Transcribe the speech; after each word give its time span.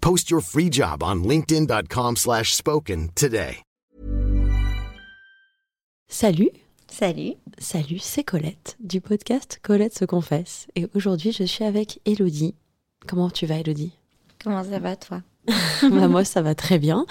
Post 0.00 0.30
your 0.30 0.40
free 0.42 0.70
job 0.70 1.02
on 1.02 1.22
linkedin.com/spoken 1.24 2.16
slash 2.16 2.54
spoken 2.54 3.08
today. 3.14 3.62
Salut, 6.08 6.50
Salut. 6.88 7.34
salut, 7.58 7.98
c'est 8.00 8.24
Colette 8.24 8.76
du 8.80 9.00
podcast 9.00 9.60
Colette 9.62 9.96
se 9.96 10.04
confesse. 10.04 10.66
Et 10.74 10.88
aujourd'hui, 10.94 11.30
je 11.32 11.44
suis 11.44 11.64
avec 11.64 12.00
Elodie. 12.04 12.54
Comment 13.06 13.30
tu 13.30 13.46
vas, 13.46 13.58
Elodie? 13.58 13.92
Comment 14.42 14.64
ça 14.64 14.78
va, 14.80 14.96
toi? 14.96 15.22
Bah, 15.82 16.08
Moi, 16.08 16.24
ça 16.24 16.42
va 16.42 16.54
très 16.54 16.78
bien. 16.78 17.06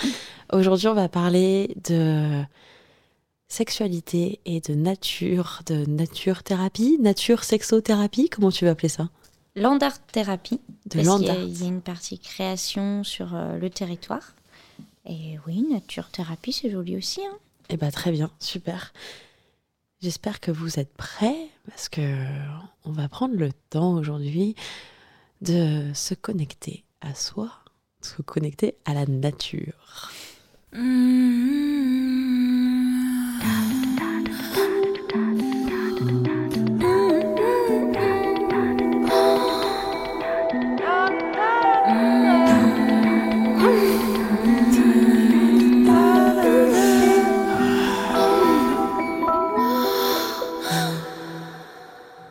Aujourd'hui, 0.52 0.88
on 0.88 0.94
va 0.94 1.08
parler 1.10 1.76
de 1.88 2.44
sexualité 3.48 4.40
et 4.46 4.60
de 4.62 4.74
nature, 4.74 5.62
de 5.66 5.86
nature 5.86 6.44
thérapie, 6.44 6.98
nature 7.00 7.44
sexothérapie, 7.44 8.30
comment 8.30 8.52
tu 8.52 8.66
vas 8.66 8.72
appeler 8.72 8.90
ça? 8.90 9.10
Land 9.60 9.80
art 9.82 10.00
thérapie. 10.12 10.60
De 10.86 10.96
parce 10.96 11.08
land 11.08 11.18
qu'il 11.18 11.28
y 11.28 11.30
a- 11.30 11.34
art. 11.34 11.40
Il 11.42 11.62
y 11.62 11.64
a 11.66 11.68
une 11.68 11.82
partie 11.82 12.18
création 12.20 13.04
sur 13.04 13.36
euh, 13.36 13.58
le 13.58 13.70
territoire. 13.70 14.34
Et 15.06 15.38
oui, 15.48 15.66
nature 15.70 16.10
thérapie, 16.10 16.52
c'est 16.54 16.70
joli 16.70 16.96
aussi. 16.98 17.22
Hein. 17.26 17.38
Eh 17.70 17.78
ben 17.78 17.92
très 17.92 18.12
bien, 18.12 18.32
super. 18.40 18.94
J'espère 20.02 20.40
que 20.40 20.52
vous 20.52 20.80
êtes 20.80 20.94
prêts 20.94 21.48
parce 21.68 21.90
que 21.90 22.16
on 22.86 22.92
va 22.92 23.10
prendre 23.10 23.36
le 23.36 23.52
temps 23.70 23.94
aujourd'hui 23.96 24.56
de 25.42 25.92
se 25.94 26.14
connecter 26.14 26.84
à 27.02 27.14
soi, 27.16 27.52
de 28.02 28.06
se 28.08 28.22
connecter 28.22 28.76
à 28.86 28.94
la 28.94 29.06
nature. 29.06 30.10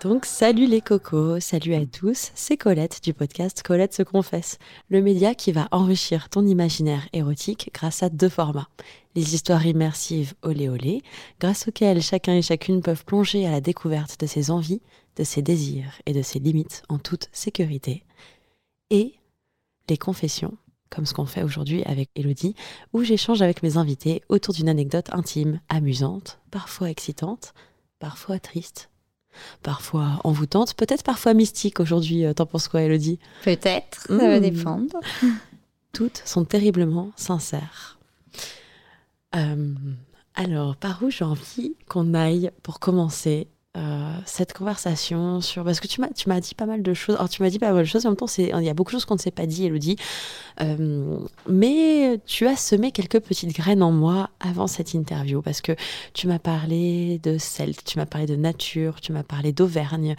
Donc 0.02 0.27
salut 0.27 0.66
les 0.66 0.80
cocos, 0.80 1.41
salut 1.41 1.74
à 1.74 1.84
tous, 1.84 2.30
c'est 2.36 2.56
Colette 2.56 3.02
du 3.02 3.12
podcast 3.12 3.64
Colette 3.64 3.94
se 3.94 4.04
confesse, 4.04 4.58
le 4.91 5.02
média 5.02 5.34
qui 5.34 5.50
va 5.50 5.66
enrichir 5.72 6.28
ton 6.28 6.46
imaginaire 6.46 7.08
érotique 7.12 7.70
grâce 7.74 8.04
à 8.04 8.08
deux 8.08 8.28
formats. 8.28 8.69
Les 9.16 9.34
histoires 9.34 9.66
immersives 9.66 10.34
olé 10.42 10.69
olé, 10.69 11.02
grâce 11.41 11.66
auxquelles 11.66 12.00
chacun 12.00 12.34
et 12.34 12.42
chacune 12.42 12.80
peuvent 12.80 13.04
plonger 13.04 13.44
à 13.44 13.50
la 13.50 13.60
découverte 13.60 14.20
de 14.20 14.26
ses 14.26 14.52
envies, 14.52 14.82
de 15.16 15.24
ses 15.24 15.42
désirs 15.42 16.00
et 16.06 16.12
de 16.12 16.22
ses 16.22 16.38
limites 16.38 16.84
en 16.88 16.98
toute 16.98 17.28
sécurité. 17.32 18.04
Et 18.91 19.14
les 19.91 19.98
confessions, 19.98 20.56
comme 20.91 21.06
ce 21.06 21.14
qu'on 21.14 21.26
fait 21.26 21.42
aujourd'hui 21.42 21.82
avec 21.82 22.08
Elodie, 22.14 22.54
où 22.92 23.02
j'échange 23.02 23.42
avec 23.42 23.64
mes 23.64 23.78
invités 23.78 24.22
autour 24.28 24.54
d'une 24.54 24.69
anecdote 24.69 25.08
intime, 25.10 25.60
amusante, 25.69 26.38
parfois 26.52 26.88
excitante, 26.88 27.52
parfois 27.98 28.38
triste, 28.38 28.91
parfois 29.62 30.21
envoûtante, 30.25 30.75
peut-être 30.75 31.03
parfois 31.03 31.34
mystique 31.34 31.81
aujourd'hui. 31.81 32.25
euh, 32.25 32.32
T'en 32.32 32.47
penses 32.47 32.69
quoi, 32.69 32.82
Elodie? 32.82 33.19
Peut-être, 33.44 34.03
ça 34.06 34.16
va 34.16 34.38
Mmh. 34.38 34.43
dépendre. 34.43 35.00
Toutes 35.93 36.22
sont 36.25 36.44
terriblement 36.44 37.10
sincères. 37.16 37.99
Euh, 39.34 39.75
alors, 40.34 40.76
par 40.76 41.03
où 41.03 41.10
j'ai 41.10 41.25
envie 41.25 41.75
qu'on 41.88 42.15
aille 42.15 42.50
pour 42.62 42.78
commencer? 42.81 43.49
Euh, 43.78 44.12
cette 44.25 44.55
conversation 44.55 45.41
sur 45.41 45.62
parce 45.62 45.78
que 45.78 45.87
tu 45.87 46.00
m'as 46.00 46.09
tu 46.09 46.28
m'as 46.28 46.41
dit 46.41 46.55
pas 46.55 46.66
mal 46.66 46.83
de 46.83 46.94
choses. 46.94 47.15
Alors 47.16 47.28
tu 47.28 47.43
m'as 47.43 47.50
dit 47.50 47.59
pas 47.59 47.72
mal 47.72 47.84
de 47.84 47.89
choses. 47.89 48.06
En 48.06 48.11
même 48.11 48.16
temps, 48.16 48.27
c'est 48.27 48.53
il 48.55 48.65
y 48.65 48.69
a 48.69 48.75
beaucoup 48.75 48.91
de 48.91 48.97
choses 48.97 49.05
qu'on 49.05 49.15
ne 49.15 49.21
s'est 49.21 49.31
pas 49.31 49.47
dit, 49.47 49.66
Elodie. 49.66 49.97
Euh, 50.61 51.19
mais 51.49 52.21
tu 52.27 52.47
as 52.47 52.56
semé 52.56 52.91
quelques 52.91 53.21
petites 53.21 53.55
graines 53.55 53.83
en 53.83 53.93
moi 53.93 54.31
avant 54.41 54.67
cette 54.67 54.94
interview 54.94 55.43
parce 55.43 55.61
que 55.61 55.72
tu 56.12 56.27
m'as 56.27 56.41
parlé 56.41 57.21
de 57.22 57.38
Celte, 57.38 57.84
tu 57.84 57.99
m'as 57.99 58.06
parlé 58.06 58.27
de 58.27 58.37
nature, 58.37 59.00
tu 59.00 59.12
m'as 59.12 59.22
parlé 59.22 59.53
d'Auvergne. 59.53 60.17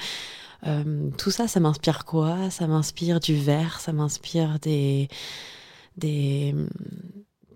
Euh, 0.68 1.10
tout 1.18 1.32
ça, 1.32 1.48
ça 1.48 1.60
m'inspire 1.60 2.06
quoi? 2.06 2.50
Ça 2.50 2.68
m'inspire 2.68 3.20
du 3.20 3.36
vert, 3.36 3.80
ça 3.82 3.92
m'inspire 3.94 4.60
des 4.60 5.10
des 5.98 6.56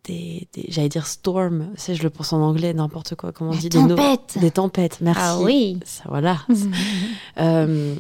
des, 0.06 0.48
des- 0.54 0.66
j'allais 0.70 0.90
dire 0.90 1.08
storm, 1.08 1.70
c'est 1.76 1.96
je 1.96 2.04
le 2.04 2.10
pense 2.10 2.34
en 2.34 2.42
anglais, 2.42 2.74
n'importe 2.74 3.16
quoi, 3.16 3.32
comment 3.32 3.52
on 3.52 3.56
dit 3.56 3.70
des 3.70 3.82
no- 3.82 3.96
des 4.40 4.52
tempêtes. 4.52 4.98
Merci. 5.02 5.22
Ah 5.24 5.40
oui. 5.40 5.80
Ça, 5.86 6.04
voilà. 6.08 6.42
Euh, 7.40 7.96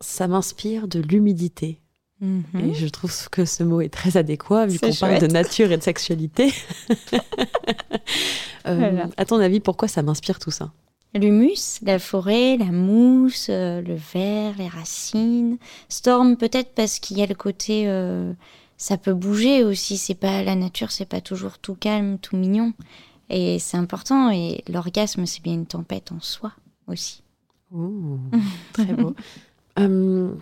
ça 0.00 0.28
m'inspire 0.28 0.86
de 0.88 1.00
l'humidité. 1.00 1.80
Mhm. 2.20 2.44
Et 2.70 2.74
je 2.74 2.86
trouve 2.88 3.12
que 3.30 3.44
ce 3.44 3.62
mot 3.62 3.80
est 3.80 3.88
très 3.92 4.16
adéquat 4.16 4.66
vu 4.66 4.78
qu'on 4.78 4.92
parle 4.92 5.20
de 5.20 5.26
nature 5.28 5.70
et 5.72 5.76
de 5.76 5.82
sexualité. 5.82 6.52
Euh, 8.66 8.74
Voilà. 8.76 9.08
À 9.16 9.24
ton 9.24 9.36
avis, 9.38 9.60
pourquoi 9.60 9.88
ça 9.88 10.02
m'inspire 10.02 10.38
tout 10.38 10.50
ça? 10.50 10.72
L'humus, 11.14 11.78
la 11.82 11.98
forêt, 11.98 12.56
la 12.58 12.66
mousse, 12.66 13.46
euh, 13.48 13.80
le 13.80 13.94
verre, 13.94 14.52
les 14.58 14.68
racines. 14.68 15.56
Storm, 15.88 16.36
peut-être 16.36 16.74
parce 16.74 16.98
qu'il 16.98 17.18
y 17.18 17.22
a 17.22 17.26
le 17.26 17.34
côté. 17.34 17.84
euh, 17.86 18.32
ça 18.78 18.96
peut 18.96 19.12
bouger 19.12 19.64
aussi. 19.64 19.98
C'est 19.98 20.14
pas 20.14 20.42
la 20.42 20.54
nature, 20.54 20.90
c'est 20.90 21.04
pas 21.04 21.20
toujours 21.20 21.58
tout 21.58 21.74
calme, 21.74 22.18
tout 22.18 22.36
mignon. 22.36 22.72
Et 23.28 23.58
c'est 23.58 23.76
important. 23.76 24.30
Et 24.30 24.64
l'orgasme, 24.68 25.26
c'est 25.26 25.42
bien 25.42 25.52
une 25.52 25.66
tempête 25.66 26.12
en 26.12 26.20
soi 26.20 26.52
aussi. 26.86 27.22
Ouh, 27.72 28.18
Très 28.72 28.86
beau. 28.94 29.14
Euh, 29.78 30.32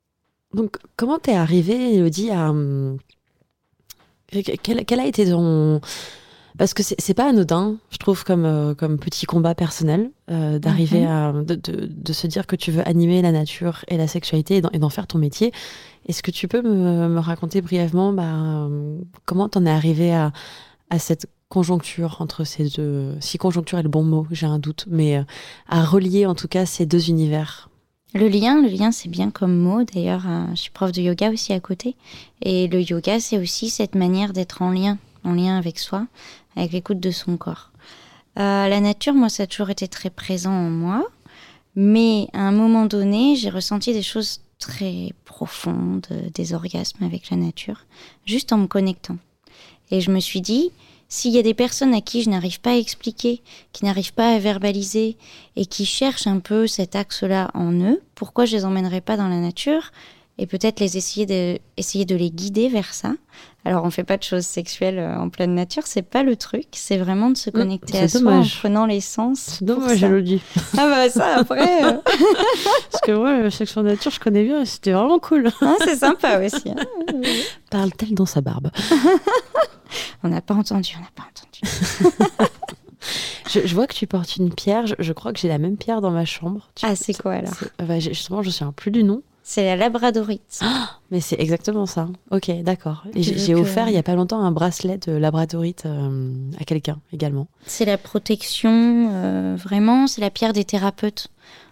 donc, 0.54 0.76
comment 0.96 1.18
t'es 1.18 1.34
arrivée, 1.34 1.94
Elodie, 1.96 2.30
à. 2.30 2.50
hum, 2.50 2.98
Quel, 4.28 4.84
quel 4.84 5.00
a 5.00 5.06
été 5.06 5.26
ton. 5.26 5.80
Parce 6.58 6.72
que 6.74 6.82
c'est 6.82 7.14
pas 7.14 7.28
anodin, 7.28 7.76
je 7.90 7.98
trouve, 7.98 8.24
comme, 8.24 8.44
euh, 8.44 8.74
comme 8.74 8.98
petit 8.98 9.26
combat 9.26 9.54
personnel, 9.54 10.10
euh, 10.30 10.58
d'arriver 10.58 11.00
Mhm. 11.02 11.06
à. 11.06 11.32
De, 11.32 11.54
de- 11.54 11.86
de 11.90 12.12
se 12.12 12.26
dire 12.26 12.46
que 12.46 12.56
tu 12.56 12.70
veux 12.70 12.86
animer 12.88 13.20
la 13.22 13.32
nature 13.32 13.84
et 13.88 13.96
la 13.96 14.06
sexualité 14.08 14.56
et 14.72 14.78
d'en- 14.78 14.88
faire 14.90 15.06
ton 15.06 15.18
métier. 15.18 15.52
Est-ce 16.08 16.22
que 16.22 16.30
tu 16.30 16.48
peux 16.48 16.62
me, 16.62 17.08
me 17.08 17.18
raconter 17.20 17.60
brièvement 17.60 18.12
bah, 18.12 18.68
comment 19.24 19.48
t'en 19.48 19.66
es 19.66 19.70
arrivé 19.70 20.14
à, 20.14 20.32
à 20.90 20.98
cette 20.98 21.26
conjoncture 21.48 22.16
entre 22.20 22.44
ces 22.44 22.68
deux. 22.70 23.14
Si 23.20 23.38
conjoncture 23.38 23.78
est 23.78 23.82
le 23.84 23.88
bon 23.88 24.02
mot, 24.02 24.26
j'ai 24.30 24.46
un 24.46 24.58
doute, 24.58 24.84
mais 24.88 25.16
euh, 25.18 25.22
à 25.68 25.84
relier 25.84 26.26
en 26.26 26.34
tout 26.34 26.48
cas 26.48 26.66
ces 26.66 26.86
deux 26.86 27.08
univers? 27.08 27.68
Le 28.14 28.28
lien, 28.28 28.62
le 28.62 28.68
lien, 28.68 28.92
c'est 28.92 29.08
bien 29.08 29.30
comme 29.30 29.56
mot. 29.56 29.84
D'ailleurs, 29.84 30.24
euh, 30.26 30.44
je 30.52 30.60
suis 30.62 30.70
prof 30.70 30.90
de 30.90 31.02
yoga 31.02 31.30
aussi 31.30 31.52
à 31.52 31.60
côté. 31.60 31.96
Et 32.42 32.66
le 32.66 32.80
yoga, 32.80 33.20
c'est 33.20 33.38
aussi 33.38 33.68
cette 33.68 33.94
manière 33.94 34.32
d'être 34.32 34.62
en 34.62 34.70
lien, 34.70 34.96
en 35.26 35.32
lien 35.32 35.58
avec 35.58 35.78
soi, 35.78 36.06
avec 36.56 36.72
l'écoute 36.72 37.00
de 37.00 37.10
son 37.10 37.36
corps. 37.36 37.70
Euh, 38.38 38.68
la 38.68 38.80
nature, 38.80 39.14
moi, 39.14 39.28
ça 39.28 39.44
a 39.44 39.46
toujours 39.46 39.70
été 39.70 39.88
très 39.88 40.10
présent 40.10 40.52
en 40.52 40.70
moi. 40.70 41.06
Mais 41.74 42.28
à 42.32 42.40
un 42.40 42.52
moment 42.52 42.86
donné, 42.86 43.36
j'ai 43.36 43.50
ressenti 43.50 43.92
des 43.92 44.02
choses 44.02 44.40
très 44.58 45.12
profondes, 45.24 46.06
euh, 46.10 46.30
des 46.32 46.54
orgasmes 46.54 47.04
avec 47.04 47.30
la 47.30 47.36
nature, 47.36 47.84
juste 48.24 48.52
en 48.52 48.58
me 48.58 48.66
connectant. 48.66 49.18
Et 49.90 50.00
je 50.00 50.10
me 50.10 50.20
suis 50.20 50.40
dit, 50.40 50.70
s'il 51.08 51.32
y 51.32 51.38
a 51.38 51.42
des 51.42 51.54
personnes 51.54 51.94
à 51.94 52.00
qui 52.00 52.22
je 52.22 52.30
n'arrive 52.30 52.60
pas 52.60 52.72
à 52.72 52.76
expliquer, 52.76 53.42
qui 53.72 53.84
n'arrivent 53.84 54.14
pas 54.14 54.34
à 54.34 54.38
verbaliser 54.38 55.16
et 55.54 55.66
qui 55.66 55.84
cherchent 55.84 56.26
un 56.26 56.40
peu 56.40 56.66
cet 56.66 56.96
axe-là 56.96 57.50
en 57.54 57.72
eux, 57.72 58.02
pourquoi 58.14 58.46
je 58.46 58.56
les 58.56 58.64
emmènerais 58.64 59.02
pas 59.02 59.16
dans 59.16 59.28
la 59.28 59.38
nature? 59.38 59.92
Et 60.38 60.46
peut-être 60.46 60.80
les 60.80 60.96
essayer 60.98 61.24
de, 61.26 61.58
essayer 61.76 62.04
de 62.04 62.14
les 62.14 62.30
guider 62.30 62.68
vers 62.68 62.92
ça. 62.92 63.14
Alors 63.64 63.84
on 63.84 63.90
fait 63.90 64.04
pas 64.04 64.16
de 64.16 64.22
choses 64.22 64.44
sexuelles 64.46 64.98
euh, 64.98 65.16
en 65.18 65.28
pleine 65.28 65.54
nature, 65.54 65.82
c'est 65.86 66.02
pas 66.02 66.22
le 66.22 66.36
truc, 66.36 66.66
c'est 66.72 66.98
vraiment 66.98 67.30
de 67.30 67.36
se 67.36 67.50
connecter 67.50 67.94
c'est 67.94 68.02
à 68.04 68.08
soi 68.08 68.20
dommage. 68.20 68.54
en 68.56 68.58
prenant 68.60 68.86
les 68.86 69.00
sens. 69.00 69.38
C'est 69.58 69.64
dommage. 69.64 70.02
Elodie. 70.04 70.40
Ah 70.76 70.88
bah 70.88 71.08
ça 71.10 71.38
après, 71.38 71.84
euh, 71.84 71.96
Parce 72.92 73.00
que 73.02 73.12
moi, 73.12 73.38
le 73.40 73.50
sexe 73.50 73.76
en 73.76 73.82
nature, 73.82 74.10
je 74.12 74.20
connais 74.20 74.44
bien 74.44 74.60
et 74.62 74.66
c'était 74.66 74.92
vraiment 74.92 75.18
cool. 75.18 75.50
hein, 75.62 75.76
c'est 75.84 75.96
sympa 75.96 76.38
aussi. 76.44 76.70
hein. 76.70 76.76
Parle-t-elle 77.70 78.14
dans 78.14 78.26
sa 78.26 78.40
barbe? 78.40 78.70
On 80.22 80.28
n'a 80.28 80.40
pas 80.40 80.54
entendu, 80.54 80.92
on 80.96 81.00
n'a 81.00 81.10
pas 81.14 81.22
entendu. 81.24 81.60
je, 83.48 83.60
je 83.66 83.74
vois 83.74 83.86
que 83.86 83.94
tu 83.94 84.06
portes 84.06 84.36
une 84.36 84.52
pierre. 84.52 84.86
Je, 84.86 84.94
je 84.98 85.12
crois 85.12 85.32
que 85.32 85.38
j'ai 85.38 85.48
la 85.48 85.58
même 85.58 85.76
pierre 85.76 86.00
dans 86.00 86.10
ma 86.10 86.24
chambre. 86.24 86.68
Tu- 86.74 86.84
Ah 86.86 86.96
c'est 86.96 87.14
quoi 87.14 87.34
alors? 87.34 87.52
euh, 87.80 87.84
bah, 87.84 88.00
Justement, 88.00 88.42
je 88.42 88.48
ne 88.48 88.50
me 88.50 88.52
souviens 88.52 88.72
plus 88.72 88.90
du 88.90 89.04
nom. 89.04 89.22
C'est 89.48 89.64
la 89.64 89.76
labradorite. 89.76 90.60
Mais 91.12 91.20
c'est 91.20 91.38
exactement 91.38 91.86
ça. 91.86 92.08
Ok, 92.32 92.50
d'accord. 92.64 93.04
J'ai 93.14 93.54
offert 93.54 93.86
euh, 93.86 93.90
il 93.90 93.94
y 93.94 93.96
a 93.96 94.02
pas 94.02 94.16
longtemps 94.16 94.40
un 94.40 94.50
bracelet 94.50 94.98
de 94.98 95.12
labradorite 95.12 95.86
euh, 95.86 96.50
à 96.60 96.64
quelqu'un 96.64 96.98
également. 97.12 97.46
C'est 97.64 97.84
la 97.84 97.96
protection, 97.96 99.08
euh, 99.12 99.56
vraiment, 99.56 100.08
c'est 100.08 100.20
la 100.20 100.30
pierre 100.30 100.52
des 100.52 100.64
thérapeutes. 100.64 101.28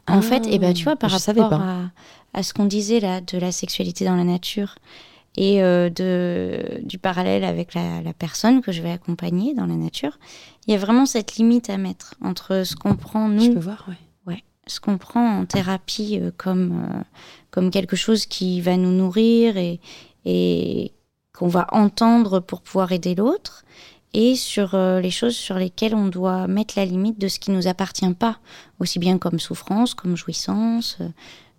En 0.07 0.19
Ah, 0.19 0.23
fait, 0.23 0.47
et 0.47 0.61
ben 0.61 0.73
tu 0.73 0.85
vois, 0.85 0.95
par 0.95 1.11
je 1.11 1.17
rapport 1.17 1.53
à, 1.61 1.91
à 2.33 2.43
ce 2.45 2.55
qu'on 2.55 2.67
disait 2.67 3.01
là 3.01 3.21
de 3.21 3.39
la 3.39 3.51
sexualité 3.51 4.05
dans 4.05 4.15
la 4.15 4.23
nature 4.25 4.77
et 5.37 5.61
euh, 5.61 5.91
de, 5.91 6.81
du 6.85 6.99
parallèle 6.99 7.43
avec 7.43 7.75
la, 7.75 8.03
la 8.03 8.13
personne 8.13 8.61
que 8.61 8.71
je 8.71 8.83
vais 8.83 8.93
accompagner 8.93 9.53
dans 9.53 9.67
la 9.67 9.75
nature, 9.75 10.21
il 10.69 10.73
y 10.73 10.77
a 10.77 10.79
vraiment 10.79 11.07
cette 11.07 11.35
limite 11.39 11.71
à 11.71 11.77
mettre 11.77 12.15
entre 12.23 12.63
ce 12.65 12.77
qu'on 12.77 12.95
prend 12.95 13.29
Je 13.37 13.47
nous 13.49 13.55
peux 13.55 13.59
voir, 13.61 13.85
ouais. 13.89 13.97
Ce 14.67 14.81
qu'on 14.81 14.99
prend 14.99 15.41
en 15.41 15.47
thérapie 15.47 16.19
euh, 16.21 16.31
comme, 16.37 16.85
euh, 16.85 17.03
comme 17.51 17.71
quelque 17.71 17.97
chose 17.97 18.27
qui 18.27 18.61
va 18.61 18.77
nous 18.77 18.93
nourrir 18.93 19.57
et, 19.57 20.93
qu'on 21.33 21.49
va 21.49 21.67
entendre 21.73 22.39
pour 22.39 22.63
pouvoir 22.63 22.93
aider 22.93 23.17
l'autre, 23.17 23.65
et 24.15 24.37
sur 24.37 24.77
euh, 24.77 25.01
les 25.01 25.11
choses 25.11 25.35
sur 25.35 25.57
lesquelles 25.57 25.95
on 25.95 26.07
doit 26.07 26.47
mettre 26.47 26.75
la 26.77 26.85
limite 26.85 27.19
de 27.19 27.27
ce 27.27 27.41
qui 27.41 27.51
nous 27.51 27.67
appartient 27.67 28.15
pas, 28.15 28.39
aussi 28.79 29.01
bien 29.01 29.19
comme 29.19 29.41
souffrance, 29.41 29.95
comme 29.95 30.17
jouissance, 30.17 30.99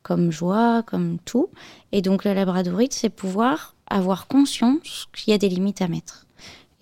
comme 0.02 0.32
joie, 0.32 0.82
comme 0.84 1.18
tout. 1.26 1.50
Et 1.92 2.02
donc 2.02 2.24
la 2.24 2.34
labradorite, 2.34 2.94
c'est 2.94 3.10
pouvoir 3.10 3.76
avoir 3.88 4.28
conscience 4.28 5.08
qu'il 5.14 5.32
y 5.32 5.34
a 5.34 5.38
des 5.38 5.50
limites 5.50 5.82
à 5.82 5.90
mettre. 5.90 6.25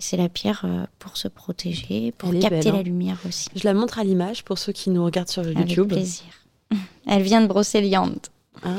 C'est 0.03 0.17
la 0.17 0.27
pierre 0.27 0.63
euh, 0.65 0.85
pour 0.99 1.15
se 1.15 1.29
protéger, 1.29 2.11
pour 2.17 2.29
Elle 2.33 2.39
capter 2.39 2.59
belle, 2.59 2.73
la 2.73 2.79
hein. 2.79 2.83
lumière 2.83 3.17
aussi. 3.25 3.47
Je 3.55 3.63
la 3.63 3.73
montre 3.73 3.99
à 3.99 4.03
l'image 4.03 4.43
pour 4.43 4.57
ceux 4.57 4.73
qui 4.73 4.89
nous 4.89 5.03
regardent 5.05 5.29
sur 5.29 5.43
Avec 5.43 5.57
YouTube. 5.57 5.87
plaisir. 5.87 6.25
Elle 7.07 7.21
vient 7.23 7.39
de 7.41 7.47
Brocéliande. 7.47 8.19
Ah. 8.63 8.69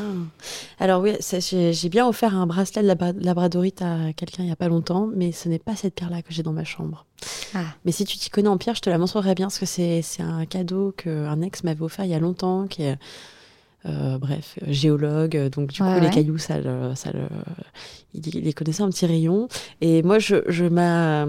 Alors 0.78 1.02
oui, 1.02 1.12
j'ai 1.50 1.88
bien 1.88 2.06
offert 2.06 2.34
un 2.36 2.46
bracelet 2.46 2.82
de 2.82 2.86
labra- 2.88 3.12
labradorite 3.18 3.80
à 3.82 4.12
quelqu'un 4.14 4.42
il 4.44 4.48
y 4.48 4.52
a 4.52 4.56
pas 4.56 4.68
longtemps, 4.68 5.08
mais 5.14 5.32
ce 5.32 5.48
n'est 5.48 5.58
pas 5.58 5.76
cette 5.76 5.94
pierre-là 5.94 6.20
que 6.22 6.32
j'ai 6.32 6.42
dans 6.42 6.52
ma 6.52 6.64
chambre. 6.64 7.06
Ah. 7.54 7.64
Mais 7.84 7.92
si 7.92 8.04
tu 8.04 8.16
t'y 8.18 8.28
connais 8.30 8.48
en 8.48 8.58
pierre, 8.58 8.74
je 8.74 8.80
te 8.82 8.90
la 8.90 8.98
montrerai 8.98 9.34
bien 9.34 9.46
parce 9.46 9.58
que 9.58 9.66
c'est 9.66 10.02
c'est 10.02 10.22
un 10.22 10.44
cadeau 10.46 10.92
qu'un 10.96 11.40
ex 11.42 11.64
m'avait 11.64 11.82
offert 11.82 12.04
il 12.04 12.10
y 12.10 12.14
a 12.14 12.18
longtemps, 12.18 12.66
qui 12.66 12.82
est 12.82 12.98
euh, 13.86 14.18
bref 14.18 14.58
euh, 14.62 14.66
géologue, 14.72 15.36
euh, 15.36 15.48
donc 15.50 15.70
du 15.72 15.82
Ouais, 15.82 15.94
coup 15.94 16.00
les 16.00 16.10
cailloux, 16.10 16.38
ça, 16.38 16.58
le, 16.60 16.94
ça 16.94 17.12
le, 17.12 17.20
il, 18.14 18.26
il 18.34 18.44
les 18.44 18.52
connaissait 18.52 18.82
un 18.82 18.90
petit 18.90 19.06
rayon. 19.06 19.48
Et 19.80 20.02
moi, 20.02 20.18
je 20.18 20.36
je 20.48 20.64
m'a 20.64 21.26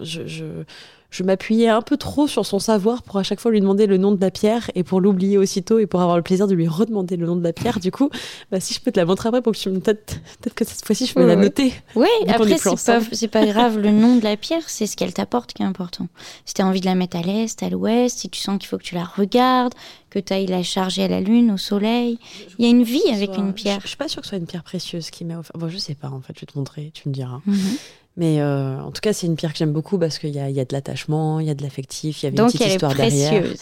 je, 0.00 0.64
je 1.12 1.22
m'appuyais 1.22 1.68
un 1.68 1.82
peu 1.82 1.96
trop 1.96 2.26
sur 2.26 2.44
son 2.46 2.58
savoir 2.58 3.02
pour 3.02 3.18
à 3.18 3.22
chaque 3.22 3.38
fois 3.38 3.50
lui 3.52 3.60
demander 3.60 3.86
le 3.86 3.98
nom 3.98 4.10
de 4.12 4.20
la 4.20 4.30
pierre 4.30 4.70
et 4.74 4.82
pour 4.82 5.00
l'oublier 5.00 5.36
aussitôt 5.38 5.78
et 5.78 5.86
pour 5.86 6.00
avoir 6.00 6.16
le 6.16 6.22
plaisir 6.22 6.46
de 6.48 6.54
lui 6.54 6.66
redemander 6.66 7.16
le 7.16 7.26
nom 7.26 7.36
de 7.36 7.44
la 7.44 7.52
pierre. 7.52 7.78
Du 7.80 7.92
coup, 7.92 8.08
bah, 8.50 8.58
si 8.60 8.72
je 8.74 8.80
peux 8.80 8.90
te 8.90 8.98
la 8.98 9.04
montrer 9.06 9.28
après 9.28 9.42
pour 9.42 9.52
que 9.52 9.58
tu 9.58 9.68
me 9.70 9.78
peut-être 9.78 10.16
peut-être 10.40 10.54
que 10.54 10.64
cette 10.64 10.84
fois-ci 10.84 11.06
je 11.06 11.12
peux 11.14 11.20
Ouais, 11.20 11.26
la 11.26 11.36
noter. 11.36 11.72
Oui, 11.94 12.08
après, 12.26 12.56
c'est 12.58 13.28
pas, 13.28 13.40
pas 13.40 13.46
grave 13.46 13.78
le 13.78 13.90
nom 13.90 14.16
de 14.16 14.24
la 14.24 14.36
pierre, 14.36 14.62
c'est 14.66 14.86
ce 14.86 14.96
qu'elle 14.96 15.12
t'apporte 15.12 15.52
qui 15.52 15.62
est 15.62 15.66
important. 15.66 16.08
Si 16.46 16.54
tu 16.54 16.62
as 16.62 16.66
envie 16.66 16.80
de 16.80 16.86
la 16.86 16.94
mettre 16.94 17.16
à 17.18 17.22
l'est, 17.22 17.62
à 17.62 17.68
l'ouest, 17.68 18.18
si 18.18 18.30
tu 18.30 18.40
sens 18.40 18.58
qu'il 18.58 18.68
faut 18.68 18.78
que 18.78 18.82
tu 18.82 18.94
la 18.94 19.04
regardes, 19.04 19.74
que 20.08 20.18
tu 20.18 20.32
ailles 20.32 20.46
la 20.46 20.62
charger 20.62 21.04
à 21.04 21.08
la 21.08 21.20
lune, 21.20 21.50
au 21.52 21.56
soleil, 21.58 22.18
il 22.58 22.64
y 22.64 22.68
a 22.68 22.70
une 22.70 22.82
vie 22.84 23.02
avec 23.12 23.34
Soit- 23.34 23.44
une 23.44 23.52
pierre. 23.52 23.78
Je, 23.80 23.82
je 23.82 23.88
suis 23.88 23.96
pas 23.98 24.08
sûre 24.08 24.22
que 24.22 24.26
ce 24.26 24.30
soit 24.30 24.38
une 24.38 24.46
pierre 24.46 24.62
précieuse 24.64 25.10
qui 25.10 25.24
m'a 25.26 25.38
offert. 25.38 25.52
Bon, 25.58 25.68
je 25.68 25.76
sais 25.78 25.94
pas 25.94 26.08
en 26.08 26.20
fait, 26.20 26.32
je 26.36 26.40
vais 26.40 26.46
te 26.52 26.58
montrer, 26.58 26.90
tu 26.94 27.08
me 27.08 27.12
diras. 27.14 27.40
Mhm. 27.46 27.56
Mais 28.16 28.40
euh, 28.40 28.78
en 28.80 28.90
tout 28.90 29.00
cas, 29.00 29.12
c'est 29.12 29.26
une 29.26 29.36
pierre 29.36 29.52
que 29.52 29.58
j'aime 29.58 29.72
beaucoup 29.72 29.98
parce 29.98 30.18
qu'il 30.18 30.30
y 30.30 30.38
a, 30.38 30.50
il 30.50 30.54
y 30.56 30.60
a 30.60 30.64
de 30.64 30.72
l'attachement, 30.74 31.40
il 31.40 31.46
y 31.46 31.50
a 31.50 31.54
de 31.54 31.62
l'affectif, 31.62 32.22
il 32.22 32.26
y 32.26 32.28
avait 32.28 32.36
une 32.36 32.42
Donc 32.42 32.48
petite 32.48 32.60
elle 32.62 32.68
est 32.68 32.74
histoire 32.74 32.94
derrière. 32.94 33.40
précieuse. 33.40 33.60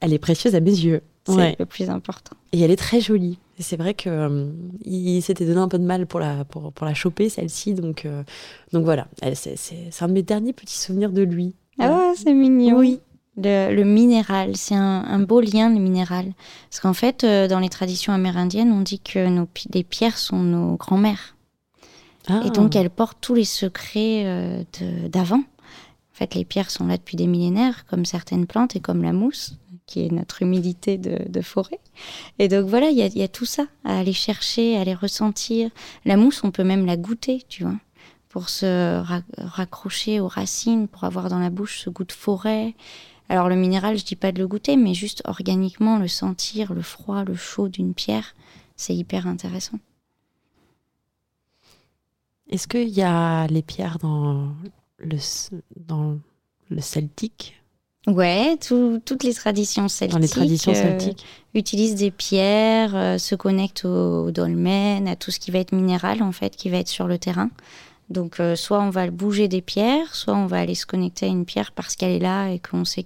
Elle 0.00 0.12
est 0.12 0.18
précieuse 0.18 0.54
à 0.54 0.60
mes 0.60 0.70
yeux. 0.70 1.02
C'est 1.26 1.32
Ouais. 1.34 1.56
le 1.58 1.66
plus 1.66 1.88
important. 1.90 2.36
Et 2.52 2.60
elle 2.60 2.70
est 2.70 2.76
très 2.76 3.00
jolie. 3.00 3.38
C'est 3.58 3.76
vrai 3.76 3.94
que 3.94 4.08
euh, 4.10 4.46
il 4.84 5.20
s'était 5.22 5.46
donné 5.46 5.58
un 5.60 5.68
peu 5.68 5.78
de 5.78 5.84
mal 5.84 6.06
pour 6.06 6.18
la, 6.20 6.44
pour, 6.44 6.72
pour 6.72 6.86
la 6.86 6.92
choper, 6.94 7.28
celle-ci. 7.28 7.74
Donc, 7.74 8.04
euh, 8.04 8.22
donc 8.72 8.84
voilà, 8.84 9.06
c'est, 9.34 9.54
un 10.00 10.08
de 10.08 10.12
mes 10.12 10.22
derniers 10.22 10.52
petits 10.52 10.76
souvenirs 10.78 11.12
de 11.12 11.22
lui. 11.22 11.54
Ah, 11.78 12.12
c'est 12.16 12.34
mignon. 12.34 12.76
Oui. 12.78 13.00
Le, 13.36 13.74
le 13.74 13.84
minéral, 13.84 14.56
c'est 14.56 14.74
un, 14.76 15.04
un 15.04 15.18
beau 15.20 15.40
lien, 15.40 15.68
le 15.72 15.80
minéral. 15.80 16.32
Parce 16.70 16.80
qu'en 16.80 16.94
fait, 16.94 17.24
dans 17.24 17.58
les 17.60 17.68
traditions 17.68 18.12
amérindiennes, 18.12 18.70
on 18.72 18.80
dit 18.80 19.00
que 19.00 19.26
nos, 19.28 19.48
les 19.72 19.82
pierres 19.84 20.18
sont 20.18 20.38
nos 20.40 20.76
grands-mères. 20.76 21.33
Ah. 22.28 22.42
Et 22.46 22.50
donc, 22.50 22.74
elles 22.76 22.90
portent 22.90 23.18
tous 23.20 23.34
les 23.34 23.44
secrets 23.44 24.22
euh, 24.24 24.64
d'avant. 25.08 25.40
En 25.40 26.16
fait, 26.16 26.34
les 26.34 26.44
pierres 26.44 26.70
sont 26.70 26.86
là 26.86 26.96
depuis 26.96 27.16
des 27.16 27.26
millénaires, 27.26 27.86
comme 27.86 28.04
certaines 28.04 28.46
plantes 28.46 28.76
et 28.76 28.80
comme 28.80 29.02
la 29.02 29.12
mousse, 29.12 29.56
qui 29.86 30.06
est 30.06 30.10
notre 30.10 30.42
humidité 30.42 30.96
de, 30.96 31.28
de 31.28 31.40
forêt. 31.42 31.80
Et 32.38 32.48
donc, 32.48 32.66
voilà, 32.66 32.88
il 32.90 32.96
y 32.96 33.18
y 33.18 33.22
a 33.22 33.28
tout 33.28 33.44
ça 33.44 33.66
à 33.84 33.98
aller 33.98 34.12
chercher, 34.12 34.76
à 34.76 34.82
aller 34.82 34.94
ressentir. 34.94 35.70
La 36.04 36.16
mousse, 36.16 36.42
on 36.44 36.50
peut 36.50 36.64
même 36.64 36.86
la 36.86 36.96
goûter, 36.96 37.42
tu 37.48 37.64
vois, 37.64 37.74
pour 38.28 38.48
se 38.48 39.00
ra- 39.00 39.22
raccrocher 39.38 40.20
aux 40.20 40.28
racines, 40.28 40.88
pour 40.88 41.04
avoir 41.04 41.28
dans 41.28 41.40
la 41.40 41.50
bouche 41.50 41.80
ce 41.80 41.90
goût 41.90 42.04
de 42.04 42.12
forêt. 42.12 42.74
Alors, 43.28 43.48
le 43.48 43.56
minéral, 43.56 43.98
je 43.98 44.04
dis 44.04 44.16
pas 44.16 44.32
de 44.32 44.38
le 44.38 44.46
goûter, 44.46 44.76
mais 44.76 44.94
juste 44.94 45.22
organiquement, 45.26 45.98
le 45.98 46.08
sentir, 46.08 46.74
le 46.74 46.82
froid, 46.82 47.24
le 47.24 47.34
chaud 47.34 47.68
d'une 47.68 47.92
pierre, 47.92 48.34
c'est 48.76 48.94
hyper 48.94 49.26
intéressant. 49.26 49.78
Est-ce 52.50 52.68
qu'il 52.68 52.88
y 52.90 53.02
a 53.02 53.46
les 53.46 53.62
pierres 53.62 53.98
dans 54.00 54.48
le, 54.98 55.16
dans 55.76 56.18
le 56.70 56.80
celtique? 56.80 57.60
Ouais, 58.06 58.58
tout- 58.58 59.00
toutes 59.04 59.24
les 59.24 59.32
traditions 59.32 59.88
celtiques. 59.88 60.12
Dans 60.14 60.20
les 60.20 60.28
traditions 60.28 60.72
euh, 60.72 60.74
celtiques 60.74 61.24
utilisent 61.54 61.94
des 61.94 62.10
pierres, 62.10 62.94
euh, 62.94 63.16
se 63.18 63.34
connectent 63.34 63.86
au, 63.86 64.26
au 64.26 64.30
dolmen, 64.30 65.08
à 65.08 65.16
tout 65.16 65.30
ce 65.30 65.40
qui 65.40 65.50
va 65.50 65.58
être 65.58 65.72
minéral 65.74 66.22
en 66.22 66.32
fait, 66.32 66.54
qui 66.54 66.68
va 66.68 66.76
être 66.78 66.88
sur 66.88 67.06
le 67.06 67.16
terrain. 67.18 67.48
Donc 68.10 68.40
euh, 68.40 68.54
soit 68.56 68.82
on 68.82 68.90
va 68.90 69.10
bouger 69.10 69.48
des 69.48 69.62
pierres, 69.62 70.14
soit 70.14 70.34
on 70.34 70.44
va 70.44 70.58
aller 70.58 70.74
se 70.74 70.84
connecter 70.84 71.24
à 71.24 71.30
une 71.30 71.46
pierre 71.46 71.72
parce 71.72 71.96
qu'elle 71.96 72.12
est 72.12 72.18
là 72.18 72.50
et 72.50 72.58
qu'on 72.58 72.84
sait 72.84 73.04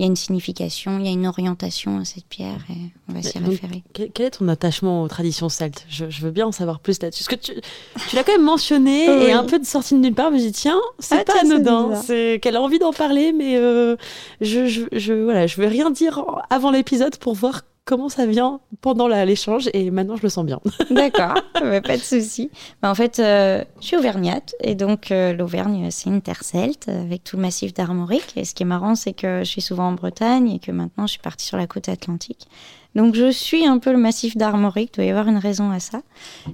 qu'il 0.00 0.06
y 0.06 0.08
a 0.08 0.10
une 0.10 0.16
signification, 0.16 0.98
il 0.98 1.04
y 1.04 1.08
a 1.08 1.12
une 1.12 1.26
orientation 1.26 1.98
à 1.98 2.06
cette 2.06 2.24
pierre 2.24 2.64
et 2.70 2.90
on 3.08 3.12
va 3.12 3.22
s'y 3.22 3.38
référer. 3.38 3.84
Quel, 3.92 4.10
est 4.26 4.30
ton 4.30 4.48
attachement 4.48 5.02
aux 5.02 5.08
traditions 5.08 5.50
celtes? 5.50 5.84
Je, 5.90 6.08
je 6.08 6.22
veux 6.22 6.30
bien 6.30 6.46
en 6.46 6.52
savoir 6.52 6.80
plus 6.80 7.02
là-dessus. 7.02 7.24
Parce 7.24 7.36
que 7.36 7.52
tu, 7.52 7.60
tu 8.08 8.16
l'as 8.16 8.24
quand 8.24 8.32
même 8.32 8.44
mentionné 8.44 9.10
Oui. 9.10 9.24
et 9.24 9.32
un 9.32 9.44
peu 9.44 9.58
de 9.58 9.66
sortie 9.66 9.92
de 9.94 9.98
nulle 10.00 10.14
part. 10.14 10.30
Je 10.30 10.36
me 10.36 10.40
dis, 10.40 10.52
tiens, 10.52 10.80
c'est 11.00 11.16
Ah, 11.16 11.24
pas 11.24 11.34
tiens, 11.40 11.50
anodin. 11.56 12.00
C'est 12.02 12.38
qu'elle 12.40 12.56
a 12.56 12.62
envie 12.62 12.78
d'en 12.78 12.94
parler, 12.94 13.32
mais 13.32 13.56
euh, 13.58 13.96
je, 14.40 14.66
je, 14.66 14.82
je, 14.92 15.12
voilà, 15.12 15.46
je 15.46 15.60
vais 15.60 15.68
rien 15.68 15.90
dire 15.90 16.24
avant 16.48 16.70
l'épisode 16.70 17.16
pour 17.18 17.34
voir 17.34 17.62
comment 17.90 18.08
ça 18.08 18.24
vient 18.24 18.60
pendant 18.82 19.08
l'échange. 19.08 19.68
Et 19.74 19.90
maintenant, 19.90 20.14
je 20.14 20.22
le 20.22 20.28
sens 20.28 20.46
bien. 20.46 20.60
D'accord, 20.90 21.34
bah, 21.54 21.80
pas 21.80 21.96
de 21.96 22.02
souci. 22.02 22.48
Bah, 22.80 22.88
en 22.88 22.94
fait, 22.94 23.18
euh, 23.18 23.64
je 23.80 23.86
suis 23.86 23.96
auvergnate 23.96 24.54
et 24.62 24.76
donc 24.76 25.10
euh, 25.10 25.32
l'Auvergne, 25.32 25.88
c'est 25.90 26.08
une 26.08 26.22
terre 26.22 26.44
celte 26.44 26.88
avec 26.88 27.24
tout 27.24 27.34
le 27.34 27.42
massif 27.42 27.74
d'Armorique. 27.74 28.32
Et 28.36 28.44
ce 28.44 28.54
qui 28.54 28.62
est 28.62 28.66
marrant, 28.66 28.94
c'est 28.94 29.12
que 29.12 29.40
je 29.40 29.50
suis 29.50 29.60
souvent 29.60 29.88
en 29.88 29.92
Bretagne 29.92 30.52
et 30.52 30.58
que 30.60 30.70
maintenant 30.70 31.08
je 31.08 31.12
suis 31.12 31.20
partie 31.20 31.44
sur 31.44 31.56
la 31.56 31.66
côte 31.66 31.88
atlantique. 31.88 32.46
Donc 32.94 33.16
je 33.16 33.32
suis 33.32 33.66
un 33.66 33.78
peu 33.78 33.90
le 33.90 33.98
massif 33.98 34.36
d'Armorique, 34.36 34.94
doit 34.94 35.04
y 35.04 35.10
avoir 35.10 35.26
une 35.26 35.38
raison 35.38 35.72
à 35.72 35.80
ça. 35.80 36.02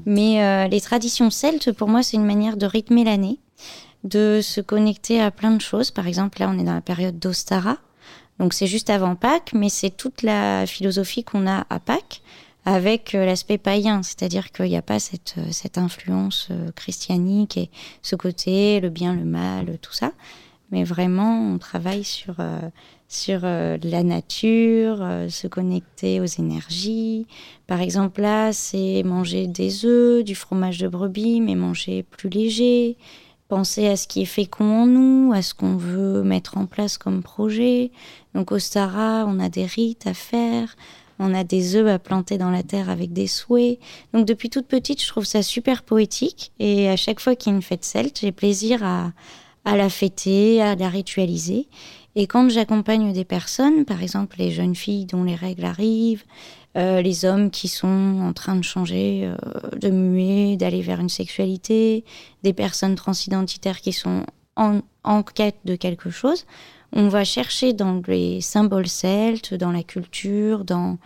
Mais 0.07 0.43
euh, 0.43 0.69
les 0.69 0.81
traditions 0.81 1.28
celtes, 1.28 1.71
pour 1.71 1.88
moi, 1.88 2.02
c'est 2.02 2.16
une 2.16 2.25
manière 2.25 2.57
de 2.57 2.64
rythmer 2.64 3.05
l'année, 3.05 3.40
de 4.05 4.40
se 4.43 4.62
connecter 4.62 5.21
à 5.21 5.31
plein 5.31 5.50
de 5.50 5.61
choses. 5.61 5.90
Par 5.90 6.07
exemple, 6.07 6.40
là, 6.40 6.50
on 6.50 6.59
est 6.59 6.64
dans 6.64 6.75
la 6.75 6.81
période 6.81 7.19
d'Ostara. 7.19 7.76
Donc 8.38 8.52
c'est 8.52 8.66
juste 8.66 8.90
avant 8.90 9.14
Pâques, 9.14 9.52
mais 9.55 9.69
c'est 9.69 9.90
toute 9.90 10.23
la 10.23 10.66
philosophie 10.66 11.25
qu'on 11.25 11.47
a 11.47 11.66
à 11.71 11.81
Pâques 11.81 12.23
avec 12.66 13.14
euh, 13.14 13.25
l'aspect 13.25 13.59
païen, 13.59 14.02
c'est-à-dire 14.02 14.50
qu'il 14.50 14.66
n'y 14.66 14.76
a 14.76 14.83
pas 14.83 14.99
cette, 14.99 15.37
euh, 15.38 15.47
cette 15.52 15.78
influence 15.78 16.49
euh, 16.50 16.73
christianique 16.73 17.57
et 17.57 17.71
ce 18.02 18.16
côté, 18.16 18.81
le 18.81 18.90
bien, 18.90 19.14
le 19.14 19.25
mal, 19.25 19.78
tout 19.81 19.93
ça. 19.93 20.12
Mais 20.73 20.83
vraiment, 20.83 21.52
on 21.52 21.59
travaille 21.59 22.02
sur, 22.02 22.38
sur 23.07 23.43
la 23.43 24.02
nature, 24.02 24.97
se 25.28 25.47
connecter 25.47 26.21
aux 26.21 26.25
énergies. 26.25 27.28
Par 27.69 27.81
exemple, 27.81 28.21
là, 28.21 28.52
c'est 28.52 29.05
manger 29.05 29.47
des 29.47 29.87
œufs, 29.87 30.25
du 30.25 30.35
fromage 30.35 30.78
de 30.78 30.88
brebis, 30.88 31.40
mais 31.40 31.55
manger 31.55 32.02
plus 32.02 32.28
léger. 32.28 32.97
Penser 33.49 33.87
à 33.87 33.97
ce 33.97 34.09
qui 34.09 34.23
est 34.23 34.26
fécond 34.26 34.83
en 34.83 34.87
nous, 34.87 35.33
à 35.33 35.41
ce 35.41 35.55
qu'on 35.55 35.76
veut 35.76 36.23
mettre 36.23 36.59
en 36.59 36.67
place 36.67 36.99
comme 36.99 37.23
projet. 37.23 37.93
Donc 38.35 38.50
au 38.50 38.59
Stara, 38.59 39.25
on 39.26 39.38
a 39.38 39.49
des 39.49 39.67
rites 39.67 40.07
à 40.07 40.15
faire. 40.15 40.75
On 41.19 41.33
a 41.33 41.45
des 41.45 41.76
œufs 41.76 41.88
à 41.88 41.99
planter 41.99 42.38
dans 42.38 42.50
la 42.50 42.62
terre 42.62 42.91
avec 42.91 43.12
des 43.12 43.26
souhaits. 43.26 43.79
Donc 44.12 44.26
depuis 44.26 44.50
toute 44.50 44.67
petite, 44.67 45.03
je 45.03 45.09
trouve 45.09 45.25
ça 45.25 45.43
super 45.43 45.83
poétique. 45.83 46.53
Et 46.59 46.88
à 46.88 46.97
chaque 46.97 47.21
fois 47.21 47.37
qu'il 47.37 47.53
y 47.53 47.55
a 47.55 47.57
une 47.57 47.62
fête 47.62 47.85
celte, 47.85 48.21
j'ai 48.21 48.33
plaisir 48.33 48.83
à, 48.83 49.12
à 49.65 49.76
la 49.76 49.88
fêter, 49.88 50.61
à 50.61 50.75
la 50.75 50.88
ritualiser. 50.88 51.69
Et 52.15 52.26
quand 52.26 52.49
j'accompagne 52.49 53.12
des 53.12 53.25
personnes, 53.25 53.85
par 53.85 54.03
exemple 54.03 54.37
les 54.38 54.50
jeunes 54.50 54.75
filles 54.75 55.05
dont 55.05 55.23
les 55.23 55.35
règles 55.35 55.67
arrivent, 55.67 56.25
euh, 56.76 57.00
les 57.02 57.25
hommes 57.25 57.50
qui 57.50 57.68
sont 57.68 58.21
en 58.23 58.33
train 58.33 58.56
de 58.56 58.62
changer, 58.62 59.23
euh, 59.25 59.76
de 59.78 59.90
muer, 59.90 60.56
d'aller 60.56 60.83
vers 60.83 61.00
une 61.00 61.09
sexualité, 61.09 62.04
des 62.42 62.52
personnes 62.52 62.95
transidentitaires 62.95 63.80
qui 63.80 63.92
sont 63.92 64.25
en, 64.56 64.80
en 65.04 65.23
quête 65.23 65.59
de 65.64 65.76
quelque 65.76 66.11
chose, 66.11 66.45
on 66.92 67.09
va 67.09 67.25
chercher 67.25 67.73
dans 67.73 68.00
les 68.06 68.40
symboles 68.40 68.88
celtes, 68.88 69.54
dans 69.54 69.73
la 69.73 69.83
culture, 69.83 70.64
dans, 70.64 70.99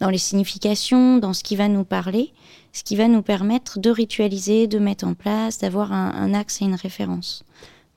dans 0.00 0.10
les 0.10 0.18
significations, 0.18 1.18
dans 1.18 1.32
ce 1.32 1.44
qui 1.44 1.56
va 1.56 1.68
nous 1.68 1.84
parler, 1.84 2.32
ce 2.72 2.82
qui 2.82 2.96
va 2.96 3.08
nous 3.08 3.22
permettre 3.22 3.78
de 3.78 3.90
ritualiser, 3.90 4.66
de 4.66 4.78
mettre 4.78 5.06
en 5.06 5.14
place, 5.14 5.58
d'avoir 5.58 5.92
un, 5.92 6.12
un 6.14 6.34
axe 6.34 6.62
et 6.62 6.64
une 6.64 6.74
référence. 6.74 7.44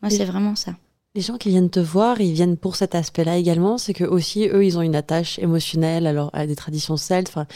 Moi, 0.02 0.10
c'est 0.10 0.26
vraiment 0.26 0.56
ça. 0.56 0.74
Les 1.16 1.22
gens 1.22 1.38
qui 1.38 1.50
viennent 1.50 1.72
te 1.72 1.80
voir, 1.80 2.22
ils 2.22 2.34
viennent 2.34 2.56
pour 2.56 2.76
cet 2.76 2.94
aspect-là 2.94 3.38
également. 3.38 3.80
C'est 3.80 3.94
que 3.96 4.04
aussi, 4.04 4.48
eux, 4.48 4.64
ils 4.64 4.78
ont 4.78 4.84
une 4.84 4.96
attache 4.96 5.40
émotionnelle 5.40 6.06
alors, 6.06 6.30
à 6.34 6.46
des 6.46 6.56
traditions 6.56 6.98
celtes. 6.98 7.30
Enfin, 7.30 7.48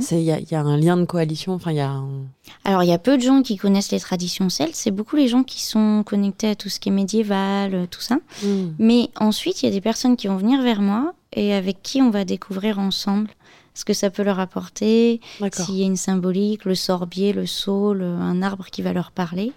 c'est- 0.00 0.20
il 0.20 0.24
y, 0.24 0.30
a- 0.30 0.38
il 0.38 0.48
y 0.48 0.54
a 0.54 0.60
un 0.60 0.76
lien 0.76 0.96
de 0.96 1.04
coalition. 1.04 1.54
Enfin, 1.54 1.72
il 1.72 1.78
y 1.78 1.80
a 1.80 1.90
un- 1.90 2.22
Alors, 2.64 2.84
il 2.84 2.88
y 2.88 2.92
a 2.92 2.98
peu 2.98 3.16
de 3.16 3.22
gens 3.22 3.42
qui 3.42 3.56
connaissent 3.56 3.90
les 3.90 3.98
traditions 3.98 4.48
celtes. 4.48 4.76
C'est 4.76 4.92
beaucoup 4.92 5.16
les 5.16 5.26
gens 5.26 5.42
qui 5.42 5.60
sont 5.60 6.04
connectés 6.06 6.46
à 6.50 6.54
tout 6.54 6.68
ce 6.68 6.78
qui 6.78 6.88
est 6.88 6.92
médiéval, 6.92 7.74
euh, 7.74 7.86
tout 7.90 8.00
ça. 8.00 8.18
Hmm. 8.44 8.74
Mais 8.78 9.10
ensuite, 9.18 9.62
il 9.62 9.66
y 9.66 9.68
a 9.68 9.72
des 9.72 9.80
personnes 9.80 10.16
qui 10.16 10.28
vont 10.28 10.36
venir 10.36 10.62
vers 10.62 10.80
moi 10.80 11.14
et 11.32 11.52
avec 11.52 11.82
qui 11.82 12.00
on 12.00 12.10
va 12.10 12.24
découvrir 12.24 12.78
ensemble 12.78 13.30
ce 13.74 13.84
que 13.84 13.92
ça 13.92 14.08
peut 14.08 14.22
leur 14.22 14.38
apporter, 14.38 15.20
s'il 15.64 15.74
y 15.78 15.82
a 15.82 15.86
une 15.86 15.96
symbolique, 15.96 16.64
le 16.64 16.76
sorbier, 16.76 17.32
le 17.32 17.44
saule, 17.46 18.02
un 18.04 18.40
arbre 18.40 18.66
qui 18.70 18.82
va 18.82 18.92
leur 18.92 19.10
parler. 19.10 19.52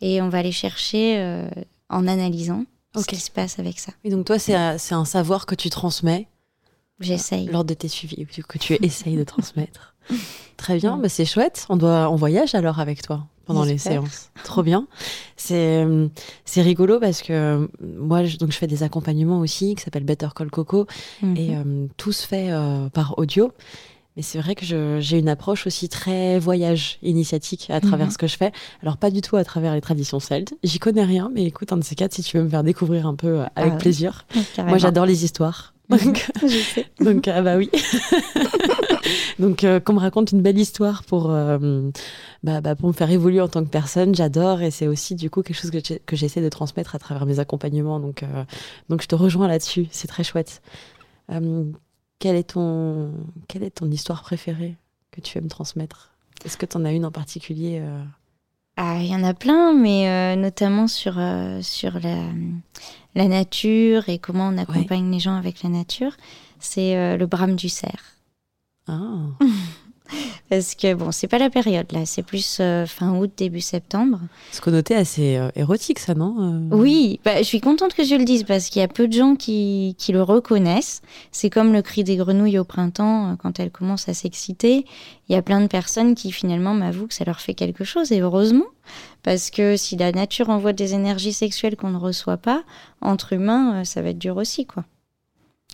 Et 0.00 0.20
on 0.20 0.28
va 0.28 0.38
aller 0.38 0.50
chercher 0.50 1.18
euh, 1.18 1.48
en 1.88 2.08
analysant 2.08 2.64
Ok. 2.94 3.02
ce 3.02 3.06
qui 3.08 3.16
se 3.16 3.30
passe 3.30 3.58
avec 3.58 3.78
ça. 3.78 3.92
Et 4.04 4.10
donc, 4.10 4.26
toi, 4.26 4.38
c'est 4.38 4.54
un, 4.54 5.04
savoir 5.04 5.46
que 5.46 5.54
tu 5.54 5.70
transmets 5.70 6.26
J'essaye. 7.00 7.46
lors 7.46 7.64
de 7.64 7.74
tes 7.74 7.88
suivis, 7.88 8.26
que 8.48 8.58
tu 8.58 8.74
essayes 8.84 9.16
de 9.16 9.24
transmettre. 9.24 9.94
Très 10.56 10.76
bien, 10.76 10.96
bah, 10.96 11.08
c'est 11.08 11.24
chouette. 11.24 11.66
On 11.68 11.76
doit, 11.76 12.10
on 12.10 12.16
voyage 12.16 12.54
alors 12.54 12.80
avec 12.80 13.00
toi 13.02 13.26
pendant 13.46 13.64
les 13.64 13.78
séances. 13.78 14.30
Trop 14.44 14.62
bien. 14.62 14.86
C'est, 15.36 15.82
euh, 15.84 16.06
c'est 16.44 16.62
rigolo 16.62 17.00
parce 17.00 17.20
que 17.22 17.32
euh, 17.32 17.66
moi, 17.80 18.24
je, 18.24 18.36
donc 18.36 18.52
je 18.52 18.56
fais 18.56 18.68
des 18.68 18.82
accompagnements 18.84 19.40
aussi 19.40 19.74
qui 19.74 19.82
s'appellent 19.82 20.04
Better 20.04 20.28
Call 20.36 20.50
Coco 20.50 20.86
Mhm. 21.22 21.36
et 21.36 21.56
euh, 21.56 21.86
tout 21.96 22.12
se 22.12 22.26
fait 22.26 22.50
euh, 22.52 22.88
par 22.90 23.18
audio. 23.18 23.52
Mais 24.16 24.22
c'est 24.22 24.38
vrai 24.40 24.54
que 24.54 24.64
j'ai 25.00 25.18
une 25.18 25.28
approche 25.28 25.66
aussi 25.66 25.88
très 25.88 26.38
voyage 26.38 26.98
initiatique 27.02 27.68
à 27.70 27.80
travers 27.80 28.06
Mhm. 28.06 28.12
ce 28.12 28.18
que 28.18 28.26
je 28.26 28.36
fais. 28.36 28.50
Alors 28.82 28.96
pas 28.96 29.10
du 29.10 29.20
tout 29.20 29.36
à 29.36 29.44
travers 29.44 29.72
les 29.74 29.80
traditions 29.80 30.18
celtes. 30.20 30.54
J'y 30.64 30.78
connais 30.80 31.04
rien, 31.04 31.30
mais 31.32 31.44
écoute, 31.44 31.72
un 31.72 31.76
de 31.76 31.84
ces 31.84 31.94
quatre, 31.94 32.12
si 32.14 32.22
tu 32.22 32.36
veux 32.36 32.44
me 32.44 32.48
faire 32.48 32.64
découvrir 32.64 33.06
un 33.06 33.14
peu, 33.14 33.40
euh, 33.40 33.44
avec 33.54 33.72
Ah 33.72 33.76
oui. 33.76 33.80
plaisir. 33.80 34.26
Carrément. 34.54 34.70
Moi, 34.70 34.78
j'adore 34.78 35.06
les 35.06 35.24
histoires. 35.24 35.74
Donc, 35.90 36.30
Je 36.42 36.46
sais. 36.48 36.86
donc, 37.00 37.26
ah 37.26 37.42
bah 37.42 37.56
oui. 37.56 37.68
donc, 39.38 39.64
euh, 39.64 39.80
qu'on 39.80 39.94
me 39.94 39.98
raconte 39.98 40.30
une 40.32 40.40
belle 40.42 40.58
histoire 40.58 41.02
pour, 41.02 41.30
euh, 41.32 41.90
bah, 42.44 42.60
bah, 42.60 42.76
pour 42.76 42.88
me 42.88 42.92
faire 42.92 43.10
évoluer 43.10 43.40
en 43.40 43.48
tant 43.48 43.64
que 43.64 43.70
personne, 43.70 44.14
j'adore. 44.14 44.60
Et 44.62 44.70
c'est 44.70 44.86
aussi, 44.86 45.16
du 45.16 45.30
coup, 45.30 45.42
quelque 45.42 45.56
chose 45.60 45.70
que 45.72 46.16
j'essaie 46.16 46.42
de 46.42 46.48
transmettre 46.48 46.94
à 46.94 46.98
travers 47.00 47.26
mes 47.26 47.40
accompagnements. 47.40 47.98
Donc, 47.98 48.22
euh, 48.22 48.44
donc 48.88 49.02
je 49.02 49.08
te 49.08 49.14
rejoins 49.16 49.48
là-dessus. 49.48 49.86
C'est 49.90 50.06
très 50.08 50.22
chouette. 50.24 50.62
Quelle, 52.20 52.36
est 52.36 52.50
ton, 52.50 53.12
quelle 53.48 53.64
est 53.64 53.70
ton 53.78 53.90
histoire 53.90 54.22
préférée 54.22 54.76
que 55.10 55.20
tu 55.20 55.36
aimes 55.38 55.48
transmettre? 55.48 56.12
Est-ce 56.44 56.56
que 56.56 56.66
tu 56.66 56.76
en 56.76 56.84
as 56.84 56.92
une 56.92 57.04
en 57.04 57.10
particulier 57.10 57.80
euh? 57.82 58.02
Ah, 58.76 58.98
il 59.00 59.08
y 59.08 59.14
en 59.14 59.24
a 59.24 59.34
plein, 59.34 59.72
mais 59.72 60.08
euh, 60.08 60.36
notamment 60.36 60.86
sur, 60.86 61.18
euh, 61.18 61.60
sur 61.62 61.98
la, 61.98 62.22
la 63.14 63.26
nature 63.26 64.08
et 64.08 64.18
comment 64.18 64.48
on 64.48 64.58
accompagne 64.58 65.10
les 65.10 65.18
gens 65.18 65.34
avec 65.34 65.62
la 65.62 65.70
nature. 65.70 66.12
C'est 66.60 67.16
le 67.16 67.26
brame 67.26 67.56
du 67.56 67.68
cerf. 67.68 68.16
Ah, 68.86 69.16
Parce 70.48 70.74
que, 70.74 70.94
bon, 70.94 71.12
c'est 71.12 71.28
pas 71.28 71.38
la 71.38 71.50
période 71.50 71.90
là, 71.92 72.04
c'est 72.06 72.22
plus 72.22 72.58
euh, 72.60 72.86
fin 72.86 73.14
août, 73.16 73.30
début 73.36 73.60
septembre. 73.60 74.18
ce 74.52 74.60
connoté 74.60 74.94
assez 74.94 75.36
euh, 75.36 75.50
érotique, 75.56 75.98
ça, 75.98 76.14
non 76.14 76.36
Euh, 76.40 76.76
Oui, 76.76 77.20
bah, 77.24 77.38
je 77.38 77.44
suis 77.44 77.60
contente 77.60 77.94
que 77.94 78.04
je 78.04 78.14
le 78.14 78.24
dise 78.24 78.44
parce 78.44 78.68
qu'il 78.68 78.80
y 78.80 78.84
a 78.84 78.88
peu 78.88 79.06
de 79.08 79.12
gens 79.12 79.36
qui, 79.36 79.94
qui 79.98 80.12
le 80.12 80.22
reconnaissent. 80.22 81.02
C'est 81.32 81.50
comme 81.50 81.72
le 81.72 81.82
cri 81.82 82.04
des 82.04 82.16
grenouilles 82.16 82.58
au 82.58 82.64
printemps 82.64 83.36
quand 83.40 83.60
elles 83.60 83.70
commencent 83.70 84.08
à 84.08 84.14
s'exciter. 84.14 84.84
Il 85.28 85.32
y 85.32 85.36
a 85.36 85.42
plein 85.42 85.60
de 85.60 85.66
personnes 85.68 86.14
qui 86.14 86.32
finalement 86.32 86.74
m'avouent 86.74 87.06
que 87.06 87.14
ça 87.14 87.24
leur 87.24 87.40
fait 87.40 87.54
quelque 87.54 87.84
chose 87.84 88.10
et 88.12 88.20
heureusement. 88.20 88.66
Parce 89.22 89.50
que 89.50 89.76
si 89.76 89.96
la 89.96 90.10
nature 90.12 90.48
envoie 90.50 90.72
des 90.72 90.94
énergies 90.94 91.32
sexuelles 91.32 91.76
qu'on 91.76 91.90
ne 91.90 91.98
reçoit 91.98 92.38
pas, 92.38 92.62
entre 93.00 93.34
humains, 93.34 93.84
ça 93.84 94.02
va 94.02 94.08
être 94.08 94.18
dur 94.18 94.36
aussi, 94.36 94.66
quoi. 94.66 94.84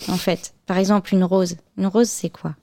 En 0.09 0.17
fait, 0.17 0.53
par 0.67 0.77
exemple, 0.77 1.15
une 1.15 1.25
rose. 1.25 1.57
Une 1.79 1.87
rose, 1.87 2.09
c'est 2.09 2.29
quoi? 2.29 2.55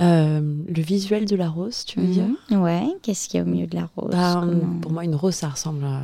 Euh, 0.00 0.40
le 0.68 0.82
visuel 0.82 1.24
de 1.24 1.36
la 1.36 1.48
rose, 1.48 1.84
tu 1.84 2.00
veux 2.00 2.06
dire 2.06 2.26
Mhm. 2.50 2.60
Ouais, 2.62 2.86
qu'est-ce 3.02 3.28
qu'il 3.28 3.38
y 3.38 3.40
a 3.40 3.46
au 3.46 3.48
milieu 3.48 3.66
de 3.68 3.76
la 3.76 3.88
rose 3.96 4.10
Bah, 4.10 4.40
Comment- 4.40 4.80
Pour 4.80 4.92
moi, 4.92 5.04
une 5.04 5.14
rose, 5.14 5.34
ça 5.34 5.48
ressemble 5.48 5.84
à, 5.84 6.02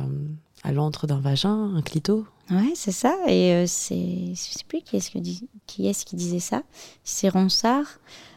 à 0.63 0.71
l'antre 0.71 1.07
d'un 1.07 1.19
vagin, 1.19 1.75
un 1.75 1.81
clito. 1.81 2.25
Ouais, 2.49 2.71
c'est 2.75 2.93
ça. 2.93 3.15
Et 3.27 3.53
euh, 3.53 3.65
c'est, 3.67 4.29
je 4.33 4.35
sais 4.35 4.63
plus 4.67 4.81
qui 4.81 4.95
est-ce, 4.97 5.11
que 5.11 5.19
dis- 5.19 5.47
qui 5.67 5.87
est-ce 5.87 6.05
qui 6.05 6.15
disait 6.15 6.39
ça. 6.39 6.63
C'est 7.03 7.27
Ronsard. 7.29 7.85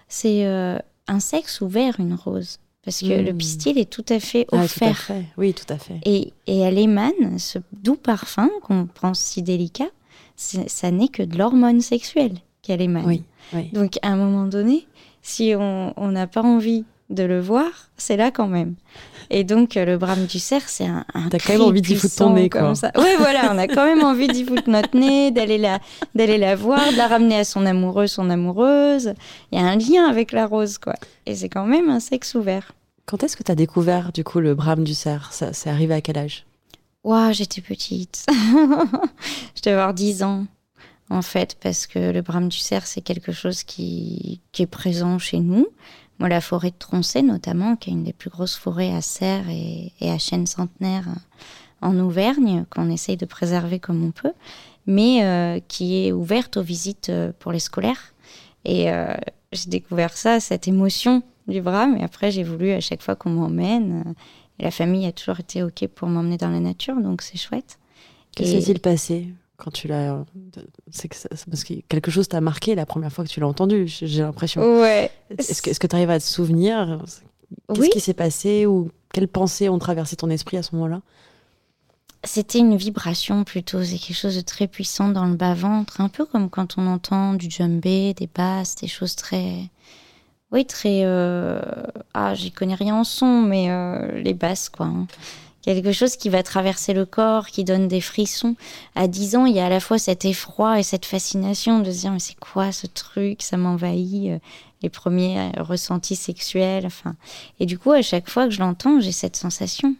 C'est 0.09 0.45
euh, 0.47 0.77
un 1.07 1.21
sexe 1.21 1.61
ouvert, 1.61 2.01
une 2.01 2.15
rose. 2.15 2.59
Parce 2.85 3.01
que 3.01 3.07
le 3.23 3.33
pistil 3.33 3.79
est 3.79 3.89
tout 3.89 4.05
à 4.11 4.21
fait 4.21 4.47
Ah, 4.49 4.57
tout 4.57 4.57
à 4.57 4.65
offert. 4.65 4.99
fait. 4.99 5.25
Oui, 5.39 5.55
tout 5.55 5.73
à 5.73 5.79
fait. 5.79 6.01
et, 6.05 6.33
et 6.47 6.59
elle 6.59 6.79
émane 6.79 7.39
ce 7.39 7.59
doux 7.73 7.97
parfum 7.97 8.51
qu'on 8.63 8.87
pense 8.87 9.21
si 9.21 9.43
délicat. 9.43 9.89
ça 10.37 10.91
n'est 10.91 11.09
que 11.09 11.23
de 11.23 11.39
l'hormone 11.39 11.81
sexuelle 11.81 12.35
qu'elle 12.61 12.83
émane. 12.83 13.07
Oui, 13.07 13.23
oui. 13.55 13.71
Donc 13.73 13.99
à 14.03 14.09
un 14.09 14.17
moment 14.17 14.45
donné, 14.47 14.87
si 15.25 15.55
on 15.57 16.09
n'a 16.09 16.29
pas 16.29 16.43
envie 16.43 16.85
de 17.11 17.23
le 17.25 17.41
voir, 17.41 17.91
c'est 17.97 18.17
là 18.17 18.31
quand 18.31 18.47
même. 18.47 18.75
Et 19.31 19.45
donc 19.45 19.77
euh, 19.77 19.85
le 19.85 19.99
brame 19.99 20.27
du 20.27 20.39
cerf, 20.39 20.69
c'est 20.69 20.87
un, 20.87 21.05
un 21.15 21.29
T'as 21.29 21.39
quand 21.39 21.55
même 21.55 21.63
envie 21.63 21.83
d'y 21.83 21.97
foutre 21.97 22.15
ton 22.17 22.35
nez, 22.35 22.49
comme 22.49 22.61
quoi. 22.63 22.75
ça. 22.75 22.93
Ouais, 22.97 23.17
voilà, 23.19 23.53
on 23.53 23.59
a 23.59 23.67
quand 23.67 23.85
même 23.85 24.03
envie 24.05 24.29
d'y 24.29 24.45
foutre 24.45 24.69
notre 24.69 24.97
nez, 24.97 25.31
d'aller 25.31 25.59
la, 25.59 25.81
d'aller 26.15 26.39
la 26.39 26.55
voir, 26.57 26.81
de 26.93 26.97
la 26.97 27.09
ramener 27.09 27.37
à 27.37 27.45
son 27.45 27.65
amoureux, 27.67 28.07
son 28.07 28.31
amoureuse. 28.31 29.15
Il 29.51 29.59
y 29.59 29.63
a 29.63 29.67
un 29.67 29.77
lien 29.77 30.07
avec 30.09 30.33
la 30.33 30.47
rose, 30.47 30.79
quoi. 30.79 30.95
Et 31.27 31.35
c'est 31.35 31.49
quand 31.49 31.67
même 31.67 31.89
un 31.89 32.01
sexe 32.01 32.35
ouvert. 32.35 32.73
Quand 33.07 33.23
est-ce 33.23 33.37
que 33.37 33.43
tu 33.43 33.53
as 33.53 33.57
découvert, 33.57 34.13
du 34.13 34.25
coup, 34.25 34.41
le 34.41 34.55
brame 34.55 34.85
du 34.85 34.95
cerf? 34.95 35.29
Ça, 35.33 35.53
C'est 35.53 35.71
arrivé 35.71 35.95
à 35.95 36.01
quel 36.01 36.19
âge? 36.19 36.47
Ouah, 37.03 37.33
j'étais 37.33 37.61
petite. 37.61 38.25
je 38.31 39.63
devais 39.63 39.73
avoir 39.73 39.93
10 39.95 40.23
ans, 40.23 40.47
en 41.11 41.23
fait, 41.23 41.57
parce 41.61 41.87
que 41.87 42.11
le 42.11 42.23
brame 42.23 42.49
du 42.49 42.59
cerf, 42.59 42.87
c'est 42.87 43.03
quelque 43.03 43.33
chose 43.33 43.63
qui, 43.63 44.41
qui 44.53 44.63
est 44.63 44.67
présent 44.67 45.19
chez 45.19 45.41
nous. 45.41 45.67
Moi, 46.19 46.29
la 46.29 46.41
forêt 46.41 46.71
de 46.71 46.77
Troncet, 46.79 47.23
notamment, 47.23 47.77
qui 47.77 47.91
est 47.91 47.93
une 47.93 48.05
des 48.05 48.13
plus 48.13 48.31
grosses 48.31 48.57
forêts 48.57 48.95
à 48.95 49.03
cerfs 49.03 49.49
et, 49.51 49.93
et 50.01 50.11
à 50.11 50.19
chênes 50.19 50.47
centenaires 50.47 51.09
en 51.83 51.99
Auvergne, 51.99 52.65
qu'on 52.71 52.89
essaye 52.89 53.17
de 53.17 53.27
préserver 53.27 53.79
comme 53.81 54.03
on 54.03 54.13
peut, 54.13 54.33
mais 54.87 55.25
euh, 55.25 55.61
qui 55.69 56.07
est 56.07 56.13
ouverte 56.13 56.57
aux 56.57 56.63
visites 56.63 57.11
euh, 57.11 57.33
pour 57.39 57.53
les 57.53 57.59
scolaires. 57.59 58.15
Et 58.65 58.91
euh, 58.91 59.15
j'ai 59.53 59.69
découvert 59.69 60.17
ça, 60.17 60.41
cette 60.41 60.69
émotion 60.69 61.23
du 61.49 61.61
brame, 61.61 61.97
et 61.99 62.03
après, 62.03 62.31
j'ai 62.31 62.43
voulu 62.45 62.71
à 62.71 62.81
chaque 62.81 63.03
fois 63.03 63.17
qu'on 63.17 63.31
m'emmène. 63.31 64.05
euh, 64.07 64.13
et 64.61 64.63
la 64.63 64.71
famille 64.71 65.05
a 65.05 65.13
toujours 65.13 65.41
été 65.41 65.63
OK 65.65 65.87
pour 65.89 66.09
m'emmener 66.09 66.39
dans 66.39 66.49
la 66.49 66.61
nature, 66.61 66.97
donc 67.01 67.23
c'est 67.23 67.37
chouette. 67.37 67.79
Que 68.37 68.45
s'est-il 68.45 68.81
passé? 68.81 69.29
Quand 69.57 69.71
tu 69.71 69.89
l'as. 69.89 70.25
C'est 70.91 71.09
que 71.09 71.17
ça- 71.17 71.29
c'est 71.35 71.49
parce 71.49 71.65
que 71.65 71.75
quelque 71.89 72.11
chose 72.11 72.29
t'a 72.29 72.41
marqué 72.41 72.75
la 72.75 72.87
première 72.87 73.13
fois 73.13 73.25
que 73.25 73.31
tu 73.31 73.41
l'as 73.41 73.47
entendu, 73.49 73.87
j'ai 73.87 74.23
l'impression. 74.23 74.61
Ouais. 74.81 75.11
Est-ce 75.39 75.79
que 75.81 75.87
tu 75.87 75.97
arrives 75.97 76.11
à 76.11 76.19
te 76.19 76.25
souvenir 76.25 77.01
Qu'est-ce 77.69 77.81
Oui, 77.81 77.91
qui 77.91 78.01
s'est 78.01 78.15
passé 78.15 78.67
ou 78.67 78.91
quelles 79.13 79.29
pensées 79.29 79.69
ont 79.69 79.79
traversé 79.79 80.17
ton 80.17 80.29
esprit 80.31 80.57
à 80.57 80.63
ce 80.63 80.75
moment-là? 80.75 81.01
C'était 82.27 82.59
une 82.59 82.75
vibration 82.77 83.45
plutôt, 83.45 83.85
c'est 83.85 83.99
quelque 83.99 84.17
chose 84.17 84.35
de 84.37 84.41
très 84.41 84.67
puissant 84.67 85.11
dans 85.11 85.27
le 85.27 85.35
bas-ventre, 85.37 86.01
un 86.01 86.09
peu 86.09 86.25
comme 86.25 86.49
quand 86.49 86.79
on 86.79 86.87
entend 86.87 87.35
du 87.35 87.51
djembé, 87.51 88.15
des 88.15 88.29
basses, 88.35 88.77
des 88.77 88.89
choses 88.89 89.15
très... 89.15 89.69
Oui, 90.51 90.65
très... 90.65 91.03
euh, 91.05 91.61
Ah, 92.15 92.35
j'y 92.35 92.51
connais 92.51 92.75
rien 92.77 92.95
en 92.97 93.05
son, 93.05 93.43
mais 93.43 93.71
euh, 93.71 94.21
les 94.23 94.33
basses, 94.35 94.71
quoi. 94.71 94.87
hein. 94.87 95.07
Quelque 95.65 95.93
chose 95.93 96.17
qui 96.17 96.29
va 96.29 96.43
traverser 96.43 96.93
le 96.93 97.07
corps, 97.07 97.47
qui 97.47 97.65
donne 97.65 97.89
des 97.89 98.03
frissons. 98.03 98.55
À 98.95 99.09
10 99.09 99.37
ans, 99.37 99.47
il 99.47 99.57
y 99.57 99.61
a 99.61 99.65
à 99.65 99.71
la 99.71 99.81
fois 99.81 99.97
cet 99.97 100.27
effroi 100.27 100.79
et 100.79 100.83
cette 100.83 101.07
fascination 101.07 101.79
de 101.81 101.91
se 101.91 102.01
dire, 102.01 102.13
mais 102.13 102.19
c'est 102.19 102.39
quoi 102.39 102.71
ce 102.71 102.87
truc? 102.87 103.41
Ça 103.41 103.57
m'envahit. 103.57 104.29
euh, 104.33 104.39
Les 104.83 104.91
premiers 104.91 105.41
euh, 105.41 105.63
ressentis 105.63 106.17
sexuels, 106.17 106.85
enfin... 106.85 107.17
Et 107.61 107.65
du 107.65 107.79
coup, 107.79 107.93
à 107.93 108.03
chaque 108.03 108.29
fois 108.29 108.45
que 108.45 108.51
je 108.51 108.61
l'entends, 108.61 109.01
j'ai 109.01 109.11
cette 109.11 109.37
sensation. 109.37 109.97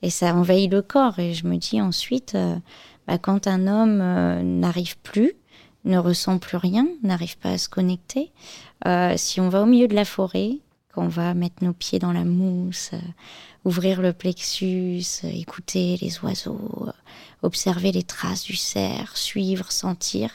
Et 0.00 0.08
ça 0.08 0.34
envahit 0.34 0.72
le 0.72 0.80
corps. 0.80 1.18
Et 1.18 1.34
je 1.34 1.46
me 1.46 1.58
dis 1.58 1.78
ensuite, 1.82 2.34
euh, 2.34 2.56
bah, 3.06 3.18
quand 3.18 3.46
un 3.46 3.66
homme 3.66 3.98
n'arrive 4.60 4.96
plus, 5.02 5.34
ne 5.84 5.98
ressent 5.98 6.38
plus 6.38 6.56
rien, 6.56 6.88
n'arrive 7.02 7.36
pas 7.36 7.50
à 7.50 7.58
se 7.58 7.68
connecter, 7.68 8.32
si 9.16 9.40
on 9.40 9.48
va 9.48 9.62
au 9.62 9.66
milieu 9.66 9.88
de 9.88 9.94
la 9.96 10.04
forêt, 10.04 10.58
qu'on 10.94 11.08
va 11.08 11.34
mettre 11.34 11.64
nos 11.64 11.72
pieds 11.72 11.98
dans 11.98 12.12
la 12.12 12.24
mousse, 12.24 12.90
euh, 12.92 12.98
ouvrir 13.64 14.00
le 14.00 14.12
plexus, 14.12 15.02
euh, 15.24 15.28
écouter 15.32 15.98
les 16.00 16.20
oiseaux, 16.20 16.86
euh, 16.86 16.92
observer 17.42 17.92
les 17.92 18.02
traces 18.02 18.44
du 18.44 18.56
cerf, 18.56 19.16
suivre, 19.16 19.72
sentir, 19.72 20.30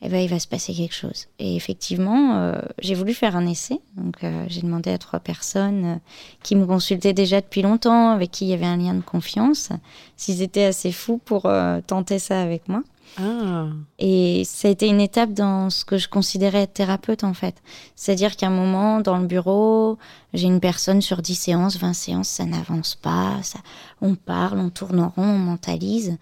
eh 0.00 0.08
ben, 0.08 0.18
il 0.18 0.28
va 0.28 0.38
se 0.38 0.46
passer 0.46 0.72
quelque 0.72 0.94
chose. 0.94 1.26
Et 1.40 1.56
effectivement, 1.56 2.54
j'ai 2.78 2.94
voulu 2.94 3.14
faire 3.14 3.34
un 3.34 3.48
essai. 3.48 3.80
Donc, 3.96 4.24
j'ai 4.46 4.62
demandé 4.62 4.90
à 4.92 4.98
trois 4.98 5.18
personnes 5.18 5.98
qui 6.44 6.54
me 6.54 6.66
consultaient 6.66 7.12
déjà 7.12 7.40
depuis 7.40 7.62
longtemps, 7.62 8.10
avec 8.10 8.30
qui 8.30 8.44
il 8.44 8.50
y 8.50 8.52
avait 8.52 8.64
un 8.64 8.76
lien 8.76 8.94
de 8.94 9.02
confiance, 9.02 9.70
s'ils 10.16 10.40
étaient 10.40 10.66
assez 10.66 10.92
fous 10.92 11.18
pour 11.18 11.50
tenter 11.88 12.20
ça 12.20 12.40
avec 12.40 12.68
moi. 12.68 12.84
Ah. 13.16 13.66
Et 13.98 14.42
ça 14.44 14.68
a 14.68 14.70
été 14.70 14.86
une 14.86 15.00
étape 15.00 15.32
dans 15.32 15.70
ce 15.70 15.84
que 15.84 15.98
je 15.98 16.08
considérais 16.08 16.62
être 16.62 16.74
thérapeute 16.74 17.24
en 17.24 17.34
fait. 17.34 17.62
C'est-à-dire 17.96 18.36
qu'à 18.36 18.48
un 18.48 18.50
moment, 18.50 19.00
dans 19.00 19.18
le 19.18 19.26
bureau, 19.26 19.98
j'ai 20.34 20.46
une 20.46 20.60
personne 20.60 21.00
sur 21.00 21.22
10 21.22 21.34
séances, 21.34 21.78
20 21.78 21.92
séances, 21.92 22.28
ça 22.28 22.44
n'avance 22.44 22.94
pas, 22.94 23.42
ça, 23.42 23.58
on 24.00 24.14
parle, 24.14 24.58
on 24.58 24.70
tourne 24.70 25.00
en 25.00 25.08
rond, 25.08 25.24
on 25.24 25.38
mentalise. 25.38 26.18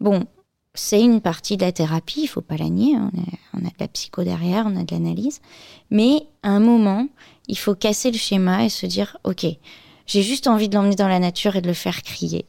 Bon, 0.00 0.24
c'est 0.74 1.00
une 1.00 1.20
partie 1.20 1.56
de 1.56 1.64
la 1.64 1.72
thérapie, 1.72 2.22
il 2.22 2.28
faut 2.28 2.40
pas 2.40 2.56
la 2.56 2.68
nier, 2.68 2.96
on, 2.96 3.10
on 3.54 3.66
a 3.66 3.70
de 3.70 3.78
la 3.80 3.88
psycho 3.88 4.22
derrière, 4.22 4.64
on 4.66 4.76
a 4.76 4.84
de 4.84 4.94
l'analyse. 4.94 5.40
Mais 5.90 6.28
à 6.42 6.50
un 6.50 6.60
moment, 6.60 7.08
il 7.48 7.58
faut 7.58 7.74
casser 7.74 8.10
le 8.10 8.18
schéma 8.18 8.64
et 8.64 8.68
se 8.68 8.86
dire, 8.86 9.16
ok, 9.24 9.46
j'ai 10.06 10.22
juste 10.22 10.46
envie 10.46 10.68
de 10.68 10.74
l'emmener 10.74 10.96
dans 10.96 11.08
la 11.08 11.18
nature 11.18 11.56
et 11.56 11.60
de 11.60 11.68
le 11.68 11.74
faire 11.74 12.02
crier. 12.02 12.46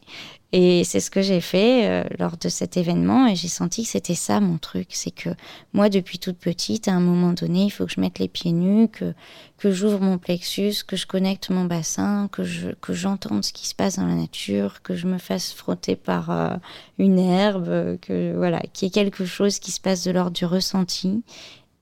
Et 0.51 0.83
c'est 0.83 0.99
ce 0.99 1.11
que 1.11 1.21
j'ai 1.21 1.41
fait 1.41 1.87
euh, 1.87 2.03
lors 2.17 2.35
de 2.35 2.49
cet 2.49 2.75
événement 2.75 3.27
et 3.27 3.35
j'ai 3.35 3.47
senti 3.47 3.83
que 3.83 3.89
c'était 3.89 4.15
ça 4.15 4.39
mon 4.39 4.57
truc. 4.57 4.87
C'est 4.91 5.11
que 5.11 5.29
moi, 5.73 5.89
depuis 5.89 6.17
toute 6.17 6.37
petite, 6.37 6.87
à 6.87 6.93
un 6.93 6.99
moment 6.99 7.33
donné, 7.33 7.65
il 7.65 7.69
faut 7.69 7.85
que 7.85 7.91
je 7.91 8.01
mette 8.01 8.17
les 8.17 8.27
pieds 8.27 8.51
nus, 8.51 8.87
que, 8.87 9.13
que 9.57 9.69
j'ouvre 9.69 9.99
mon 9.99 10.17
plexus, 10.17 10.83
que 10.87 10.95
je 10.95 11.05
connecte 11.05 11.51
mon 11.51 11.65
bassin, 11.65 12.29
que 12.31 12.43
je, 12.43 12.69
que 12.81 12.93
j'entende 12.93 13.43
ce 13.43 13.53
qui 13.53 13.67
se 13.67 13.75
passe 13.75 13.97
dans 13.97 14.07
la 14.07 14.15
nature, 14.15 14.81
que 14.81 14.95
je 14.95 15.05
me 15.05 15.19
fasse 15.19 15.53
frotter 15.53 15.95
par 15.95 16.31
euh, 16.31 16.55
une 16.97 17.19
herbe, 17.19 17.99
que 18.01 18.35
voilà, 18.35 18.59
qu'il 18.73 18.87
y 18.87 18.89
ait 18.89 18.91
quelque 18.91 19.25
chose 19.25 19.59
qui 19.59 19.71
se 19.71 19.79
passe 19.79 20.03
de 20.03 20.09
l'ordre 20.09 20.31
du 20.31 20.45
ressenti, 20.45 21.21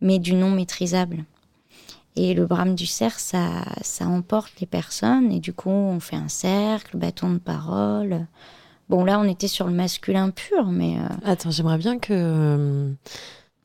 mais 0.02 0.20
du 0.20 0.34
non 0.34 0.52
maîtrisable. 0.52 1.24
Et 2.18 2.34
le 2.34 2.46
brame 2.46 2.76
du 2.76 2.88
cerf, 2.88 3.18
ça, 3.18 3.64
ça 3.82 4.08
emporte 4.08 4.60
les 4.60 4.68
personnes 4.68 5.32
et 5.32 5.40
du 5.40 5.54
coup, 5.54 5.70
on 5.70 6.02
fait 6.02 6.16
un 6.18 6.28
cercle, 6.28 6.98
bâton 6.98 7.30
de 7.30 7.38
parole. 7.38 8.28
Bon, 8.90 9.04
là, 9.04 9.20
on 9.20 9.26
était 9.26 9.48
sur 9.50 9.68
le 9.68 9.74
masculin 9.74 10.30
pur, 10.30 10.66
mais. 10.68 10.98
euh, 10.98 11.08
Attends, 11.26 11.52
j'aimerais 11.52 11.78
bien 11.78 12.00
que. 12.00 12.14
euh, 12.14 12.92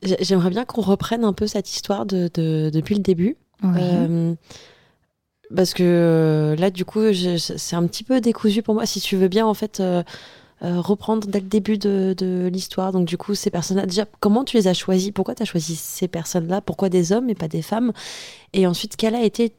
j'ai- 0.03 0.17
J'aimerais 0.21 0.51
bien 0.51 0.65
qu'on 0.65 0.81
reprenne 0.83 1.25
un 1.25 1.33
peu 1.33 1.47
cette 1.47 1.71
histoire 1.71 2.07
de, 2.07 2.29
de- 2.35 2.71
depuis 2.73 2.95
le 2.97 3.03
début. 3.03 3.37
oui. 3.63 3.71
Euh, 3.77 4.35
parce 5.55 5.75
que 5.75 6.57
là, 6.59 6.71
du 6.71 6.85
coup, 6.85 7.01
c'est 7.13 7.77
un 7.77 7.87
petit 7.87 8.05
peu 8.05 8.21
décousu 8.21 8.63
pour 8.63 8.75
moi. 8.75 8.87
Si 8.87 9.01
tu 9.01 9.17
veux 9.17 9.29
bien, 9.29 9.47
en 9.47 9.53
fait, 9.55 9.81
euh, 9.81 10.03
reprendre 10.63 11.27
dès 11.29 11.41
le 11.41 11.47
début 11.47 11.77
de, 11.77 12.15
de 12.17 12.49
l'histoire. 12.51 12.91
Donc, 12.93 13.07
du 13.07 13.19
coup, 13.19 13.35
ces 13.35 13.51
personnes-là, 13.51 13.85
déjà, 13.85 14.07
comment 14.21 14.45
tu 14.45 14.57
les 14.57 14.67
as 14.69 14.75
choisis 14.75 15.11
Pourquoi 15.11 15.35
tu 15.35 15.43
as 15.43 15.47
choisi 15.47 15.77
ces 15.77 16.09
personnes-là? 16.09 16.63
Pourquoi 16.63 16.89
des 16.89 17.13
hommes 17.13 17.29
et 17.29 17.35
pas 17.35 17.49
des 17.49 17.61
femmes? 17.63 17.93
Et 18.55 18.67
ensuite, 18.67 18.97
quelle 18.97 19.15
a 19.15 19.23
été 19.23 19.53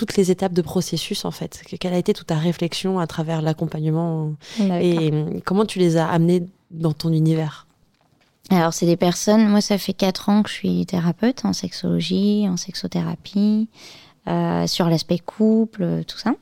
toutes 0.00 0.16
les 0.16 0.30
étapes 0.30 0.54
de 0.54 0.62
processus, 0.62 1.26
en 1.26 1.30
fait 1.30 1.62
Quelle 1.78 1.92
a 1.92 1.98
été 1.98 2.14
toute 2.14 2.28
ta 2.28 2.38
réflexion 2.38 2.98
à 2.98 3.06
travers 3.06 3.42
l'accompagnement. 3.42 4.32
Et 4.58 5.10
euh, 5.12 5.40
comment 5.44 5.66
tu 5.66 5.78
les 5.78 5.98
as 5.98 6.08
amenés 6.08 6.46
dans 6.70 6.94
ton 6.94 7.12
univers? 7.12 7.66
Alors, 8.48 8.72
c'est 8.72 8.86
des 8.86 8.96
personnes. 8.96 9.46
Moi, 9.46 9.60
ça 9.60 9.76
fait 9.76 9.92
quatre 9.92 10.30
ans 10.30 10.42
que 10.42 10.48
je 10.48 10.54
suis 10.54 10.86
thérapeute 10.86 11.44
en 11.44 11.52
sexologie, 11.52 12.48
en 12.48 12.56
sexothérapie, 12.56 13.68
euh, 14.26 14.66
sur 14.66 14.86
l'aspect 14.88 15.18
couple, 15.18 16.02
tout 16.08 16.16
ça. 16.16 16.32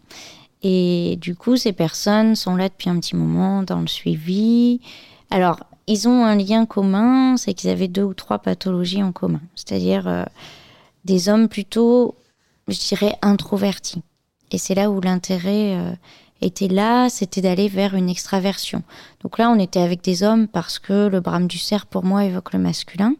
Et 0.62 1.18
du 1.20 1.34
coup, 1.34 1.56
ces 1.56 1.72
personnes 1.72 2.36
sont 2.36 2.54
là 2.54 2.68
depuis 2.68 2.90
un 2.90 3.00
petit 3.00 3.16
moment 3.16 3.64
dans 3.64 3.80
le 3.80 3.88
suivi. 3.88 4.80
Alors, 5.32 5.58
ils 5.88 6.06
ont 6.08 6.24
un 6.24 6.36
lien 6.36 6.64
commun, 6.64 7.36
c'est 7.36 7.54
qu'ils 7.54 7.70
avaient 7.70 7.88
deux 7.88 8.04
ou 8.04 8.14
trois 8.14 8.38
pathologies 8.38 9.02
en 9.02 9.10
commun. 9.10 9.40
C'est-à-dire 9.56 10.06
euh, 10.06 10.24
des 11.04 11.28
hommes 11.28 11.48
plutôt, 11.48 12.14
je 12.68 12.78
dirais, 12.78 13.16
introvertis. 13.22 14.02
Et 14.50 14.58
c'est 14.58 14.74
là 14.74 14.90
où 14.90 15.00
l'intérêt 15.00 15.76
euh, 15.76 15.92
était 16.40 16.68
là, 16.68 17.08
c'était 17.08 17.40
d'aller 17.40 17.68
vers 17.68 17.94
une 17.94 18.08
extraversion. 18.08 18.82
Donc 19.22 19.38
là, 19.38 19.50
on 19.50 19.58
était 19.58 19.80
avec 19.80 20.02
des 20.02 20.22
hommes 20.22 20.46
parce 20.46 20.78
que 20.78 21.08
le 21.08 21.20
brame 21.20 21.46
du 21.46 21.58
cerf, 21.58 21.86
pour 21.86 22.04
moi, 22.04 22.24
évoque 22.24 22.52
le 22.52 22.58
masculin. 22.58 23.14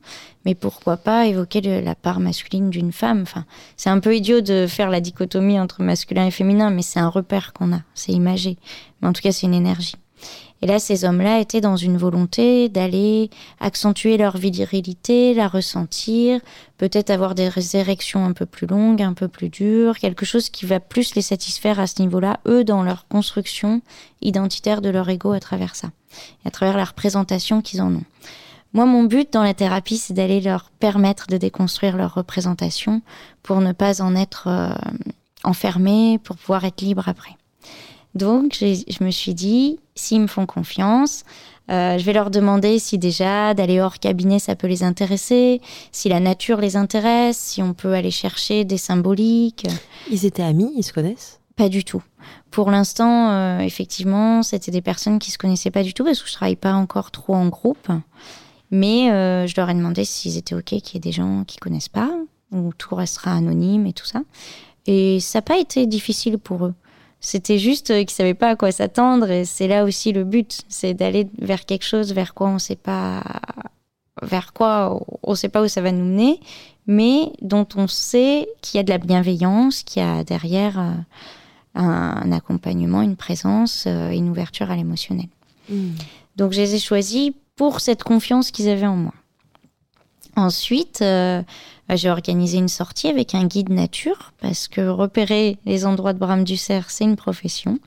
Mais 0.45 0.55
pourquoi 0.55 0.97
pas 0.97 1.27
évoquer 1.27 1.61
la 1.83 1.95
part 1.95 2.21
masculine 2.21 2.71
d'une 2.71 2.93
femme? 2.93 3.23
Enfin, 3.23 3.45
c'est 3.77 3.91
un 3.91 4.01
peu 4.01 4.17
idiot 4.17 4.41
de 4.41 4.67
faire 4.69 4.91
la 4.91 5.01
dichotomie 5.01 5.61
entre 5.61 5.83
masculin 5.83 6.27
et 6.27 6.31
féminin, 6.31 6.71
mais 6.71 6.83
c'est 6.83 7.01
un 7.01 7.09
repère 7.09 7.53
qu'on 7.53 7.73
a, 7.73 7.81
c'est 7.95 8.13
imagé. 8.13 8.57
Mais 9.03 9.09
en 9.09 9.13
tout 9.13 9.23
cas, 9.23 9.33
c'est 9.33 9.47
une 9.47 9.55
énergie. 9.55 9.97
Et 10.61 10.67
là, 10.67 10.79
ces 10.79 11.05
hommes-là 11.05 11.39
étaient 11.39 11.61
dans 11.61 11.77
une 11.77 11.97
volonté 11.97 12.69
d'aller 12.69 13.31
accentuer 13.61 14.17
leur 14.17 14.37
virilité, 14.37 15.33
la 15.33 15.47
ressentir, 15.47 16.41
peut-être 16.79 17.11
avoir 17.11 17.35
des 17.35 17.51
érections 17.77 18.25
un 18.25 18.33
peu 18.33 18.45
plus 18.45 18.67
longues, 18.67 19.03
un 19.03 19.13
peu 19.13 19.29
plus 19.29 19.51
dures, 19.51 19.99
quelque 19.99 20.27
chose 20.27 20.51
qui 20.51 20.67
va 20.67 20.81
plus 20.81 21.15
les 21.15 21.23
satisfaire 21.23 21.79
à 21.79 21.87
ce 21.87 22.03
niveau-là, 22.03 22.41
eux, 22.47 22.65
dans 22.65 22.83
leur 22.83 23.07
construction 23.07 23.83
identitaire 24.21 24.83
de 24.83 24.89
leur 24.89 25.09
ego 25.09 25.33
à 25.33 25.41
travers 25.41 25.77
ça, 25.77 25.91
à 26.45 26.51
travers 26.51 26.77
la 26.77 26.85
représentation 26.85 27.63
qu'ils 27.63 27.81
en 27.81 27.95
ont. 27.95 28.05
Moi, 28.75 28.85
mon 28.85 29.05
but 29.05 29.33
dans 29.33 29.43
la 29.43 29.55
thérapie, 29.55 29.97
c'est 29.97 30.13
d'aller 30.13 30.41
leur 30.41 30.71
permettre 30.79 31.27
de 31.29 31.39
déconstruire 31.39 31.97
leur 31.97 32.15
représentation 32.15 33.01
pour 33.43 33.61
ne 33.61 33.73
pas 33.73 34.03
en 34.03 34.15
être 34.15 34.49
euh, 34.49 34.75
enfermés, 35.43 36.19
pour 36.23 36.37
pouvoir 36.37 36.65
être 36.65 36.83
libre 36.83 37.09
après. 37.09 37.38
Donc, 38.19 38.55
je 38.61 39.05
me 39.05 39.11
suis 39.11 39.33
dit, 39.33 39.79
s'ils 39.95 40.21
me 40.21 40.27
font 40.27 40.45
confiance, 40.45 41.23
euh, 41.71 41.99
je 41.99 42.05
vais 42.05 42.13
leur 42.13 42.31
demander 42.31 42.81
si 42.81 42.99
déjà 42.99 43.55
d'aller 43.55 43.81
hors 43.81 43.99
cabinet, 43.99 44.41
ça 44.41 44.57
peut 44.57 44.67
les 44.67 44.83
intéresser, 44.83 45.61
si 45.93 46.09
la 46.09 46.19
nature 46.19 46.61
les 46.61 46.77
intéresse, 46.77 47.39
si 47.39 47.63
on 47.63 47.75
peut 47.75 47.93
aller 47.93 48.11
chercher 48.11 48.65
des 48.65 48.77
symboliques. 48.77 49.67
Ils 50.11 50.27
étaient 50.27 50.43
amis, 50.43 50.73
ils 50.77 50.83
se 50.83 50.93
connaissent? 50.93 51.39
Pas 51.55 51.69
du 51.69 51.85
tout. 51.85 52.03
Pour 52.51 52.73
l'instant, 52.73 53.31
euh, 53.31 53.61
effectivement, 53.61 54.43
c'était 54.43 54.73
des 54.73 54.83
personnes 54.83 55.21
qui 55.21 55.31
se 55.31 55.39
connaissaient 55.39 55.71
pas 55.71 55.85
du 55.85 55.95
tout 55.95 56.05
parce 56.05 56.21
que 56.21 56.29
je 56.29 56.35
travaille 56.35 56.57
pas 56.57 56.75
encore 56.75 57.13
trop 57.13 57.35
en 57.35 57.47
groupe. 57.47 57.89
Mais 58.73 59.13
euh, 59.13 59.47
je 59.47 59.55
leur 59.57 59.71
ai 59.71 59.75
demandé 59.75 60.05
s'ils 60.05 60.37
étaient 60.37 60.55
OK 60.55 60.65
qu'il 60.65 60.95
y 60.95 60.97
ait 60.97 61.01
des 61.01 61.13
gens 61.13 61.45
qui 61.47 61.59
connaissent 61.59 61.89
pas 61.89 62.11
ou 62.51 62.73
tout 62.77 62.95
restera 62.97 63.33
anonyme 63.33 63.87
et 63.87 63.93
tout 63.93 64.07
ça. 64.07 64.23
Et 64.87 65.21
ça 65.21 65.39
n'a 65.39 65.43
pas 65.43 65.59
été 65.59 65.87
difficile 65.87 66.39
pour 66.39 66.67
eux. 66.67 66.75
C'était 67.21 67.59
juste 67.59 67.91
euh, 67.91 68.01
qu'ils 68.01 68.11
savaient 68.11 68.35
pas 68.35 68.51
à 68.51 68.57
quoi 68.57 68.71
s'attendre 68.71 69.31
et 69.31 69.45
c'est 69.45 69.69
là 69.69 69.85
aussi 69.85 70.13
le 70.13 70.25
but, 70.25 70.63
c'est 70.69 70.95
d'aller 70.95 71.29
vers 71.39 71.65
quelque 71.65 71.85
chose 71.85 72.13
vers 72.13 72.35
quoi 72.35 72.49
on 72.49 72.59
sait 72.59 72.77
pas 72.77 73.23
vers 74.23 74.53
quoi 74.53 75.01
on 75.23 75.35
sait 75.35 75.49
pas 75.49 75.63
où 75.63 75.69
ça 75.69 75.81
va 75.81 75.93
nous 75.93 76.05
mener, 76.05 76.41
mais 76.87 77.33
dont 77.43 77.67
on 77.77 77.87
sait 77.89 78.49
qu'il 78.63 78.79
y 78.79 78.81
a 78.81 78.83
de 78.83 78.91
la 78.91 78.99
bienveillance, 78.99 79.83
qu'il 79.83 80.03
y 80.03 80.05
a 80.05 80.25
derrière 80.25 80.79
euh, 80.79 80.93
un, 81.75 82.23
un 82.25 82.33
accompagnement, 82.33 83.03
une 83.03 83.17
présence, 83.17 83.85
euh, 83.87 84.11
une 84.11 84.29
ouverture 84.29 84.71
à 84.71 84.77
l'émotionnel. 84.77 85.29
Donc 86.37 86.53
je 86.53 86.61
les 86.61 86.75
ai 86.77 86.79
choisis 86.79 87.33
pour 87.57 87.81
cette 87.81 88.05
confiance 88.05 88.51
qu'ils 88.51 88.69
avaient 88.69 88.87
en 88.87 88.97
moi. 88.97 89.13
Ensuite, 90.37 91.03
euh, 91.03 91.43
j'ai 91.91 92.11
organisé 92.11 92.59
une 92.59 92.69
sortie 92.69 93.09
avec 93.09 93.35
un 93.35 93.45
guide 93.45 93.71
nature 93.71 94.33
parce 94.41 94.69
que 94.69 94.89
repérer 94.89 95.59
les 95.65 95.87
endroits 95.87 96.13
de 96.13 96.19
brame 96.19 96.45
du 96.45 96.57
cerf, 96.57 96.91
c'est 96.91 97.05
une 97.05 97.17
profession. 97.17 97.79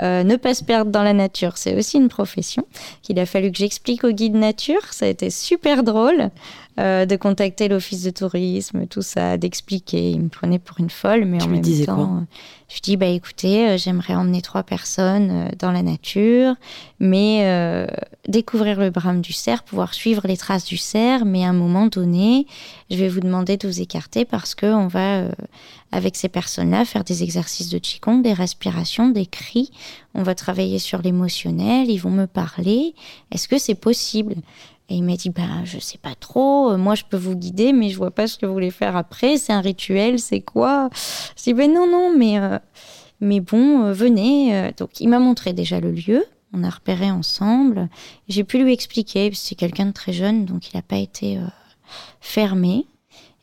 Euh, 0.00 0.24
ne 0.24 0.36
pas 0.36 0.54
se 0.54 0.64
perdre 0.64 0.90
dans 0.90 1.02
la 1.02 1.12
nature, 1.12 1.58
c'est 1.58 1.76
aussi 1.76 1.98
une 1.98 2.08
profession 2.08 2.64
qu'il 3.02 3.18
a 3.18 3.26
fallu 3.26 3.52
que 3.52 3.58
j'explique 3.58 4.04
au 4.04 4.10
guide 4.10 4.34
nature. 4.34 4.80
Ça 4.90 5.04
a 5.04 5.08
été 5.08 5.28
super 5.28 5.84
drôle 5.84 6.30
euh, 6.80 7.04
de 7.04 7.16
contacter 7.16 7.68
l'office 7.68 8.02
de 8.02 8.10
tourisme, 8.10 8.86
tout 8.86 9.02
ça, 9.02 9.36
d'expliquer. 9.36 10.10
Il 10.10 10.22
me 10.22 10.28
prenait 10.28 10.58
pour 10.58 10.80
une 10.80 10.88
folle, 10.88 11.26
mais 11.26 11.38
Tu 11.38 11.44
en 11.44 11.48
lui 11.48 11.60
même 11.60 11.84
temps, 11.84 11.94
quoi 11.94 12.04
euh, 12.04 12.20
je 12.74 12.80
dis 12.80 12.96
bah 12.96 13.06
écoutez, 13.06 13.76
j'aimerais 13.76 14.14
emmener 14.14 14.40
trois 14.40 14.62
personnes 14.62 15.50
dans 15.58 15.70
la 15.70 15.82
nature, 15.82 16.54
mais 16.98 17.40
euh, 17.42 17.86
découvrir 18.28 18.80
le 18.80 18.90
brame 18.90 19.20
du 19.20 19.32
cerf, 19.32 19.62
pouvoir 19.64 19.92
suivre 19.92 20.26
les 20.26 20.36
traces 20.36 20.64
du 20.64 20.76
cerf, 20.76 21.24
mais 21.24 21.44
à 21.44 21.48
un 21.48 21.52
moment 21.52 21.86
donné, 21.86 22.46
je 22.90 22.96
vais 22.96 23.08
vous 23.08 23.20
demander 23.20 23.56
de 23.56 23.66
vous 23.66 23.80
écarter 23.80 24.24
parce 24.24 24.54
que 24.54 24.66
on 24.66 24.86
va 24.86 25.16
euh, 25.16 25.32
avec 25.92 26.16
ces 26.16 26.28
personnes-là 26.28 26.84
faire 26.84 27.04
des 27.04 27.22
exercices 27.22 27.68
de 27.68 27.78
qigong, 27.78 28.22
des 28.22 28.32
respirations, 28.32 29.10
des 29.10 29.26
cris. 29.26 29.70
On 30.14 30.22
va 30.22 30.34
travailler 30.34 30.78
sur 30.78 31.02
l'émotionnel. 31.02 31.90
Ils 31.90 31.98
vont 31.98 32.10
me 32.10 32.26
parler. 32.26 32.94
Est-ce 33.30 33.46
que 33.46 33.58
c'est 33.58 33.74
possible? 33.74 34.34
Et 34.88 34.96
il 34.96 35.04
m'a 35.04 35.16
dit 35.16 35.30
bah 35.30 35.64
je 35.64 35.78
sais 35.78 35.98
pas 35.98 36.14
trop. 36.14 36.72
Euh, 36.72 36.76
Moi 36.78 36.94
je 36.94 37.04
peux 37.08 37.16
vous 37.16 37.36
guider, 37.36 37.72
mais 37.72 37.90
je 37.90 37.96
vois 37.96 38.10
pas 38.10 38.26
ce 38.26 38.38
que 38.38 38.46
vous 38.46 38.52
voulez 38.52 38.70
faire 38.70 38.96
après. 38.96 39.36
C'est 39.36 39.52
un 39.52 39.60
rituel, 39.60 40.18
c'est 40.18 40.40
quoi? 40.40 40.88
Je 41.36 41.44
dis 41.44 41.54
ben 41.54 41.72
non 41.72 41.86
non, 41.86 42.14
mais 42.16 42.38
euh, 42.38 42.58
mais 43.20 43.40
bon 43.40 43.84
euh, 43.84 43.92
venez. 43.92 44.72
Donc 44.78 44.98
il 44.98 45.08
m'a 45.08 45.18
montré 45.18 45.52
déjà 45.52 45.78
le 45.78 45.92
lieu. 45.92 46.24
On 46.54 46.64
a 46.64 46.70
repéré 46.70 47.10
ensemble. 47.10 47.88
J'ai 48.28 48.44
pu 48.44 48.62
lui 48.62 48.72
expliquer. 48.72 49.30
C'est 49.34 49.54
quelqu'un 49.54 49.86
de 49.86 49.92
très 49.92 50.12
jeune, 50.12 50.44
donc 50.44 50.70
il 50.70 50.76
n'a 50.76 50.82
pas 50.82 50.98
été 50.98 51.38
fermé. 52.20 52.86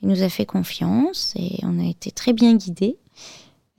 Il 0.01 0.07
nous 0.09 0.23
a 0.23 0.29
fait 0.29 0.45
confiance 0.45 1.33
et 1.35 1.59
on 1.63 1.79
a 1.79 1.85
été 1.87 2.11
très 2.11 2.33
bien 2.33 2.55
guidés. 2.55 2.97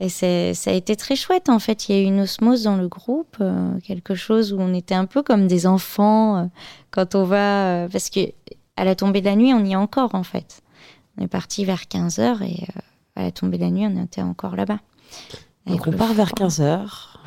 Et 0.01 0.09
c'est- 0.09 0.55
ça 0.55 0.71
a 0.71 0.75
été 0.75 0.97
très 0.97 1.17
chouette 1.17 1.49
en 1.49 1.59
fait. 1.59 1.89
Il 1.89 1.95
y 1.95 1.99
a 1.99 2.03
eu 2.03 2.05
une 2.07 2.21
osmose 2.21 2.63
dans 2.63 2.77
le 2.77 2.89
groupe, 2.89 3.37
euh, 3.41 3.79
quelque 3.81 4.15
chose 4.15 4.53
où 4.53 4.59
on 4.61 4.73
était 4.75 4.95
un 4.95 5.05
peu 5.07 5.23
comme 5.23 5.47
des 5.47 5.67
enfants 5.67 6.37
euh, 6.37 6.45
quand 6.91 7.15
on 7.15 7.25
va. 7.25 7.85
euh, 7.85 7.89
parce 7.89 8.09
que 8.11 8.21
à 8.77 8.85
la 8.85 8.95
tombée 8.95 9.21
de 9.21 9.27
la 9.27 9.37
nuit, 9.37 9.53
on 9.53 9.65
y 9.65 9.73
est 9.73 9.77
encore 9.77 10.15
en 10.15 10.23
fait. 10.23 10.63
On 11.19 11.25
est 11.25 11.29
parti 11.29 11.65
vers 11.67 11.83
15h 11.83 12.43
et 12.43 12.63
euh, 12.77 12.81
à 13.17 13.23
la 13.25 13.31
tombée 13.31 13.59
de 13.59 13.65
la 13.65 13.71
nuit, 13.71 13.87
on 13.87 14.03
était 14.03 14.23
encore 14.23 14.57
là-bas. 14.57 14.79
Donc 15.67 15.87
on 15.87 15.93
part 15.93 16.15
vers 16.15 16.29
froid. 16.29 16.49
15h. 16.49 16.81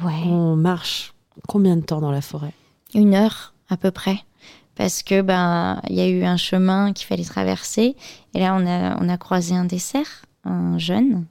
Ouais. 0.03 0.23
On 0.25 0.55
marche 0.55 1.13
combien 1.47 1.75
de 1.75 1.81
temps 1.81 2.01
dans 2.01 2.11
la 2.11 2.21
forêt? 2.21 2.53
Une 2.95 3.13
heure 3.13 3.53
à 3.69 3.77
peu 3.77 3.91
près. 3.91 4.17
Parce 4.75 5.03
que 5.03 5.21
ben 5.21 5.81
il 5.89 5.95
y 5.95 6.01
a 6.01 6.07
eu 6.07 6.23
un 6.23 6.37
chemin 6.37 6.93
qu'il 6.93 7.07
fallait 7.07 7.23
traverser. 7.23 7.95
Et 8.33 8.39
là 8.39 8.55
on 8.59 8.65
a 8.67 8.97
on 9.01 9.09
a 9.09 9.17
croisé 9.17 9.55
un 9.55 9.65
dessert 9.65 10.25
un 10.45 10.77
jeune 10.77 11.25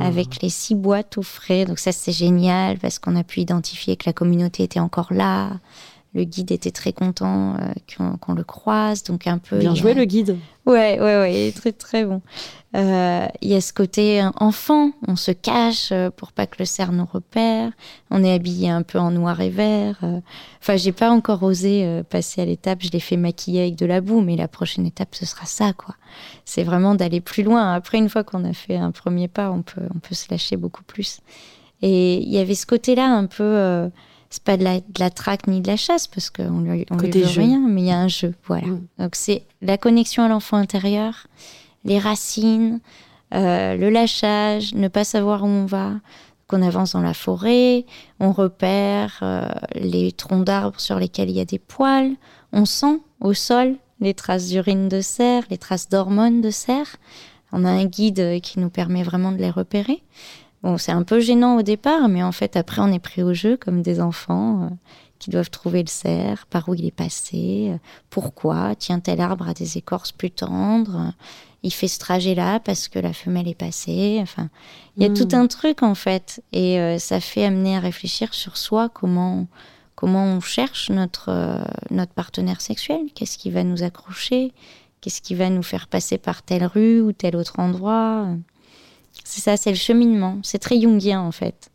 avec 0.00 0.40
les 0.40 0.48
six 0.48 0.74
bois 0.74 1.02
tout 1.02 1.22
frais. 1.22 1.64
Donc 1.64 1.78
ça 1.78 1.92
c'est 1.92 2.12
génial 2.12 2.78
parce 2.78 2.98
qu'on 2.98 3.16
a 3.16 3.24
pu 3.24 3.40
identifier 3.40 3.96
que 3.96 4.04
la 4.06 4.12
communauté 4.12 4.62
était 4.62 4.80
encore 4.80 5.12
là 5.12 5.50
le 6.12 6.24
guide 6.24 6.50
était 6.50 6.72
très 6.72 6.92
content 6.92 7.54
euh, 7.54 8.16
qu'on 8.20 8.32
le 8.32 8.42
croise, 8.42 9.04
donc 9.04 9.28
un 9.28 9.38
peu. 9.38 9.58
Bien 9.58 9.76
joué 9.76 9.94
le 9.94 10.04
guide. 10.04 10.36
Ouais, 10.66 10.98
ouais, 10.98 11.16
ouais, 11.20 11.52
très 11.54 11.70
très 11.70 12.04
bon. 12.04 12.20
Euh, 12.74 13.26
il 13.42 13.48
y 13.48 13.54
a 13.54 13.60
ce 13.60 13.72
côté 13.72 14.24
enfant, 14.36 14.90
on 15.06 15.14
se 15.14 15.30
cache 15.30 15.90
euh, 15.92 16.10
pour 16.10 16.32
pas 16.32 16.46
que 16.46 16.56
le 16.58 16.64
cerf 16.64 16.90
nous 16.90 17.04
repère. 17.04 17.70
On 18.10 18.24
est 18.24 18.32
habillé 18.32 18.70
un 18.70 18.82
peu 18.82 18.98
en 18.98 19.12
noir 19.12 19.40
et 19.40 19.50
vert. 19.50 20.00
Enfin, 20.60 20.76
j'ai 20.76 20.90
pas 20.90 21.10
encore 21.10 21.44
osé 21.44 22.02
passer 22.10 22.42
à 22.42 22.44
l'étape. 22.44 22.82
Je 22.82 22.90
l'ai 22.90 23.00
fait 23.00 23.16
maquiller 23.16 23.62
avec 23.62 23.76
de 23.76 23.86
la 23.86 24.00
boue, 24.00 24.20
mais 24.20 24.34
la 24.34 24.48
prochaine 24.48 24.86
étape 24.86 25.14
ce 25.14 25.26
sera 25.26 25.46
ça, 25.46 25.72
quoi. 25.72 25.94
C'est 26.44 26.64
vraiment 26.64 26.96
d'aller 26.96 27.20
plus 27.20 27.44
loin. 27.44 27.72
Après, 27.72 27.98
une 27.98 28.08
fois 28.08 28.24
qu'on 28.24 28.44
a 28.44 28.52
fait 28.52 28.76
un 28.76 28.90
premier 28.90 29.28
pas, 29.28 29.52
on 29.52 29.62
peut 29.62 29.82
on 29.94 30.00
peut 30.00 30.16
se 30.16 30.26
lâcher 30.28 30.56
beaucoup 30.56 30.82
plus. 30.82 31.20
Et 31.82 32.18
il 32.18 32.28
y 32.28 32.38
avait 32.38 32.56
ce 32.56 32.66
côté-là 32.66 33.06
un 33.06 33.26
peu 33.26 33.90
c'est 34.30 34.44
pas 34.44 34.56
de 34.56 34.64
la, 34.64 34.78
de 34.78 35.00
la, 35.00 35.10
traque 35.10 35.48
ni 35.48 35.60
de 35.60 35.66
la 35.66 35.76
chasse 35.76 36.06
parce 36.06 36.30
qu'on 36.30 36.60
lui, 36.60 36.86
on 36.90 36.96
lui 36.96 37.10
veut 37.10 37.26
rien, 37.26 37.60
mais 37.68 37.82
il 37.82 37.86
y 37.88 37.90
a 37.90 37.98
un 37.98 38.08
jeu. 38.08 38.34
Voilà. 38.46 38.68
Mm. 38.68 38.86
Donc 38.98 39.16
c'est 39.16 39.42
la 39.60 39.76
connexion 39.76 40.22
à 40.22 40.28
l'enfant 40.28 40.56
intérieur, 40.56 41.26
les 41.84 41.98
racines, 41.98 42.80
euh, 43.34 43.76
le 43.76 43.90
lâchage, 43.90 44.74
ne 44.74 44.88
pas 44.88 45.04
savoir 45.04 45.42
où 45.42 45.48
on 45.48 45.66
va. 45.66 45.94
Qu'on 46.46 46.62
avance 46.62 46.94
dans 46.94 47.00
la 47.00 47.14
forêt, 47.14 47.86
on 48.18 48.32
repère 48.32 49.20
euh, 49.22 49.48
les 49.74 50.10
troncs 50.10 50.44
d'arbres 50.44 50.80
sur 50.80 50.98
lesquels 50.98 51.30
il 51.30 51.36
y 51.36 51.40
a 51.40 51.44
des 51.44 51.60
poils, 51.60 52.16
on 52.52 52.64
sent 52.64 52.98
au 53.20 53.34
sol 53.34 53.76
les 54.00 54.14
traces 54.14 54.48
d'urine 54.48 54.88
de 54.88 55.00
cerf, 55.00 55.44
les 55.50 55.58
traces 55.58 55.88
d'hormones 55.88 56.40
de 56.40 56.50
cerf. 56.50 56.96
On 57.52 57.64
a 57.64 57.70
un 57.70 57.84
guide 57.84 58.40
qui 58.40 58.58
nous 58.58 58.70
permet 58.70 59.04
vraiment 59.04 59.30
de 59.30 59.36
les 59.36 59.50
repérer. 59.50 60.02
Bon, 60.62 60.76
c'est 60.76 60.92
un 60.92 61.02
peu 61.02 61.20
gênant 61.20 61.56
au 61.56 61.62
départ, 61.62 62.08
mais 62.08 62.22
en 62.22 62.32
fait, 62.32 62.56
après, 62.56 62.82
on 62.82 62.92
est 62.92 62.98
pris 62.98 63.22
au 63.22 63.32
jeu 63.32 63.56
comme 63.56 63.80
des 63.80 64.00
enfants 64.00 64.64
euh, 64.64 64.68
qui 65.18 65.30
doivent 65.30 65.50
trouver 65.50 65.82
le 65.82 65.88
cerf, 65.88 66.46
par 66.46 66.68
où 66.68 66.74
il 66.74 66.84
est 66.84 66.90
passé, 66.94 67.70
euh, 67.70 67.78
pourquoi, 68.10 68.74
tient 68.74 69.00
tel 69.00 69.22
arbre 69.22 69.48
a 69.48 69.54
des 69.54 69.78
écorces 69.78 70.12
plus 70.12 70.30
tendres, 70.30 70.96
euh, 70.96 71.10
il 71.62 71.72
fait 71.72 71.88
ce 71.88 71.98
trajet-là 71.98 72.60
parce 72.60 72.88
que 72.88 72.98
la 72.98 73.12
femelle 73.12 73.48
est 73.48 73.54
passée. 73.54 74.18
Enfin, 74.22 74.48
il 74.96 75.02
y 75.02 75.06
a 75.06 75.10
tout 75.10 75.34
hmm. 75.34 75.40
un 75.40 75.46
truc, 75.46 75.82
en 75.82 75.94
fait, 75.94 76.42
et 76.52 76.98
ça 76.98 77.20
fait 77.20 77.44
amener 77.44 77.76
à 77.76 77.80
réfléchir 77.80 78.32
sur 78.32 78.56
soi, 78.56 78.88
comment, 78.88 79.46
comment 79.94 80.24
on 80.24 80.40
cherche 80.40 80.88
notre, 80.88 81.62
notre 81.90 82.12
partenaire 82.12 82.62
sexuel, 82.62 83.00
qu'est-ce 83.14 83.36
qui 83.36 83.50
va 83.50 83.62
nous 83.62 83.82
accrocher, 83.82 84.54
qu'est-ce 85.02 85.20
qui 85.20 85.34
va 85.34 85.50
nous 85.50 85.62
faire 85.62 85.86
passer 85.86 86.16
par 86.16 86.42
telle 86.42 86.64
rue 86.64 87.02
ou 87.02 87.12
tel 87.12 87.36
autre 87.36 87.58
endroit. 87.58 88.26
C'est 89.30 89.42
ça, 89.42 89.56
c'est 89.56 89.70
le 89.70 89.76
cheminement. 89.76 90.40
C'est 90.42 90.58
très 90.58 90.80
jungien 90.80 91.20
en 91.20 91.30
fait. 91.30 91.70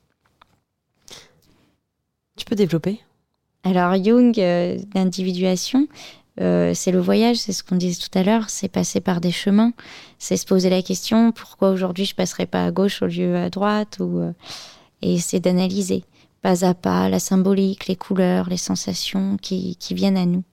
Tu 2.36 2.44
peux 2.44 2.56
développer? 2.56 3.00
Alors 3.64 3.96
Jung, 3.96 4.38
euh, 4.38 4.78
l'individuation, 4.94 5.88
euh, 6.42 6.74
c'est 6.74 6.92
le 6.92 7.00
voyage, 7.00 7.38
c'est 7.38 7.54
ce 7.54 7.64
qu'on 7.64 7.78
disait 7.78 8.02
tout 8.02 8.20
à 8.20 8.24
l'heure, 8.24 8.50
c'est 8.50 8.68
passer 8.68 9.00
par 9.00 9.22
des 9.22 9.32
chemins, 9.32 9.72
c'est 10.20 10.36
se 10.36 10.46
poser 10.46 10.70
la 10.70 10.82
question 10.82 11.32
pourquoi 11.32 11.70
aujourd'hui 11.70 12.04
je 12.04 12.14
passerai 12.14 12.46
pas 12.46 12.66
à 12.66 12.72
gauche 12.72 13.02
au 13.02 13.08
lieu 13.08 13.38
à 13.38 13.50
droite 13.50 14.00
ou 14.02 14.20
euh, 14.20 14.34
et 15.02 15.18
c'est 15.18 15.40
d'analyser 15.40 16.04
pas 16.42 16.66
à 16.66 16.74
pas 16.74 17.08
la 17.08 17.20
symbolique, 17.20 17.88
les 17.88 17.96
couleurs, 17.96 18.50
les 18.50 18.58
sensations 18.58 19.38
qui, 19.42 19.78
qui 19.78 19.94
viennent 19.94 20.18
à 20.18 20.26
nous. 20.26 20.44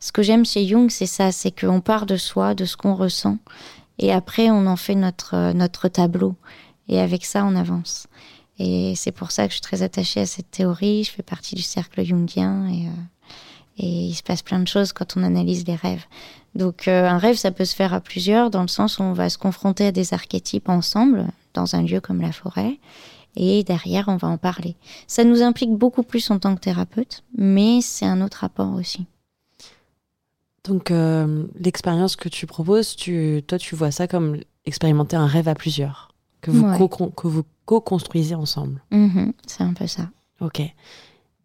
Ce 0.00 0.12
que 0.12 0.22
j'aime 0.22 0.44
chez 0.44 0.66
Jung, 0.66 0.90
c'est 0.90 1.06
ça, 1.06 1.32
c'est 1.32 1.58
qu'on 1.58 1.80
part 1.80 2.04
de 2.04 2.16
soi, 2.16 2.54
de 2.54 2.66
ce 2.66 2.76
qu'on 2.76 2.94
ressent, 2.94 3.38
et 3.98 4.12
après, 4.12 4.50
on 4.50 4.66
en 4.66 4.76
fait 4.76 4.94
notre, 4.94 5.34
euh, 5.34 5.52
notre 5.52 5.88
tableau. 5.88 6.34
Et 6.88 6.98
avec 6.98 7.24
ça, 7.24 7.44
on 7.44 7.54
avance. 7.54 8.06
Et 8.58 8.94
c'est 8.96 9.12
pour 9.12 9.30
ça 9.30 9.44
que 9.46 9.50
je 9.50 9.54
suis 9.54 9.62
très 9.62 9.82
attachée 9.82 10.20
à 10.20 10.26
cette 10.26 10.50
théorie. 10.50 11.04
Je 11.04 11.10
fais 11.10 11.22
partie 11.22 11.54
du 11.54 11.62
cercle 11.62 12.02
jungien 12.04 12.68
et, 12.68 12.86
euh, 12.86 12.90
il 13.78 14.14
se 14.14 14.22
passe 14.22 14.42
plein 14.42 14.58
de 14.58 14.68
choses 14.68 14.92
quand 14.92 15.16
on 15.16 15.22
analyse 15.22 15.66
les 15.66 15.74
rêves. 15.74 16.04
Donc 16.54 16.86
euh, 16.86 17.08
un 17.08 17.18
rêve, 17.18 17.36
ça 17.36 17.50
peut 17.50 17.64
se 17.64 17.74
faire 17.74 17.94
à 17.94 18.00
plusieurs, 18.00 18.50
dans 18.50 18.62
le 18.62 18.68
sens 18.68 18.98
où 18.98 19.02
on 19.02 19.14
va 19.14 19.30
se 19.30 19.38
confronter 19.38 19.86
à 19.86 19.92
des 19.92 20.12
archétypes 20.12 20.68
ensemble, 20.68 21.26
dans 21.54 21.74
un 21.74 21.82
lieu 21.82 22.00
comme 22.00 22.20
la 22.20 22.32
forêt, 22.32 22.78
et 23.34 23.64
derrière, 23.64 24.08
on 24.08 24.16
va 24.16 24.28
en 24.28 24.36
parler. 24.36 24.76
Ça 25.06 25.24
nous 25.24 25.42
implique 25.42 25.72
beaucoup 25.72 26.02
plus 26.02 26.30
en 26.30 26.38
tant 26.38 26.54
que 26.54 26.60
thérapeute, 26.60 27.24
mais 27.36 27.80
c'est 27.80 28.04
un 28.04 28.20
autre 28.20 28.38
rapport 28.38 28.74
aussi. 28.74 29.06
Donc, 30.64 30.90
euh, 30.90 31.44
l'expérience 31.58 32.16
que 32.16 32.28
tu 32.28 32.46
proposes, 32.46 32.94
tu, 32.94 33.42
toi, 33.46 33.58
tu 33.58 33.74
vois 33.74 33.90
ça 33.90 34.06
comme 34.06 34.38
expérimenter 34.64 35.16
un 35.16 35.26
rêve 35.26 35.48
à 35.48 35.54
plusieurs, 35.54 36.14
que 36.40 36.50
vous 36.50 37.44
co-construisez 37.64 38.34
ensemble. 38.34 38.80
Mm-hmm, 38.92 39.32
c'est 39.46 39.62
un 39.64 39.72
peu 39.72 39.86
ça. 39.86 40.08
Ok. 40.40 40.62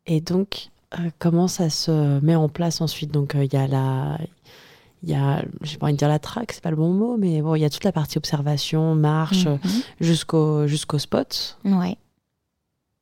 Et 0.06 0.22
donc, 0.22 0.70
euh, 1.00 1.10
comment 1.20 1.48
ça 1.48 1.70
se 1.70 2.20
met 2.22 2.36
en 2.36 2.48
place 2.48 2.80
ensuite? 2.80 3.12
Donc, 3.12 3.36
euh, 3.36 3.44
il 3.44 3.54
y 3.54 3.58
a 3.58 3.68
la. 3.68 4.18
Il 5.04 5.10
y 5.10 5.16
a, 5.16 5.44
j'ai 5.62 5.78
pas 5.78 5.86
envie 5.86 5.94
de 5.94 6.00
dire 6.00 6.08
la 6.08 6.18
traque, 6.18 6.52
c'est 6.52 6.64
pas 6.64 6.72
le 6.72 6.76
bon 6.76 6.92
mot, 6.92 7.18
mais 7.18 7.42
bon, 7.44 7.54
il 7.54 7.62
y 7.62 7.66
a 7.66 7.70
toute 7.70 7.84
la 7.84 7.92
partie 7.92 8.18
observation, 8.18 8.96
marche, 8.96 9.46
mm-hmm. 9.46 9.84
jusqu'au 10.02 10.66
jusqu'au 10.66 10.98
spot. 10.98 11.60
Ouais. 11.64 11.98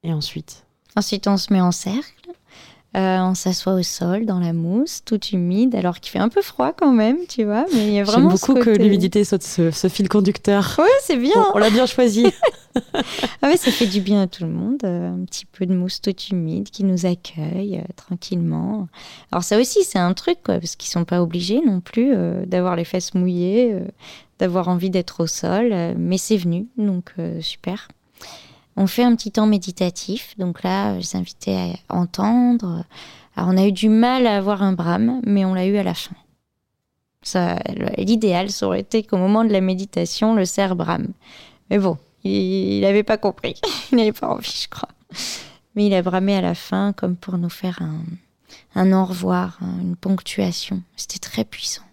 Et 0.04 0.12
ensuite? 0.12 0.66
Ensuite, 0.98 1.28
on 1.28 1.38
se 1.38 1.52
met 1.54 1.62
en 1.62 1.72
cercle. 1.72 2.15
Euh, 2.96 3.20
on 3.20 3.36
s'assoit 3.36 3.74
au 3.74 3.84
sol, 3.84 4.26
dans 4.26 4.40
la 4.40 4.54
mousse, 4.54 5.02
tout 5.04 5.20
humide, 5.34 5.76
alors 5.76 6.00
qu'il 6.00 6.12
fait 6.12 6.20
un 6.20 6.30
peu 6.30 6.42
froid 6.42 6.72
quand 6.72 6.94
même, 6.94 7.18
tu 7.28 7.44
vois. 7.44 7.66
Mais 7.74 7.88
il 7.88 7.94
y 7.94 8.00
a 8.00 8.06
vraiment 8.06 8.30
J'aime 8.30 8.38
beaucoup 8.40 8.54
que 8.54 8.70
l'humidité 8.70 9.26
soit 9.26 9.44
ce, 9.44 9.70
ce, 9.72 9.90
fil 9.90 10.08
conducteur. 10.08 10.76
Oui, 10.78 10.88
c'est 11.02 11.18
bien. 11.18 11.46
on 11.54 11.58
l'a 11.58 11.70
bien 11.70 11.88
choisi. 11.88 12.26
ah 12.94 13.50
ouais, 13.50 13.58
ça 13.58 13.72
fait 13.72 13.88
du 13.88 14.00
bien 14.00 14.22
à 14.22 14.28
tout 14.28 14.46
le 14.46 14.50
monde. 14.50 14.80
Euh, 14.86 15.14
un 15.14 15.26
petit 15.26 15.46
peu 15.46 15.66
de 15.66 15.74
mousse 15.76 16.00
toute 16.00 16.30
humide 16.30 16.70
qui 16.70 16.86
nous 16.86 17.06
accueille 17.06 17.80
euh, 17.80 17.94
tranquillement. 17.98 18.88
Alors 19.34 19.44
ça 19.44 19.60
aussi, 19.60 19.84
c'est 19.84 20.00
un 20.00 20.14
truc, 20.14 20.38
quoi, 20.42 20.60
parce 20.60 20.78
qu'ils 20.78 20.90
sont 20.90 21.04
pas 21.04 21.22
obligés 21.22 21.60
non 21.66 21.82
plus 21.82 22.16
d'avoir 22.46 22.78
les 22.78 22.86
fesses 22.86 23.14
mouillées, 23.14 23.78
d'avoir 24.40 24.70
envie 24.70 24.90
d'être 24.90 25.22
au 25.22 25.28
sol, 25.28 25.74
mais 25.98 26.18
c'est 26.18 26.38
venu, 26.38 26.68
donc 26.78 27.14
super. 27.42 27.90
On 28.78 28.88
fait 28.88 29.04
un 29.04 29.16
petit 29.16 29.32
temps 29.32 29.48
méditatif. 29.48 30.36
Donc 30.38 30.64
là, 30.64 30.96
je 30.96 31.00
les 31.00 31.16
invitais 31.16 31.74
à 31.90 31.96
entendre. 31.96 32.84
Alors, 33.36 33.50
on 33.50 33.58
a 33.58 33.66
eu 33.66 33.72
du 33.72 33.90
mal 33.90 34.28
à 34.28 34.38
avoir 34.38 34.64
un 34.64 34.74
brame, 34.74 35.22
mais 35.26 35.46
on 35.46 35.54
l'a 35.54 35.66
eu 35.66 35.78
à 35.78 35.84
la 35.84 35.94
fin. 35.94 36.16
Ça, 37.22 37.58
l'idéal, 37.98 38.52
ça 38.52 38.68
aurait 38.68 38.82
été 38.82 39.04
qu'au 39.04 39.18
moment 39.18 39.44
de 39.44 39.52
la 39.52 39.62
méditation, 39.62 40.36
le 40.36 40.46
cerf 40.46 40.76
brame. 40.76 41.08
Mais 41.70 41.80
bon, 41.80 41.98
il 42.24 42.82
n'avait 42.82 43.04
pas 43.04 43.18
compris. 43.18 43.56
il 43.92 43.98
n'avait 43.98 44.12
pas 44.12 44.28
envie, 44.28 44.62
je 44.64 44.70
crois. 44.70 44.90
Mais 45.76 45.88
il 45.88 45.94
a 45.94 46.02
bramé 46.02 46.36
à 46.36 46.42
la 46.42 46.56
fin, 46.56 46.94
comme 46.94 47.16
pour 47.16 47.38
nous 47.38 47.50
faire 47.50 47.82
un, 47.82 48.02
un 48.76 48.94
au 48.94 49.06
revoir, 49.06 49.58
une 49.62 49.96
ponctuation. 49.96 50.82
C'était 50.96 51.20
très 51.20 51.44
puissant. 51.44 51.85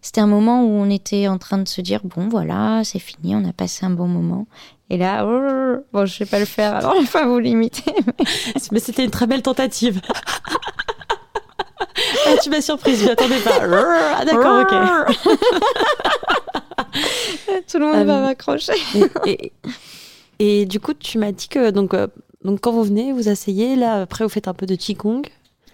C'était 0.00 0.20
un 0.20 0.26
moment 0.26 0.64
où 0.64 0.68
on 0.68 0.90
était 0.90 1.28
en 1.28 1.38
train 1.38 1.58
de 1.58 1.68
se 1.68 1.80
dire 1.80 2.00
bon 2.04 2.28
voilà 2.28 2.82
c'est 2.84 2.98
fini 2.98 3.34
on 3.34 3.44
a 3.48 3.52
passé 3.52 3.86
un 3.86 3.90
bon 3.90 4.08
moment 4.08 4.46
et 4.92 4.98
là, 4.98 5.24
oh, 5.26 5.82
bon, 5.90 6.04
je 6.04 6.18
vais 6.18 6.26
pas 6.26 6.38
le 6.38 6.44
faire, 6.44 6.74
alors 6.74 6.94
je 6.96 7.00
vais 7.00 7.06
pas 7.06 7.24
vous 7.24 7.38
limiter. 7.38 7.94
Mais, 8.72 8.78
c'était 8.78 9.02
une 9.02 9.10
très 9.10 9.26
belle 9.26 9.40
tentative. 9.40 10.02
ah, 12.26 12.36
tu 12.42 12.50
m'as 12.50 12.60
surprise, 12.60 13.00
je 13.00 13.06
m'attendais 13.06 13.40
pas. 13.40 13.58
ah, 14.18 14.22
d'accord, 14.26 14.60
ok. 14.60 14.68
Tout 17.70 17.78
le 17.78 17.86
monde 17.86 18.06
va 18.06 18.18
euh, 18.18 18.22
m'accrocher. 18.26 18.74
Et, 20.38 20.66
du 20.66 20.78
coup, 20.78 20.92
tu 20.92 21.16
m'as 21.16 21.32
dit 21.32 21.48
que 21.48 21.70
donc, 21.70 21.94
euh, 21.94 22.08
donc 22.44 22.60
quand 22.60 22.72
vous 22.72 22.84
venez, 22.84 23.14
vous 23.14 23.30
asseyez, 23.30 23.76
là, 23.76 24.02
après 24.02 24.24
vous 24.24 24.30
faites 24.30 24.46
un 24.46 24.52
peu 24.52 24.66
de 24.66 24.74
Qigong. 24.74 25.22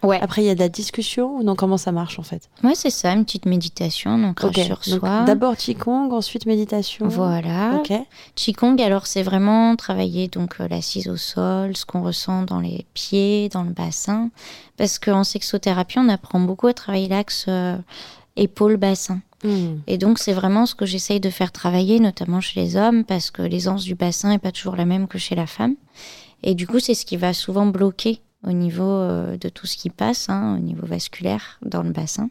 Ouais. 0.03 0.21
Après, 0.21 0.43
il 0.43 0.47
y 0.47 0.51
a 0.51 0.55
de 0.55 0.61
la 0.61 0.69
discussion 0.69 1.43
non 1.43 1.55
Comment 1.55 1.77
ça 1.77 1.93
marche 1.93 2.19
en 2.19 2.23
fait 2.23 2.49
Ouais, 2.63 2.75
c'est 2.75 2.91
ça, 2.91 3.13
une 3.13 3.25
petite 3.25 3.47
méditation, 3.47 4.19
donc 4.19 4.41
sur 4.41 4.85
soi. 4.85 5.23
D'abord 5.25 5.57
Qigong, 5.57 6.13
ensuite 6.13 6.47
méditation. 6.47 7.09
Voilà. 7.09 7.77
Ok. 7.77 7.93
Qigong, 8.35 8.81
alors 8.81 9.07
c'est 9.07 9.23
vraiment 9.23 9.77
travailler 9.77 10.29
donc 10.29 10.57
euh, 10.61 10.69
l'assise 10.69 11.09
au 11.09 11.17
sol, 11.17 11.77
ce 11.77 11.85
qu'on 11.85 12.03
ressent 12.03 12.43
dans 12.43 12.61
les 12.61 12.87
pieds, 12.95 13.49
dans 13.49 13.65
le 13.65 13.71
bassin, 13.71 14.31
parce 14.77 14.99
qu'en 14.99 15.25
sexothérapie, 15.25 15.99
on 15.99 16.09
apprend 16.09 16.41
beaucoup 16.41 16.69
à 16.69 16.75
travailler 16.75 17.09
l'axe 17.09 17.47
euh, 17.49 17.77
épaule-bassin. 18.37 19.21
Hmm. 19.45 19.77
Et 19.87 19.99
donc, 19.99 20.19
c'est 20.19 20.33
vraiment 20.33 20.67
ce 20.67 20.75
que 20.75 20.87
j'essaye 20.87 21.21
de 21.21 21.31
faire 21.31 21.53
travailler, 21.53 22.01
notamment 22.01 22.41
chez 22.41 22.61
les 22.61 22.77
hommes, 22.77 23.05
parce 23.05 23.31
que 23.31 23.43
l'aisance 23.43 23.85
du 23.85 23.95
bassin 23.95 24.31
n'est 24.31 24.39
pas 24.39 24.53
toujours 24.53 24.77
la 24.77 24.85
même 24.85 25.07
que 25.07 25.19
chez 25.19 25.35
la 25.35 25.47
femme. 25.47 25.75
Et 26.43 26.55
du 26.55 26.67
coup, 26.67 26.81
c'est 26.81 26.95
ce 26.95 27.05
qui 27.05 27.17
va 27.17 27.33
souvent 27.33 27.67
bloquer 27.67 28.21
au 28.47 28.53
niveau 28.53 28.83
euh, 28.83 29.37
de 29.37 29.49
tout 29.49 29.67
ce 29.67 29.77
qui 29.77 29.91
passe, 29.91 30.29
hein, 30.29 30.57
au 30.57 30.61
niveau 30.61 30.87
vasculaire 30.87 31.59
dans 31.63 31.83
le 31.83 31.91
bassin. 31.91 32.31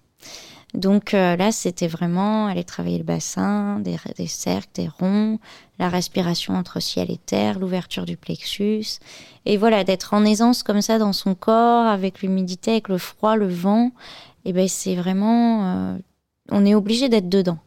Donc 0.73 1.13
euh, 1.13 1.35
là, 1.37 1.51
c'était 1.51 1.87
vraiment 1.87 2.47
aller 2.47 2.63
travailler 2.63 2.97
le 2.97 3.03
bassin, 3.03 3.79
des, 3.79 4.27
cercles, 4.27 4.69
des 4.73 4.87
ronds, 4.87 5.39
la 5.79 5.89
respiration 5.89 6.55
entre 6.55 6.81
ciel 6.81 7.09
et 7.09 7.17
terre, 7.17 7.59
l'ouverture 7.59 8.05
du 8.05 8.17
plexus. 8.17 8.99
Et 9.45 9.57
voilà, 9.57 9.83
d'être 9.83 10.13
en 10.13 10.25
aisance 10.25 10.63
comme 10.63 10.81
ça 10.81 10.99
dans 10.99 11.13
son 11.13 11.35
corps, 11.35 11.85
avec 11.85 12.21
l'humidité, 12.21 12.71
avec 12.71 12.89
le 12.89 12.97
froid, 12.97 13.35
le 13.35 13.47
vent, 13.47 13.91
et 14.43 14.53
ben 14.53 14.67
c'est 14.67 14.95
vraiment, 14.95 15.97
on 16.49 16.65
est 16.65 16.75
obligé 16.75 17.09
d'être 17.09 17.29
dedans. 17.29 17.59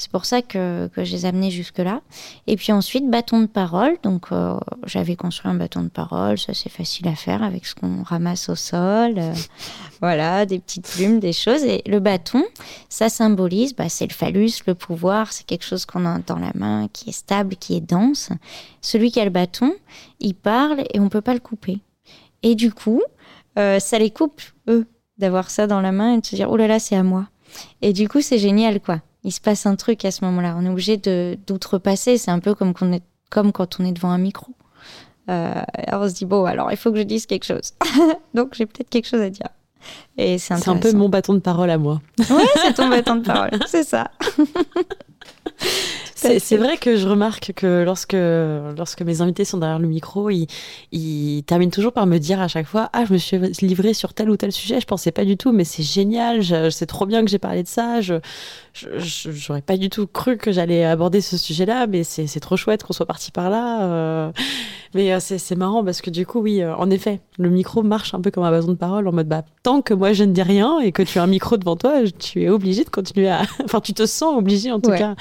C'est 0.00 0.10
pour 0.10 0.24
ça 0.24 0.40
que, 0.40 0.88
que 0.88 1.04
je 1.04 1.12
les 1.12 1.26
amenais 1.26 1.50
jusque-là. 1.50 2.00
Et 2.46 2.56
puis 2.56 2.72
ensuite, 2.72 3.10
bâton 3.10 3.42
de 3.42 3.46
parole. 3.46 3.98
Donc, 4.02 4.32
euh, 4.32 4.58
j'avais 4.86 5.14
construit 5.14 5.50
un 5.50 5.54
bâton 5.54 5.82
de 5.82 5.90
parole. 5.90 6.38
Ça, 6.38 6.54
c'est 6.54 6.70
facile 6.70 7.06
à 7.06 7.14
faire 7.14 7.42
avec 7.42 7.66
ce 7.66 7.74
qu'on 7.74 8.02
ramasse 8.02 8.48
au 8.48 8.54
sol. 8.54 9.16
Euh, 9.18 9.34
voilà, 10.00 10.46
des 10.46 10.58
petites 10.58 10.88
plumes, 10.88 11.20
des 11.20 11.34
choses. 11.34 11.64
Et 11.64 11.82
le 11.86 12.00
bâton, 12.00 12.42
ça 12.88 13.10
symbolise, 13.10 13.76
bah, 13.76 13.90
c'est 13.90 14.06
le 14.06 14.14
phallus, 14.14 14.52
le 14.66 14.74
pouvoir. 14.74 15.34
C'est 15.34 15.44
quelque 15.44 15.66
chose 15.66 15.84
qu'on 15.84 16.06
a 16.06 16.18
dans 16.20 16.38
la 16.38 16.52
main, 16.54 16.88
qui 16.90 17.10
est 17.10 17.12
stable, 17.12 17.56
qui 17.56 17.76
est 17.76 17.82
dense. 17.82 18.30
Celui 18.80 19.10
qui 19.10 19.20
a 19.20 19.24
le 19.24 19.30
bâton, 19.30 19.74
il 20.18 20.34
parle 20.34 20.80
et 20.94 20.98
on 20.98 21.10
peut 21.10 21.20
pas 21.20 21.34
le 21.34 21.40
couper. 21.40 21.78
Et 22.42 22.54
du 22.54 22.72
coup, 22.72 23.02
euh, 23.58 23.78
ça 23.78 23.98
les 23.98 24.10
coupe, 24.10 24.40
eux, 24.66 24.86
d'avoir 25.18 25.50
ça 25.50 25.66
dans 25.66 25.82
la 25.82 25.92
main 25.92 26.14
et 26.14 26.20
de 26.22 26.24
se 26.24 26.36
dire, 26.36 26.50
oh 26.50 26.56
là 26.56 26.68
là, 26.68 26.78
c'est 26.78 26.96
à 26.96 27.02
moi. 27.02 27.28
Et 27.82 27.92
du 27.92 28.08
coup, 28.08 28.22
c'est 28.22 28.38
génial, 28.38 28.80
quoi 28.80 29.02
il 29.24 29.32
se 29.32 29.40
passe 29.40 29.66
un 29.66 29.76
truc 29.76 30.04
à 30.04 30.10
ce 30.10 30.24
moment-là. 30.24 30.56
On 30.58 30.64
est 30.64 30.68
obligé 30.68 30.96
d'outrepasser. 30.96 32.18
C'est 32.18 32.30
un 32.30 32.38
peu 32.38 32.54
comme, 32.54 32.72
est, 32.92 33.02
comme 33.30 33.52
quand 33.52 33.80
on 33.80 33.84
est 33.84 33.92
devant 33.92 34.10
un 34.10 34.18
micro. 34.18 34.52
Euh, 35.28 35.62
on 35.92 36.08
se 36.08 36.14
dit, 36.14 36.24
bon, 36.24 36.44
alors 36.44 36.70
il 36.72 36.76
faut 36.76 36.90
que 36.90 36.98
je 36.98 37.02
dise 37.02 37.26
quelque 37.26 37.44
chose. 37.44 37.72
Donc 38.34 38.54
j'ai 38.54 38.66
peut-être 38.66 38.90
quelque 38.90 39.06
chose 39.06 39.20
à 39.20 39.30
dire. 39.30 39.48
Et 40.18 40.38
c'est 40.38 40.68
un 40.68 40.76
peu 40.76 40.92
mon 40.92 41.08
bâton 41.08 41.34
de 41.34 41.38
parole 41.38 41.70
à 41.70 41.78
moi. 41.78 42.00
Oui, 42.18 42.44
c'est 42.56 42.74
ton 42.74 42.88
bâton 42.88 43.16
de 43.16 43.24
parole, 43.24 43.50
c'est 43.66 43.84
ça. 43.84 44.10
C'est 46.20 46.56
vrai 46.56 46.76
que 46.76 46.96
je 46.96 47.08
remarque 47.08 47.52
que 47.54 47.82
lorsque, 47.82 48.12
lorsque 48.14 49.02
mes 49.02 49.20
invités 49.20 49.44
sont 49.44 49.58
derrière 49.58 49.78
le 49.78 49.88
micro, 49.88 50.30
ils, 50.30 50.46
ils 50.92 51.42
terminent 51.44 51.70
toujours 51.70 51.92
par 51.92 52.06
me 52.06 52.18
dire 52.18 52.40
à 52.40 52.48
chaque 52.48 52.66
fois 52.66 52.90
Ah, 52.92 53.04
je 53.04 53.12
me 53.12 53.18
suis 53.18 53.38
livrée 53.62 53.94
sur 53.94 54.14
tel 54.14 54.30
ou 54.30 54.36
tel 54.36 54.52
sujet, 54.52 54.80
je 54.80 54.86
pensais 54.86 55.12
pas 55.12 55.24
du 55.24 55.36
tout, 55.36 55.52
mais 55.52 55.64
c'est 55.64 55.82
génial, 55.82 56.42
c'est 56.72 56.86
trop 56.86 57.06
bien 57.06 57.24
que 57.24 57.30
j'ai 57.30 57.38
parlé 57.38 57.62
de 57.62 57.68
ça. 57.68 58.00
Je 58.00 58.20
j'aurais 58.74 59.62
pas 59.62 59.76
du 59.76 59.90
tout 59.90 60.06
cru 60.06 60.36
que 60.36 60.52
j'allais 60.52 60.84
aborder 60.84 61.20
ce 61.20 61.36
sujet-là, 61.36 61.86
mais 61.86 62.04
c'est 62.04 62.40
trop 62.40 62.56
chouette 62.56 62.82
qu'on 62.82 62.92
soit 62.92 63.06
parti 63.06 63.30
par 63.30 63.50
là. 63.50 63.82
Euh. 63.82 64.32
mais 64.94 65.12
euh, 65.12 65.18
c'est 65.20 65.56
marrant 65.56 65.84
parce 65.84 66.00
que 66.00 66.10
du 66.10 66.26
coup, 66.26 66.40
oui, 66.40 66.62
euh, 66.62 66.74
en 66.76 66.90
effet, 66.90 67.20
le 67.38 67.50
micro 67.50 67.82
marche 67.82 68.14
un 68.14 68.20
peu 68.20 68.30
comme 68.30 68.44
un 68.44 68.50
bâton 68.50 68.68
de 68.68 68.74
parole 68.74 69.08
en 69.08 69.12
mode 69.12 69.28
bah, 69.28 69.42
tant 69.62 69.82
que 69.82 69.94
moi 69.94 70.12
je 70.12 70.24
ne 70.24 70.32
dis 70.32 70.42
rien 70.42 70.80
et 70.80 70.92
que 70.92 71.02
tu 71.02 71.18
as 71.18 71.22
un 71.22 71.26
micro 71.26 71.56
devant 71.56 71.76
toi, 71.76 72.02
tu 72.18 72.42
es 72.42 72.48
obligé 72.48 72.84
de 72.84 72.90
continuer 72.90 73.28
à. 73.28 73.42
enfin, 73.64 73.80
tu 73.80 73.92
te 73.92 74.06
sens 74.06 74.36
obligé 74.36 74.70
en 74.70 74.80
tout 74.80 74.92
cas. 74.92 75.14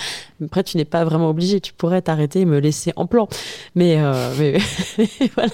Après, 0.44 0.64
tu 0.64 0.78
n'es 0.78 0.86
pas 0.90 1.04
vraiment 1.04 1.30
obligé. 1.30 1.62
Tu 1.62 1.74
pourrais 1.74 2.02
t'arrêter 2.02 2.42
et 2.42 2.46
me 2.46 2.60
laisser 2.60 2.92
en 2.96 3.06
plan. 3.08 3.28
Mais, 3.76 3.98
euh, 4.00 4.34
mais, 4.38 4.58
voilà. 5.36 5.52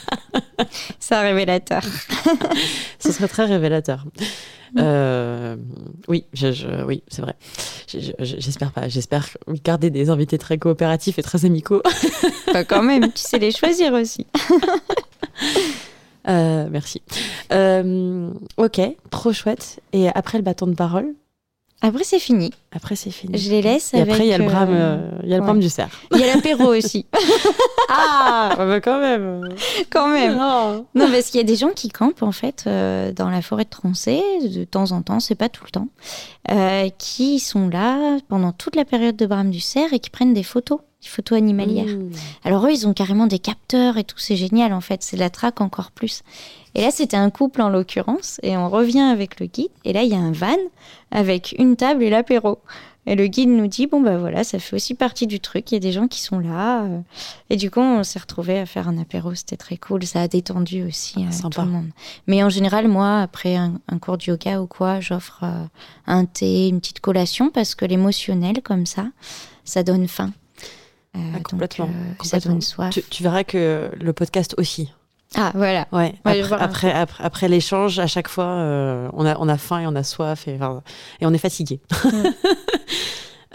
C'est 1.00 1.20
révélateur. 1.20 1.84
Ce 3.00 3.12
serait 3.12 3.28
très 3.28 3.46
révélateur. 3.46 4.06
Euh, 4.78 5.56
oui, 6.08 6.26
je, 6.34 6.84
oui, 6.86 7.04
c'est 7.08 7.22
vrai. 7.22 7.36
J'espère 7.88 8.72
pas. 8.72 8.90
J'espère 8.90 9.30
garder 9.64 9.90
des 9.90 10.10
invités 10.10 10.38
très 10.38 10.58
coopératifs 10.58 11.20
et 11.20 11.24
très 11.24 11.46
amicaux. 11.46 11.82
Pas 12.52 12.64
quand 12.66 12.84
même. 12.84 13.12
Tu 13.14 13.22
sais 13.22 13.40
les 13.40 13.52
choisir 13.52 13.94
aussi. 13.94 14.28
Euh, 16.28 16.68
merci. 16.70 17.02
ok, 18.58 18.82
trop 19.12 19.34
chouette. 19.34 19.80
Et 19.94 20.10
après 20.10 20.38
le 20.38 20.44
bâton 20.44 20.68
de 20.68 20.76
parole, 20.76 21.14
après, 21.82 22.04
c'est 22.04 22.20
fini. 22.20 22.52
Après, 22.72 22.96
c'est 22.96 23.12
fini. 23.12 23.38
Je 23.38 23.52
les 23.52 23.62
laisse. 23.62 23.94
Et 23.94 24.02
après, 24.02 24.26
il 24.26 24.30
y 24.30 24.34
a 24.34 24.38
le 24.38 24.46
brame, 24.46 24.70
euh, 24.72 24.98
euh, 24.98 25.20
il 25.24 25.30
y 25.30 25.34
a 25.34 25.38
le 25.38 25.44
brame 25.44 25.60
du 25.60 25.70
cerf. 25.70 26.02
Il 26.14 26.20
y 26.20 26.24
a 26.24 26.34
l'apéro 26.34 26.66
aussi. 26.76 27.06
ah, 27.90 28.56
bah 28.58 28.80
quand 28.80 29.00
même. 29.00 29.50
Quand 29.92 30.08
même. 30.08 30.36
Non, 30.36 30.86
non 30.96 31.12
parce 31.12 31.28
qu'il 31.28 31.38
y 31.40 31.44
a 31.44 31.46
des 31.46 31.58
gens 31.58 31.70
qui 31.70 31.90
campent 31.90 32.24
en 32.24 32.32
fait 32.32 32.64
euh, 32.66 33.12
dans 33.12 33.30
la 33.30 33.42
forêt 33.42 33.66
de 33.66 33.70
Troncé 33.70 34.22
de 34.42 34.64
temps 34.64 34.94
en 34.94 35.02
temps, 35.02 35.20
c'est 35.20 35.36
pas 35.36 35.50
tout 35.50 35.64
le 35.66 35.72
temps, 35.72 35.90
qui 36.98 37.40
sont 37.40 37.68
là 37.68 38.18
pendant 38.30 38.52
toute 38.52 38.76
la 38.76 38.86
période 38.86 39.16
de 39.16 39.26
brame 39.26 39.52
du 39.52 39.60
cerf 39.60 39.92
et 39.94 40.00
qui 40.00 40.10
prennent 40.10 40.34
des 40.34 40.44
photos 40.44 40.80
photos 41.08 41.38
animalières. 41.38 41.86
Mmh. 41.86 42.12
Alors 42.44 42.66
eux, 42.66 42.72
ils 42.72 42.88
ont 42.88 42.94
carrément 42.94 43.28
des 43.28 43.40
capteurs 43.40 43.98
et 43.98 44.04
tout, 44.04 44.18
c'est 44.18 44.36
génial 44.36 44.74
en 44.74 44.82
fait, 44.82 45.04
c'est 45.04 45.16
de 45.16 45.22
la 45.22 45.30
traque 45.30 45.62
encore 45.62 45.92
plus. 45.92 46.24
Et 46.76 46.82
là, 46.82 46.92
c'était 46.92 47.18
un 47.18 47.30
couple 47.30 47.62
en 47.62 47.70
l'occurrence, 47.70 48.40
et 48.44 48.58
on 48.58 48.70
revient 48.70 49.00
avec 49.00 49.40
le 49.40 49.46
guide, 49.46 49.70
et 49.86 49.94
là, 49.94 50.04
il 50.04 50.10
y 50.10 50.16
a 50.16 50.20
un 50.20 50.34
van 50.34 50.58
avec 51.10 51.56
une 51.58 51.78
table 51.78 52.04
et 52.04 52.10
l'apéro. 52.10 52.60
Et 53.08 53.16
le 53.16 53.28
guide 53.28 53.50
nous 53.50 53.68
dit, 53.68 53.86
bon, 53.86 54.02
bah 54.02 54.18
voilà, 54.18 54.44
ça 54.44 54.58
fait 54.58 54.76
aussi 54.76 54.96
partie 54.96 55.28
du 55.28 55.40
truc, 55.40 55.72
il 55.72 55.76
y 55.76 55.78
a 55.78 55.80
des 55.80 55.92
gens 55.92 56.08
qui 56.08 56.22
sont 56.22 56.40
là. 56.40 56.84
Euh. 56.84 57.00
Et 57.50 57.56
du 57.56 57.70
coup, 57.70 57.80
on 57.80 58.04
s'est 58.04 58.20
retrouvés 58.20 58.60
à 58.60 58.66
faire 58.66 58.90
un 58.90 58.98
apéro, 58.98 59.36
c'était 59.36 59.58
très 59.58 59.78
cool, 59.78 60.04
ça 60.04 60.22
a 60.22 60.28
détendu 60.28 60.84
aussi 60.84 61.20
euh, 61.20 61.50
tout 61.50 61.62
le 61.62 61.68
monde. 61.68 61.90
Mais 62.28 62.44
en 62.44 62.50
général, 62.50 62.88
moi, 62.88 63.22
après 63.22 63.56
un, 63.56 63.80
cours 64.02 64.18
de 64.18 64.24
yoga 64.26 64.60
ou 64.60 64.68
quoi, 64.68 65.00
j'offre 65.00 65.44
euh, 65.44 65.66
un 66.08 66.26
thé, 66.26 66.68
une 66.68 66.80
petite 66.80 67.00
collation, 67.00 67.52
parce 67.52 67.76
que 67.76 67.86
l'émotionnel, 67.86 68.62
comme 68.64 68.88
ça, 68.88 69.06
ça 69.64 69.84
donne 69.84 70.08
faim. 70.08 70.32
Ah, 71.16 71.40
complètement. 71.44 71.90
Ça 72.24 72.40
donne 72.40 72.62
soif. 72.62 72.92
Tu, 72.92 73.02
tu 73.04 73.24
verras 73.24 73.44
que 73.44 73.90
le 74.00 74.14
podcast 74.14 74.56
aussi. 74.58 74.92
Ah 75.36 75.52
voilà. 75.56 75.88
Ouais. 75.92 76.16
Après, 76.24 76.92
après, 76.92 77.08
après, 77.20 77.48
l'échange, 77.48 78.00
à 78.00 78.08
chaque 78.08 78.28
fois, 78.28 78.46
euh, 78.46 79.10
on, 79.14 79.26
a, 79.26 79.38
on 79.40 79.50
a 79.50 79.58
faim 79.58 79.80
et 79.80 79.88
on 79.88 79.96
a 79.96 80.04
soif 80.04 80.48
et, 80.48 80.56
et 80.56 81.26
on 81.26 81.34
est 81.34 81.38
fatigué. 81.40 81.80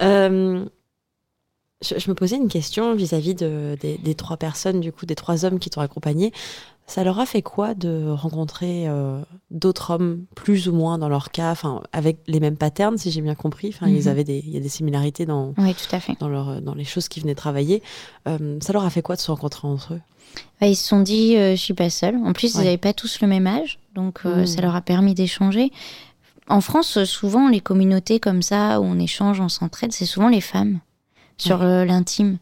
Euh, 0.03 0.65
je, 1.83 2.09
me 2.09 2.15
posais 2.15 2.37
une 2.37 2.49
question 2.49 2.95
vis-à-vis 2.95 3.35
de, 3.35 3.77
des, 3.81 4.15
trois 4.15 4.37
personnes, 4.37 4.81
du 4.81 4.93
coup, 4.93 5.05
des 5.05 5.15
trois 5.15 5.45
hommes 5.45 5.59
qui 5.59 5.69
t'ont 5.69 5.81
accompagné. 5.81 6.33
Ça 6.91 7.05
leur 7.05 7.21
a 7.21 7.27
fait 7.27 7.43
quoi 7.43 7.75
de 7.75 8.09
rencontrer 8.09 8.89
euh, 8.89 9.23
d'autres 9.51 9.93
hommes, 9.93 10.25
plus 10.35 10.69
ou 10.69 10.73
moins 10.73 10.99
dans 10.99 11.09
leur 11.09 11.31
cas, 11.31 11.55
avec 11.93 12.19
les 12.27 12.41
mêmes 12.41 12.57
patterns, 12.57 12.99
si 12.99 13.11
j'ai 13.11 13.21
bien 13.21 13.35
compris? 13.35 13.69
Enfin, 13.69 13.87
ils 13.89 14.03
mhm. 14.03 14.09
avaient 14.09 14.25
des, 14.25 14.43
il 14.45 14.51
y 14.51 14.57
a 14.57 14.61
des 14.61 14.69
similarités 14.69 15.25
dans, 15.25 15.55
oui, 15.59 15.75
tout 15.75 15.95
à 15.95 16.01
fait. 16.01 16.15
dans, 16.19 16.29
leur, 16.29 16.61
dans 16.61 16.75
les 16.75 16.85
choses 16.85 17.09
qu'ils 17.09 17.23
venaient 17.23 17.35
travailler. 17.35 17.83
ça 18.27 18.73
leur 18.73 18.85
a 18.85 18.91
fait 18.91 19.03
quoi 19.03 19.17
de 19.17 19.21
se 19.21 19.31
rencontrer 19.31 19.69
entre 19.69 19.95
eux? 19.95 20.01
Bah, 20.61 20.67
ils 20.67 20.77
se 20.77 20.87
sont 20.87 21.01
dit, 21.01 21.37
euh, 21.37 21.53
je 21.53 21.61
suis 21.61 21.75
pas 21.75 21.91
seule. 21.91 22.17
En 22.17 22.33
plus, 22.33 22.55
ils 22.55 22.59
n'avaient 22.59 22.77
pas 22.77 22.93
tous 22.93 23.21
le 23.21 23.29
même 23.29 23.47
âge, 23.47 23.79
donc 23.95 24.21
euh, 24.27 24.45
ça 24.45 24.61
mmh. 24.61 24.65
leur 24.65 24.77
a 24.77 24.83
permis 24.83 25.15
d'échanger. 25.15 25.73
En 26.49 26.61
France, 26.61 27.05
souvent, 27.05 27.49
les 27.49 27.61
communautés 27.61 28.21
comme 28.21 28.43
ça, 28.43 28.81
où 28.81 28.85
on 28.85 28.99
échange, 28.99 29.41
on 29.41 29.49
s'entraide, 29.49 29.93
c'est 29.93 30.07
souvent 30.07 30.29
les 30.29 30.41
femmes 30.41 30.81
sur 31.39 31.63
euh, 31.63 31.85
l'intime. 31.85 32.39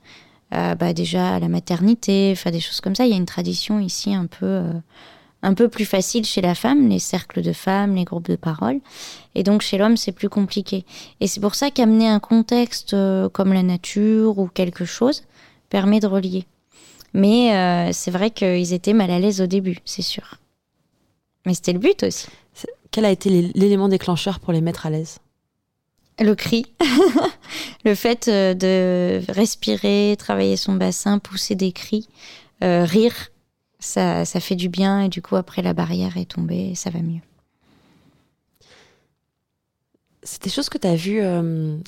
Bah, 0.51 0.93
déjà, 0.93 1.35
à 1.35 1.41
la 1.41 1.49
maternité, 1.49 2.31
enfin, 2.33 2.51
des 2.51 2.61
choses 2.61 2.81
comme 2.81 2.95
ça. 2.95 3.05
Il 3.07 3.11
y 3.11 3.15
a 3.15 3.17
une 3.17 3.27
tradition 3.27 3.81
ici 3.81 4.15
un 4.15 4.27
peu, 4.27 4.63
un 5.43 5.55
peu 5.55 5.69
plus 5.69 5.85
facile 5.85 6.25
chez 6.25 6.41
la 6.41 6.55
femme, 6.55 6.89
les 6.89 6.99
cercles 6.99 7.43
de 7.43 7.53
femmes, 7.53 7.95
les 7.95 8.05
groupes 8.05 8.29
de 8.29 8.37
parole. 8.37 8.81
Et 9.35 9.43
donc, 9.43 9.63
chez 9.63 9.79
l'homme, 9.79 9.97
c'est 9.97 10.13
plus 10.13 10.29
compliqué. 10.29 10.85
Et 11.21 11.27
c'est 11.27 11.41
pour 11.41 11.55
ça 11.55 11.71
qu'amener 11.71 12.09
un 12.09 12.21
contexte 12.21 12.97
comme 13.33 13.53
la 13.53 13.63
nature 13.63 14.39
ou 14.39 14.49
quelque 14.49 14.85
chose 14.85 15.23
permet 15.69 16.01
de 16.01 16.07
relier. 16.07 16.45
Mais 17.15 17.55
euh, 17.55 17.91
c'est 17.93 18.11
vrai 18.11 18.31
qu'ils 18.31 18.73
étaient 18.73 18.93
mal 18.93 19.11
à 19.11 19.19
l'aise 19.19 19.41
au 19.41 19.47
début, 19.47 19.79
c'est 19.85 20.03
sûr. 20.03 20.37
Mais 21.47 21.55
c'était 21.55 21.73
le 21.73 21.79
but 21.79 22.03
aussi. 22.03 22.29
Quel 22.91 23.05
a 23.05 23.11
été 23.11 23.31
l'élément 23.55 23.89
déclencheur 23.89 24.41
pour 24.41 24.53
les 24.53 24.61
mettre 24.61 24.87
à 24.87 24.91
l'aise? 24.91 25.19
Le 26.21 26.35
cri. 26.35 26.67
le 27.85 27.95
fait 27.95 28.29
euh, 28.29 28.55
de 28.55 29.21
respirer, 29.31 30.17
travailler 30.19 30.57
son 30.57 30.75
bassin, 30.75 31.19
pousser 31.19 31.55
des 31.55 31.73
cris, 31.73 32.09
euh, 32.65 32.85
rire, 32.85 33.15
ça, 33.79 34.25
ça 34.25 34.41
fait 34.41 34.57
du 34.57 34.69
bien 34.69 35.03
et 35.03 35.09
du 35.09 35.23
coup 35.23 35.37
après 35.37 35.63
la 35.63 35.75
barrière 35.75 36.17
est 36.17 36.31
tombée 36.31 36.71
et 36.71 36.75
ça 36.75 36.91
va 36.91 37.01
mieux. 37.01 37.21
C'est 40.25 40.43
des 40.43 40.51
choses 40.51 40.69
que 40.69 40.79
tu 40.79 40.87
as 40.87 40.97
vues 40.97 41.23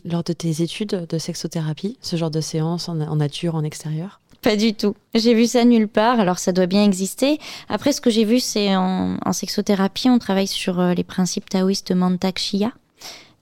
lors 0.04 0.22
de 0.22 0.32
tes 0.32 0.62
études 0.62 1.06
de 1.06 1.18
sexothérapie, 1.18 1.98
ce 2.00 2.16
genre 2.16 2.30
de 2.30 2.40
séance 2.40 2.88
en 2.88 3.16
nature, 3.16 3.54
en 3.54 3.64
extérieur? 3.64 4.20
Pas 4.42 4.56
du 4.56 4.72
tout. 4.72 4.94
J'ai 5.14 5.34
vu 5.34 5.46
ça 5.46 5.64
nulle 5.64 5.88
part, 5.88 6.18
alors 6.18 6.38
ça 6.38 6.52
doit 6.52 6.66
bien 6.66 6.82
exister. 6.82 7.38
Après, 7.68 7.92
ce 7.92 8.00
que 8.00 8.08
j'ai 8.08 8.24
vu, 8.24 8.40
c'est 8.40 8.74
en, 8.74 9.32
sexothérapie, 9.32 10.08
on 10.08 10.18
travaille 10.18 10.46
sur 10.46 10.80
euh, 10.80 10.94
les 10.94 11.04
principes 11.04 11.48
taoïstes 11.48 11.88
de 11.88 11.94
Mantak 11.94 12.38
Shia. 12.38 12.72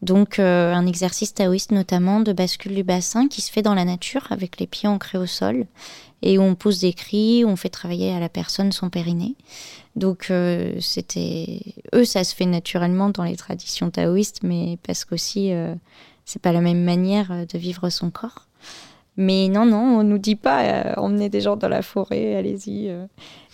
Donc, 0.00 0.38
euh, 0.38 0.72
un 0.72 0.86
exercice 0.86 1.34
taoïste 1.34 1.72
notamment 1.72 2.20
de 2.20 2.32
bascule 2.32 2.74
du 2.74 2.84
bassin 2.84 3.26
qui 3.26 3.40
se 3.40 3.50
fait 3.50 3.62
dans 3.62 3.74
la 3.74 3.84
nature 3.84 4.26
avec 4.30 4.60
les 4.60 4.66
pieds 4.66 4.88
ancrés 4.88 5.18
au 5.18 5.26
sol 5.26 5.66
et 6.22 6.38
où 6.38 6.42
on 6.42 6.54
pousse 6.54 6.80
des 6.80 6.92
cris, 6.92 7.44
où 7.44 7.48
on 7.48 7.56
fait 7.56 7.68
travailler 7.68 8.12
à 8.12 8.20
la 8.20 8.28
personne 8.28 8.72
son 8.72 8.90
périnée. 8.90 9.34
Donc, 9.96 10.28
euh, 10.30 10.74
c'était. 10.80 11.60
Eux, 11.94 12.04
ça 12.04 12.22
se 12.24 12.34
fait 12.34 12.46
naturellement 12.46 13.10
dans 13.10 13.24
les 13.24 13.36
traditions 13.36 13.90
taoïstes, 13.90 14.42
mais 14.42 14.78
parce 14.84 15.04
qu'aussi, 15.04 15.52
c'est 16.24 16.42
pas 16.42 16.52
la 16.52 16.60
même 16.60 16.82
manière 16.82 17.46
de 17.46 17.58
vivre 17.58 17.88
son 17.90 18.10
corps. 18.10 18.46
Mais 19.18 19.48
non, 19.48 19.66
non, 19.66 19.98
on 19.98 20.04
nous 20.04 20.18
dit 20.18 20.36
pas 20.36 20.62
euh, 20.62 20.94
emmener 20.96 21.28
des 21.28 21.40
gens 21.40 21.56
dans 21.56 21.68
la 21.68 21.82
forêt, 21.82 22.36
allez-y. 22.36 22.88
Euh. 22.88 23.04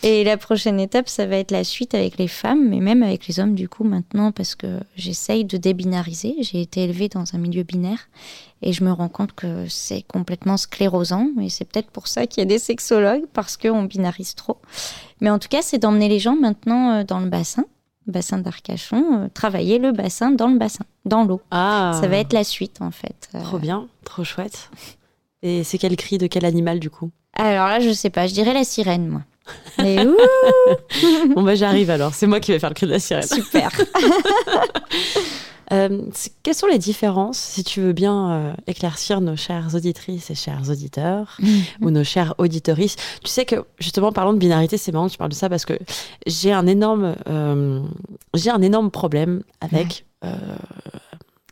Et 0.02 0.22
la 0.22 0.36
prochaine 0.36 0.78
étape, 0.78 1.08
ça 1.08 1.24
va 1.24 1.36
être 1.36 1.50
la 1.50 1.64
suite 1.64 1.94
avec 1.94 2.18
les 2.18 2.28
femmes, 2.28 2.68
mais 2.68 2.80
même 2.80 3.02
avec 3.02 3.26
les 3.26 3.40
hommes 3.40 3.54
du 3.54 3.66
coup 3.66 3.82
maintenant, 3.82 4.30
parce 4.30 4.54
que 4.54 4.80
j'essaye 4.94 5.46
de 5.46 5.56
débinariser. 5.56 6.36
J'ai 6.40 6.60
été 6.60 6.84
élevée 6.84 7.08
dans 7.08 7.34
un 7.34 7.38
milieu 7.38 7.62
binaire 7.62 8.10
et 8.60 8.74
je 8.74 8.84
me 8.84 8.92
rends 8.92 9.08
compte 9.08 9.32
que 9.32 9.66
c'est 9.68 10.02
complètement 10.02 10.58
sclérosant. 10.58 11.28
Et 11.40 11.48
c'est 11.48 11.64
peut-être 11.64 11.90
pour 11.90 12.08
ça 12.08 12.26
qu'il 12.26 12.42
y 12.42 12.42
a 12.42 12.46
des 12.46 12.58
sexologues, 12.58 13.24
parce 13.32 13.56
qu'on 13.56 13.84
binarise 13.84 14.34
trop. 14.34 14.58
Mais 15.22 15.30
en 15.30 15.38
tout 15.38 15.48
cas, 15.48 15.62
c'est 15.62 15.78
d'emmener 15.78 16.10
les 16.10 16.18
gens 16.18 16.36
maintenant 16.36 16.92
euh, 16.92 17.04
dans 17.04 17.20
le 17.20 17.30
bassin 17.30 17.64
bassin 18.06 18.38
d'Arcachon, 18.38 19.22
euh, 19.22 19.28
travailler 19.32 19.78
le 19.78 19.92
bassin 19.92 20.30
dans 20.30 20.48
le 20.48 20.58
bassin, 20.58 20.84
dans 21.04 21.24
l'eau. 21.24 21.40
Ah, 21.50 21.98
Ça 22.00 22.06
va 22.08 22.18
être 22.18 22.32
la 22.32 22.44
suite 22.44 22.82
en 22.82 22.90
fait. 22.90 23.28
Euh, 23.34 23.42
trop 23.42 23.58
bien, 23.58 23.88
trop 24.04 24.24
chouette. 24.24 24.70
Et 25.44 25.62
c'est 25.62 25.76
quel 25.76 25.94
cri 25.94 26.16
de 26.16 26.26
quel 26.26 26.46
animal 26.46 26.80
du 26.80 26.88
coup? 26.88 27.10
Alors 27.34 27.68
là, 27.68 27.78
je 27.78 27.90
sais 27.92 28.08
pas, 28.08 28.26
je 28.26 28.32
dirais 28.32 28.54
la 28.54 28.64
sirène, 28.64 29.08
moi. 29.08 29.20
Mais 29.78 29.98
ouh, 30.06 30.16
Bon 31.34 31.42
bah 31.42 31.54
j'arrive 31.54 31.90
alors, 31.90 32.14
c'est 32.14 32.26
moi 32.26 32.40
qui 32.40 32.50
vais 32.50 32.58
faire 32.58 32.70
le 32.70 32.74
cri 32.74 32.86
de 32.86 32.92
la 32.92 32.98
sirène. 32.98 33.28
super. 33.28 33.70
Euh, 35.72 36.02
quelles 36.42 36.54
sont 36.54 36.66
les 36.66 36.78
différences, 36.78 37.38
si 37.38 37.64
tu 37.64 37.80
veux 37.80 37.94
bien 37.94 38.30
euh, 38.30 38.52
éclaircir 38.66 39.22
nos 39.22 39.34
chères 39.34 39.74
auditrices 39.74 40.30
et 40.30 40.34
chers 40.34 40.68
auditeurs, 40.68 41.38
ou 41.80 41.90
nos 41.90 42.04
chères 42.04 42.34
auditorices 42.36 42.96
Tu 43.24 43.30
sais 43.30 43.46
que, 43.46 43.64
justement, 43.78 44.12
parlant 44.12 44.34
de 44.34 44.38
binarité, 44.38 44.76
c'est 44.76 44.92
marrant 44.92 45.06
que 45.06 45.12
tu 45.12 45.18
parles 45.18 45.30
de 45.30 45.34
ça 45.34 45.48
parce 45.48 45.64
que 45.64 45.72
j'ai 46.26 46.52
un 46.52 46.66
énorme, 46.66 47.16
euh, 47.30 47.80
j'ai 48.34 48.50
un 48.50 48.60
énorme 48.60 48.90
problème 48.90 49.42
avec, 49.62 50.04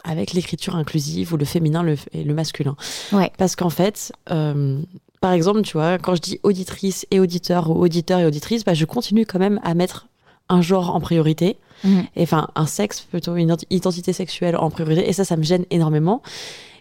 avec 0.04 0.32
l'écriture 0.32 0.76
inclusive 0.76 1.32
ou 1.32 1.36
le 1.36 1.44
féminin 1.44 1.82
le- 1.82 1.96
et 2.12 2.24
le 2.24 2.34
masculin. 2.34 2.76
Ouais. 3.12 3.30
Parce 3.38 3.56
qu'en 3.56 3.70
fait, 3.70 4.12
euh, 4.30 4.80
par 5.20 5.32
exemple, 5.32 5.62
tu 5.62 5.74
vois, 5.74 5.98
quand 5.98 6.14
je 6.16 6.20
dis 6.20 6.40
auditrice 6.42 7.06
et 7.10 7.20
auditeur 7.20 7.70
ou 7.70 7.80
auditeur 7.82 8.18
et 8.20 8.26
auditrice, 8.26 8.64
bah, 8.64 8.74
je 8.74 8.84
continue 8.84 9.24
quand 9.26 9.38
même 9.38 9.60
à 9.62 9.74
mettre 9.74 10.08
un 10.48 10.60
genre 10.60 10.94
en 10.94 11.00
priorité 11.00 11.56
Mhm. 11.84 12.04
et, 12.16 12.22
enfin 12.22 12.48
un 12.54 12.66
sexe 12.66 13.00
plutôt 13.00 13.34
une 13.36 13.48
ident- 13.50 13.64
identité 13.70 14.12
sexuelle 14.12 14.56
en 14.56 14.70
priorité 14.70 15.08
et 15.08 15.12
ça 15.12 15.24
ça 15.24 15.36
me 15.36 15.42
gêne 15.42 15.64
énormément 15.70 16.20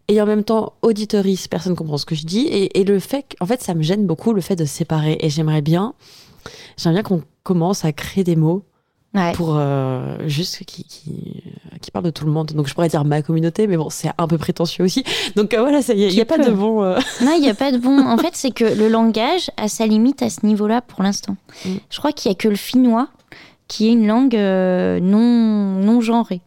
et 0.07 0.21
en 0.21 0.25
même 0.27 0.43
temps 0.43 0.73
auditorice 0.81 1.47
personne 1.47 1.75
comprend 1.75 1.97
ce 1.97 2.05
que 2.05 2.13
je 2.15 2.25
dis 2.25 2.41
et, 2.47 2.79
et 2.79 2.84
le 2.84 2.99
fait 2.99 3.36
en 3.39 3.45
fait 3.47 3.62
ça 3.62 3.73
me 3.73 3.81
gêne 3.81 4.05
beaucoup 4.05 4.34
le 4.34 4.41
fait 4.41 4.55
de 4.55 4.65
séparer 4.65 5.17
et 5.21 5.29
j'aimerais 5.29 5.62
bien 5.62 5.93
j'aimerais 6.77 7.01
bien 7.01 7.03
qu'on 7.03 7.23
commence 7.43 7.84
à 7.86 7.93
créer 7.93 8.23
des 8.23 8.36
mots 8.36 8.63
Ouais. 9.13 9.34
pour 9.34 9.58
euh, 9.58 10.17
juste 10.28 10.63
qui, 10.63 10.86
qui, 10.86 11.43
qui 11.82 11.91
parlent 11.91 12.06
de 12.06 12.12
tout 12.12 12.26
le 12.26 12.32
monde 12.32 12.54
donc 12.54 12.69
je 12.69 12.74
pourrais 12.74 12.88
dire 12.88 13.04
ma 13.04 13.21
communauté 13.21 13.67
mais 13.67 13.76
bon 13.76 13.89
c'est 13.89 14.10
un 14.17 14.26
peu 14.26 14.38
prétentieux 14.38 14.86
aussi 14.86 15.04
donc 15.36 15.54
euh, 15.54 15.60
voilà 15.60 15.82
il 15.89 16.08
n'y 16.08 16.21
a, 16.21 16.26
pas 16.26 16.38
de 16.38 16.50
bon 16.50 16.82
euh, 16.82 16.97
Non, 17.21 17.34
il 17.36 17.41
n'y 17.41 17.50
a 17.50 17.54
pas 17.54 17.71
de 17.71 17.78
bon. 17.78 18.00
En 18.06 18.17
fait, 18.17 18.32
c'est 18.34 18.52
que 18.52 18.63
le 18.63 18.88
langage 18.88 19.52
a 19.58 19.67
sa 19.67 19.86
limite 19.86 20.21
à 20.21 20.30
ce 20.30 20.45
niveau-là 20.45 20.82
pour 20.82 21.04
l'instant. 21.04 21.36
Mm. 21.65 21.69
Je 21.89 21.97
crois 21.97 22.12
qu'il 22.12 22.30
n'y 22.30 22.36
a 22.36 22.38
que 22.38 22.47
le 22.47 22.56
finnois 22.56 23.10
qui 23.67 23.88
est 23.88 23.91
une 23.91 24.08
langue 24.08 24.36
euh, 24.36 25.00
non, 25.00 25.19
non 25.19 26.02
genrée. 26.02 26.41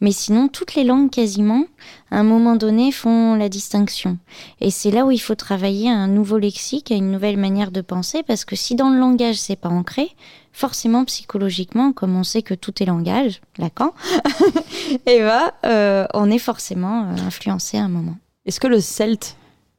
Mais 0.00 0.12
sinon, 0.12 0.48
toutes 0.48 0.74
les 0.74 0.84
langues 0.84 1.10
quasiment, 1.10 1.64
à 2.10 2.18
un 2.18 2.22
moment 2.22 2.56
donné, 2.56 2.92
font 2.92 3.34
la 3.34 3.48
distinction. 3.48 4.18
Et 4.60 4.70
c'est 4.70 4.90
là 4.90 5.04
où 5.04 5.10
il 5.10 5.18
faut 5.18 5.34
travailler 5.34 5.90
à 5.90 5.94
un 5.94 6.08
nouveau 6.08 6.38
lexique, 6.38 6.90
à 6.90 6.94
une 6.94 7.10
nouvelle 7.10 7.36
manière 7.36 7.70
de 7.70 7.80
penser, 7.80 8.22
parce 8.22 8.44
que 8.44 8.56
si 8.56 8.74
dans 8.74 8.90
le 8.90 8.98
langage, 8.98 9.36
c'est 9.36 9.56
pas 9.56 9.68
ancré, 9.68 10.10
forcément, 10.52 11.04
psychologiquement, 11.04 11.92
comme 11.92 12.16
on 12.16 12.24
sait 12.24 12.42
que 12.42 12.54
tout 12.54 12.82
est 12.82 12.86
langage, 12.86 13.40
Lacan, 13.58 13.92
et 15.06 15.20
ben, 15.20 15.50
euh, 15.66 16.06
on 16.14 16.30
est 16.30 16.38
forcément 16.38 17.04
euh, 17.04 17.26
influencé 17.26 17.76
à 17.76 17.84
un 17.84 17.88
moment. 17.88 18.16
est-ce 18.46 18.60
que 18.60 18.68
le 18.68 18.80
celte 18.80 19.36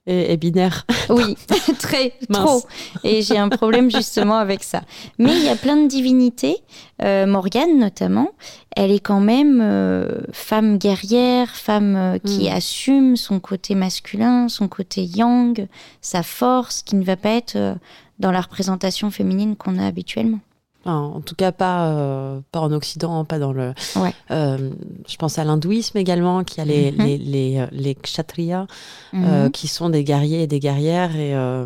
est, 0.07 0.31
est 0.33 0.37
binaire 0.37 0.85
Oui, 1.09 1.35
très, 1.79 2.13
trop. 2.31 2.63
Et 3.03 3.21
j'ai 3.21 3.37
un 3.37 3.49
problème 3.49 3.91
justement 3.91 4.37
avec 4.37 4.63
ça. 4.63 4.81
Mais 5.19 5.35
il 5.35 5.43
y 5.43 5.49
a 5.49 5.55
plein 5.55 5.77
de 5.77 5.87
divinités. 5.87 6.57
Euh, 7.03 7.25
Morgane, 7.25 7.77
notamment, 7.77 8.29
elle 8.75 8.91
est 8.91 8.99
quand 8.99 9.19
même 9.19 9.59
euh, 9.61 10.21
femme 10.31 10.77
guerrière, 10.77 11.55
femme 11.55 11.95
euh, 11.95 12.17
qui 12.19 12.49
Mm. 12.49 12.53
assume 12.53 13.15
son 13.17 13.39
côté 13.39 13.75
masculin, 13.75 14.47
son 14.49 14.67
côté 14.67 15.03
yang, 15.03 15.67
sa 16.01 16.23
force, 16.23 16.81
qui 16.83 16.95
ne 16.95 17.03
va 17.03 17.15
pas 17.17 17.31
être 17.31 17.75
dans 18.19 18.31
la 18.31 18.41
représentation 18.41 19.11
féminine 19.11 19.55
qu'on 19.55 19.77
a 19.77 19.85
habituellement. 19.85 20.39
Enfin, 20.85 20.99
en 20.99 21.21
tout 21.21 21.33
cas, 21.33 21.51
pas, 21.51 21.87
euh, 21.89 22.39
pas 22.51 22.59
en 22.59 22.71
Occident, 22.71 23.25
pas 23.25 23.39
dans 23.39 23.51
le. 23.53 23.73
Ouais. 23.95 24.13
Euh, 24.29 24.69
je 25.07 25.15
pense 25.17 25.39
à 25.39 25.43
l'hindouisme 25.43 25.97
également, 25.97 26.43
qui 26.43 26.61
a 26.61 26.65
les, 26.65 26.91
Mhm. 26.91 27.05
les, 27.05 27.17
les, 27.17 27.57
euh, 27.59 27.65
les 27.71 27.95
kshatriyas, 27.95 28.67
euh, 29.15 29.45
Mhm. 29.45 29.51
qui 29.51 29.67
sont 29.67 29.89
des 29.89 30.03
guerriers 30.03 30.43
et 30.43 30.47
des 30.47 30.59
guerrières. 30.59 31.15
Et, 31.15 31.33
euh, 31.35 31.65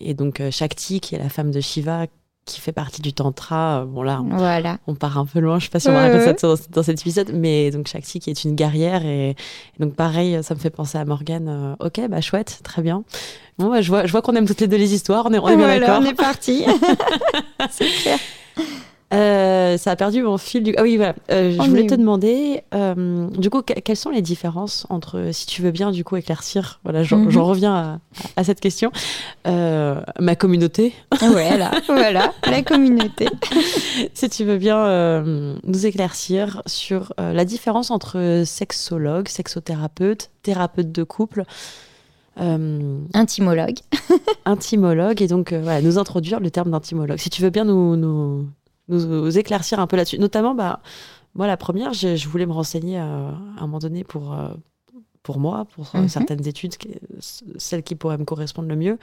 et 0.00 0.14
donc, 0.14 0.40
euh, 0.40 0.50
Shakti, 0.52 1.00
qui 1.00 1.16
est 1.16 1.18
la 1.18 1.28
femme 1.28 1.50
de 1.50 1.60
Shiva, 1.60 2.06
qui 2.46 2.60
fait 2.60 2.72
partie 2.72 3.02
du 3.02 3.12
Tantra. 3.12 3.84
Bon, 3.86 4.02
là, 4.02 4.22
on, 4.22 4.36
Voilà. 4.36 4.78
on 4.86 4.94
part 4.94 5.18
un 5.18 5.26
peu 5.26 5.40
loin, 5.40 5.58
je 5.58 5.64
sais 5.64 5.70
pas 5.70 5.78
si 5.80 5.88
on 5.88 5.92
va 5.92 6.02
raconter 6.02 6.24
ça 6.38 6.46
dans, 6.48 6.54
dans 6.70 6.82
cet 6.82 7.00
épisode, 7.00 7.30
mais 7.34 7.70
donc 7.70 7.86
Shakti, 7.88 8.18
qui 8.20 8.30
est 8.30 8.44
une 8.44 8.54
guerrière. 8.54 9.04
Et, 9.04 9.30
et 9.30 9.36
donc, 9.78 9.94
pareil, 9.94 10.38
ça 10.42 10.54
me 10.54 10.60
fait 10.60 10.70
penser 10.70 10.96
à 10.96 11.04
Morgane. 11.04 11.48
euh, 11.80 11.86
ok, 11.86 12.00
bah 12.08 12.20
chouette, 12.20 12.60
très 12.64 12.82
bien. 12.82 13.02
Bon, 13.58 13.68
bah, 13.68 13.82
je 13.82 13.88
vois, 13.88 14.06
je 14.06 14.12
vois 14.12 14.22
qu'on 14.22 14.34
aime 14.36 14.46
toutes 14.46 14.60
les 14.62 14.68
deux 14.68 14.78
les 14.78 14.94
histoires, 14.94 15.26
on 15.26 15.32
est, 15.34 15.38
on 15.38 15.48
est 15.48 15.56
bien 15.56 15.78
d'accord. 15.80 16.00
on 16.00 16.04
est 16.06 16.14
parti. 16.14 16.64
C'est 17.70 17.86
clair. 18.02 18.18
Euh, 19.70 19.76
ça 19.78 19.90
a 19.92 19.96
perdu 19.96 20.22
mon 20.22 20.38
fil 20.38 20.62
du. 20.62 20.74
Ah 20.76 20.82
oui, 20.82 20.96
voilà. 20.96 21.14
Euh, 21.30 21.50
je 21.52 21.68
voulais 21.68 21.86
te 21.86 21.94
demander, 21.94 22.62
euh, 22.74 23.28
du 23.30 23.50
coup, 23.50 23.62
que- 23.62 23.78
quelles 23.80 23.96
sont 23.96 24.10
les 24.10 24.22
différences 24.22 24.86
entre, 24.90 25.30
si 25.32 25.46
tu 25.46 25.62
veux 25.62 25.70
bien, 25.70 25.90
du 25.90 26.04
coup, 26.04 26.16
éclaircir. 26.16 26.80
Voilà, 26.84 27.02
j'en 27.02 27.18
Mhm. 27.18 27.36
reviens 27.38 27.74
à, 27.74 27.98
à 28.36 28.44
cette 28.44 28.60
question. 28.60 28.90
Ma 29.46 30.36
communauté, 30.36 30.92
Voilà, 31.20 31.70
voilà, 31.86 32.32
la 32.46 32.62
communauté. 32.62 33.26
si 34.14 34.28
tu 34.28 34.44
veux 34.44 34.58
bien 34.58 35.22
nous 35.64 35.86
éclaircir 35.86 36.62
sur 36.66 37.12
la 37.18 37.44
différence 37.44 37.90
entre 37.90 38.42
sexologue, 38.44 39.28
sexothérapeute, 39.28 40.30
thérapeute 40.42 40.92
de 40.92 41.02
couple. 41.02 41.44
euh, 42.40 42.98
Intimologue. 43.12 43.78
intimologue 44.44 45.20
et 45.20 45.26
donc 45.26 45.52
euh, 45.52 45.60
voilà, 45.62 45.82
nous 45.82 45.98
introduire 45.98 46.40
le 46.40 46.50
terme 46.50 46.70
d'intimologue. 46.70 47.18
Si 47.18 47.28
tu 47.30 47.42
veux 47.42 47.50
bien 47.50 47.64
nous, 47.64 47.96
nous, 47.96 48.46
nous 48.96 49.38
éclaircir 49.38 49.78
un 49.80 49.86
peu 49.86 49.96
là-dessus. 49.96 50.18
Notamment, 50.18 50.54
bah, 50.54 50.80
moi, 51.34 51.46
la 51.46 51.56
première, 51.56 51.92
je, 51.92 52.28
voulais 52.28 52.46
me 52.46 52.52
renseigner 52.52 52.98
euh, 52.98 53.02
à 53.02 53.58
un 53.58 53.62
moment 53.62 53.78
donné 53.78 54.04
pour, 54.04 54.32
euh, 54.32 54.48
pour 55.22 55.38
moi, 55.38 55.66
pour 55.74 55.92
euh, 55.94 56.02
Mhm. 56.02 56.08
certaines 56.08 56.46
études, 56.46 56.74
celles 57.58 57.82
qui 57.82 57.94
pourraient 57.94 58.18
me 58.18 58.24
correspondre 58.24 58.68
le 58.68 58.76
mieux. 58.76 58.98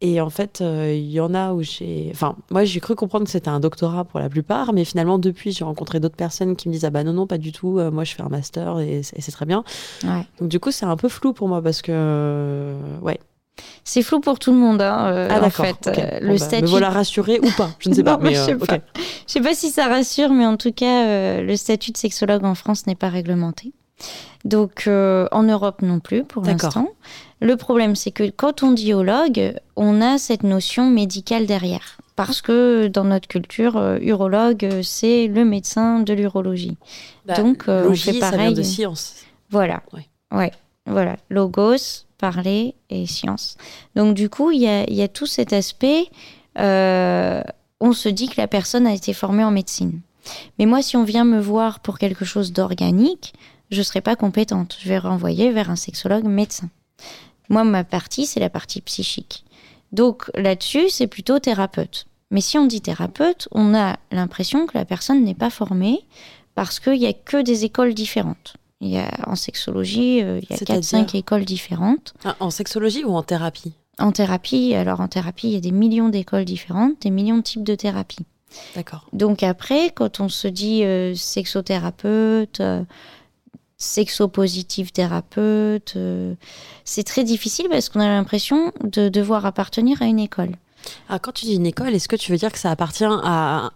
Et 0.00 0.20
en 0.20 0.30
fait, 0.30 0.60
euh, 0.60 0.94
il 0.94 1.10
y 1.10 1.18
en 1.18 1.34
a 1.34 1.52
où 1.52 1.62
j'ai. 1.62 2.10
Enfin, 2.12 2.36
moi, 2.52 2.62
j'ai 2.64 2.78
cru 2.78 2.94
comprendre 2.94 3.24
que 3.24 3.30
c'était 3.32 3.48
un 3.48 3.58
doctorat 3.58 4.04
pour 4.04 4.20
la 4.20 4.28
plupart, 4.28 4.72
mais 4.72 4.84
finalement, 4.84 5.18
depuis, 5.18 5.50
j'ai 5.50 5.64
rencontré 5.64 5.98
d'autres 5.98 6.14
personnes 6.14 6.54
qui 6.54 6.68
me 6.68 6.72
disent 6.74 6.84
Ah 6.84 6.90
bah 6.90 7.02
non, 7.02 7.12
non, 7.12 7.26
pas 7.26 7.36
du 7.38 7.50
tout, 7.50 7.80
euh, 7.80 7.90
moi, 7.90 8.04
je 8.04 8.14
fais 8.14 8.22
un 8.22 8.28
master 8.28 8.78
et, 8.78 9.02
c'est- 9.02 9.18
et 9.18 9.22
c'est 9.22 9.32
très 9.32 9.44
bien. 9.44 9.64
Ouais. 10.04 10.24
Donc, 10.38 10.50
du 10.50 10.60
coup, 10.60 10.70
c'est 10.70 10.86
un 10.86 10.96
peu 10.96 11.08
flou 11.08 11.32
pour 11.32 11.48
moi 11.48 11.60
parce 11.62 11.82
que. 11.82 11.90
euh, 11.92 12.98
ouais. 13.00 13.18
C'est 13.84 14.02
flou 14.02 14.20
pour 14.20 14.38
tout 14.38 14.50
le 14.52 14.58
monde, 14.58 14.82
hein, 14.82 15.06
euh, 15.12 15.28
Ah 15.30 15.38
en 15.38 15.40
d'accord. 15.40 15.64
fait. 15.66 15.86
ok. 15.88 15.98
Euh, 15.98 16.20
Bon, 16.20 16.26
le 16.26 16.32
bah, 16.32 16.38
statut. 16.38 16.62
Me 16.64 16.68
voilà 16.68 16.90
rassurée 16.90 17.40
ou 17.42 17.50
pas, 17.56 17.70
je 17.78 17.88
ne 17.88 17.94
sais 17.94 18.02
pas. 18.02 18.12
Non, 18.18 18.18
mais, 18.22 18.34
je 18.34 18.40
sais 18.42 18.52
euh, 18.54 18.78
sais 19.26 19.40
pas 19.40 19.54
si 19.54 19.70
ça 19.70 19.86
rassure, 19.86 20.30
mais 20.30 20.46
en 20.46 20.56
tout 20.56 20.72
cas, 20.72 21.06
euh, 21.06 21.42
le 21.42 21.56
statut 21.56 21.92
de 21.92 21.96
sexologue 21.96 22.44
en 22.44 22.54
France 22.54 22.86
n'est 22.86 22.94
pas 22.94 23.08
réglementé. 23.08 23.72
Donc, 24.44 24.84
euh, 24.86 25.26
en 25.32 25.42
Europe 25.42 25.82
non 25.82 26.00
plus, 26.00 26.24
pour 26.24 26.42
l'instant. 26.44 26.88
Le 27.40 27.56
problème, 27.56 27.94
c'est 27.96 28.10
que 28.10 28.30
quand 28.30 28.62
on 28.62 28.72
dit 28.72 28.90
urologue, 28.90 29.54
on 29.76 30.00
a 30.00 30.18
cette 30.18 30.42
notion 30.42 30.88
médicale 30.90 31.46
derrière. 31.46 31.98
Parce 32.16 32.42
que 32.42 32.88
dans 32.88 33.04
notre 33.04 33.28
culture, 33.28 33.76
euh, 33.76 33.98
urologue, 34.00 34.80
c'est 34.82 35.28
le 35.28 35.44
médecin 35.44 36.00
de 36.00 36.12
l'urologie. 36.14 36.76
Donc, 37.36 37.64
euh, 37.68 37.88
on 37.88 37.94
fait 37.94 38.12
ça 38.14 38.30
vient 38.30 38.30
pareil. 38.30 38.54
de 38.54 38.62
science. 38.62 39.14
Voilà. 39.50 39.82
Ouais. 39.92 40.06
Ouais. 40.36 40.50
Voilà. 40.86 41.16
Logos, 41.30 42.06
parler 42.18 42.74
et 42.90 43.06
science. 43.06 43.56
Donc, 43.94 44.14
du 44.14 44.28
coup, 44.28 44.50
il 44.50 44.60
y 44.60 45.02
a, 45.02 45.08
tout 45.08 45.26
cet 45.26 45.52
aspect. 45.52 46.08
euh, 46.58 47.42
on 47.80 47.92
se 47.92 48.08
dit 48.08 48.28
que 48.28 48.40
la 48.40 48.48
personne 48.48 48.86
a 48.86 48.92
été 48.92 49.12
formée 49.12 49.44
en 49.44 49.52
médecine. 49.52 50.00
Mais 50.58 50.66
moi, 50.66 50.82
si 50.82 50.96
on 50.96 51.04
vient 51.04 51.24
me 51.24 51.40
voir 51.40 51.80
pour 51.80 51.98
quelque 51.98 52.24
chose 52.24 52.52
d'organique, 52.52 53.34
je 53.70 53.78
ne 53.78 53.82
serai 53.82 54.00
pas 54.00 54.16
compétente. 54.16 54.76
Je 54.80 54.88
vais 54.88 54.98
renvoyer 54.98 55.52
vers 55.52 55.70
un 55.70 55.76
sexologue 55.76 56.24
médecin. 56.24 56.68
Moi, 57.48 57.64
ma 57.64 57.84
partie, 57.84 58.26
c'est 58.26 58.40
la 58.40 58.50
partie 58.50 58.80
psychique. 58.80 59.44
Donc 59.92 60.30
là-dessus, 60.34 60.90
c'est 60.90 61.06
plutôt 61.06 61.38
thérapeute. 61.38 62.06
Mais 62.30 62.40
si 62.40 62.58
on 62.58 62.66
dit 62.66 62.82
thérapeute, 62.82 63.48
on 63.52 63.74
a 63.74 63.96
l'impression 64.10 64.66
que 64.66 64.76
la 64.76 64.84
personne 64.84 65.24
n'est 65.24 65.34
pas 65.34 65.50
formée 65.50 66.04
parce 66.54 66.78
qu'il 66.80 66.98
n'y 66.98 67.06
a 67.06 67.12
que 67.12 67.40
des 67.40 67.64
écoles 67.64 67.94
différentes. 67.94 68.56
Il 68.80 68.88
y 68.88 68.98
a, 68.98 69.10
en 69.26 69.34
sexologie, 69.34 70.22
euh, 70.22 70.40
il 70.42 70.48
y 70.50 70.54
a 70.54 70.56
C'est-à-dire 70.56 70.80
4-5 70.80 71.16
écoles 71.16 71.44
différentes. 71.44 72.14
Ah, 72.24 72.36
en 72.40 72.50
sexologie 72.50 73.04
ou 73.04 73.14
en 73.14 73.22
thérapie? 73.22 73.72
En 73.98 74.12
thérapie, 74.12 74.74
alors 74.74 75.00
en 75.00 75.08
thérapie, 75.08 75.48
il 75.48 75.54
y 75.54 75.56
a 75.56 75.60
des 75.60 75.72
millions 75.72 76.08
d'écoles 76.08 76.44
différentes, 76.44 77.02
des 77.02 77.10
millions 77.10 77.38
de 77.38 77.42
types 77.42 77.64
de 77.64 77.74
thérapie. 77.74 78.24
D'accord. 78.74 79.06
Donc 79.12 79.42
après, 79.42 79.90
quand 79.90 80.20
on 80.20 80.28
se 80.28 80.48
dit 80.48 80.84
euh, 80.84 81.14
sexothérapeute, 81.14 82.60
euh, 82.60 82.84
sexopositive 83.76 84.92
thérapeute, 84.92 85.94
euh, 85.96 86.34
c'est 86.84 87.04
très 87.04 87.24
difficile 87.24 87.66
parce 87.70 87.88
qu'on 87.88 88.00
a 88.00 88.08
l'impression 88.08 88.72
de 88.82 89.08
devoir 89.08 89.46
appartenir 89.46 90.02
à 90.02 90.06
une 90.06 90.18
école. 90.18 90.52
Ah, 91.08 91.18
quand 91.18 91.32
tu 91.32 91.46
dis 91.46 91.54
une 91.54 91.66
école, 91.66 91.94
est-ce 91.94 92.08
que 92.08 92.16
tu 92.16 92.32
veux 92.32 92.38
dire 92.38 92.52
que 92.52 92.58
ça 92.58 92.70
appartient 92.70 93.04
à 93.04 93.72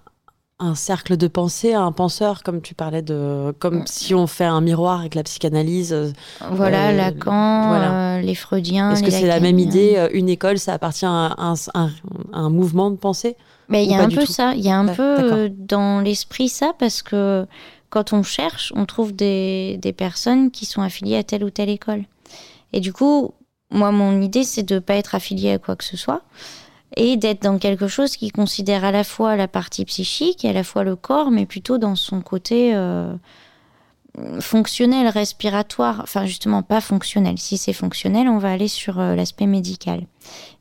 un 0.64 0.74
cercle 0.74 1.16
de 1.16 1.26
pensée, 1.28 1.74
à 1.74 1.82
un 1.82 1.92
penseur, 1.92 2.42
comme 2.42 2.62
tu 2.62 2.74
parlais 2.74 3.02
de. 3.02 3.52
Comme 3.58 3.86
si 3.86 4.14
on 4.14 4.26
fait 4.26 4.44
un 4.44 4.60
miroir 4.60 5.00
avec 5.00 5.14
la 5.14 5.22
psychanalyse 5.22 5.92
euh, 5.92 6.10
Voilà, 6.50 6.88
Euh, 6.88 6.96
Lacan, 6.96 7.68
voilà. 7.68 8.16
euh, 8.16 8.20
les 8.20 8.34
Freudiens. 8.34 8.90
Est-ce 8.92 9.02
que 9.02 9.10
c'est 9.10 9.26
la 9.26 9.40
même 9.40 9.58
idée 9.58 10.08
Une 10.12 10.28
école, 10.28 10.58
ça 10.58 10.72
appartient 10.74 11.04
à 11.06 11.34
un, 11.36 11.54
un- 11.74 11.90
un 12.32 12.48
mouvement 12.50 12.90
de 12.90 12.96
pensée 12.96 13.36
Mais 13.68 13.84
il 13.84 13.90
y 13.90 13.94
a 13.94 14.00
un 14.02 14.08
peu 14.08 14.24
ça, 14.26 14.54
il 14.54 14.60
y 14.64 14.70
a 14.70 14.78
un 14.78 14.86
peu 14.86 15.48
dans 15.50 16.00
l'esprit 16.00 16.48
ça 16.48 16.72
parce 16.78 17.02
que 17.02 17.46
quand 17.90 18.12
on 18.12 18.22
cherche, 18.22 18.72
on 18.76 18.86
trouve 18.86 19.12
des, 19.14 19.78
des 19.82 19.92
personnes 19.92 20.50
qui 20.50 20.64
sont 20.64 20.80
affiliées 20.80 21.16
à 21.18 21.22
telle 21.24 21.44
ou 21.44 21.50
telle 21.50 21.68
école. 21.68 22.04
Et 22.72 22.80
du 22.80 22.92
coup, 22.92 23.32
moi, 23.70 23.90
mon 23.92 24.20
idée, 24.22 24.44
c'est 24.44 24.62
de 24.62 24.76
ne 24.76 24.80
pas 24.80 24.94
être 24.94 25.14
affiliée 25.14 25.52
à 25.52 25.58
quoi 25.58 25.76
que 25.76 25.84
ce 25.84 25.96
soit 25.96 26.22
et 26.96 27.16
d'être 27.16 27.42
dans 27.42 27.58
quelque 27.58 27.88
chose 27.88 28.16
qui 28.16 28.30
considère 28.30 28.84
à 28.84 28.92
la 28.92 29.04
fois 29.04 29.36
la 29.36 29.48
partie 29.48 29.84
psychique 29.84 30.44
à 30.44 30.52
la 30.52 30.64
fois 30.64 30.84
le 30.84 30.96
corps, 30.96 31.30
mais 31.30 31.46
plutôt 31.46 31.78
dans 31.78 31.94
son 31.94 32.20
côté 32.20 32.74
euh, 32.74 33.14
fonctionnel, 34.40 35.08
respiratoire. 35.08 36.00
Enfin, 36.02 36.26
justement, 36.26 36.62
pas 36.62 36.80
fonctionnel. 36.80 37.38
Si 37.38 37.56
c'est 37.56 37.72
fonctionnel, 37.72 38.28
on 38.28 38.38
va 38.38 38.52
aller 38.52 38.68
sur 38.68 39.00
euh, 39.00 39.14
l'aspect 39.14 39.46
médical. 39.46 40.02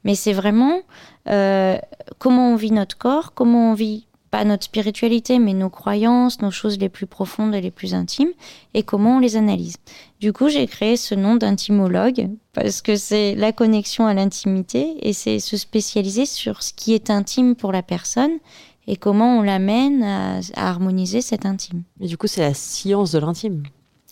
Mais 0.03 0.15
c'est 0.15 0.33
vraiment 0.33 0.81
euh, 1.29 1.77
comment 2.17 2.53
on 2.53 2.55
vit 2.55 2.71
notre 2.71 2.97
corps, 2.97 3.33
comment 3.33 3.71
on 3.71 3.73
vit 3.73 4.07
pas 4.31 4.45
notre 4.45 4.63
spiritualité, 4.63 5.37
mais 5.37 5.53
nos 5.53 5.69
croyances, 5.69 6.41
nos 6.41 6.51
choses 6.51 6.79
les 6.79 6.89
plus 6.89 7.05
profondes 7.05 7.53
et 7.53 7.61
les 7.61 7.69
plus 7.69 7.93
intimes, 7.93 8.31
et 8.73 8.81
comment 8.81 9.17
on 9.17 9.19
les 9.19 9.35
analyse. 9.35 9.75
Du 10.21 10.31
coup, 10.31 10.47
j'ai 10.47 10.65
créé 10.67 10.95
ce 10.95 11.13
nom 11.13 11.35
d'intimologue 11.35 12.29
parce 12.53 12.81
que 12.81 12.95
c'est 12.95 13.35
la 13.35 13.51
connexion 13.51 14.05
à 14.05 14.13
l'intimité 14.13 14.95
et 15.01 15.13
c'est 15.13 15.39
se 15.39 15.57
spécialiser 15.57 16.25
sur 16.25 16.63
ce 16.63 16.73
qui 16.73 16.93
est 16.93 17.09
intime 17.09 17.55
pour 17.55 17.73
la 17.73 17.83
personne 17.83 18.31
et 18.87 18.95
comment 18.95 19.37
on 19.37 19.41
l'amène 19.41 20.01
à, 20.01 20.39
à 20.55 20.69
harmoniser 20.69 21.21
cet 21.21 21.45
intime. 21.45 21.83
Et 21.99 22.07
du 22.07 22.17
coup, 22.17 22.27
c'est 22.27 22.41
la 22.41 22.53
science 22.53 23.11
de 23.11 23.19
l'intime. 23.19 23.63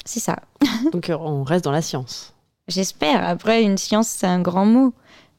C'est 0.06 0.20
ça. 0.20 0.38
Donc, 0.92 1.10
euh, 1.10 1.18
on 1.18 1.44
reste 1.44 1.64
dans 1.64 1.72
la 1.72 1.82
science. 1.82 2.34
J'espère. 2.68 3.28
Après, 3.28 3.64
une 3.64 3.78
science, 3.78 4.08
c'est 4.08 4.28
un 4.28 4.42
grand 4.42 4.66
mot. 4.66 4.94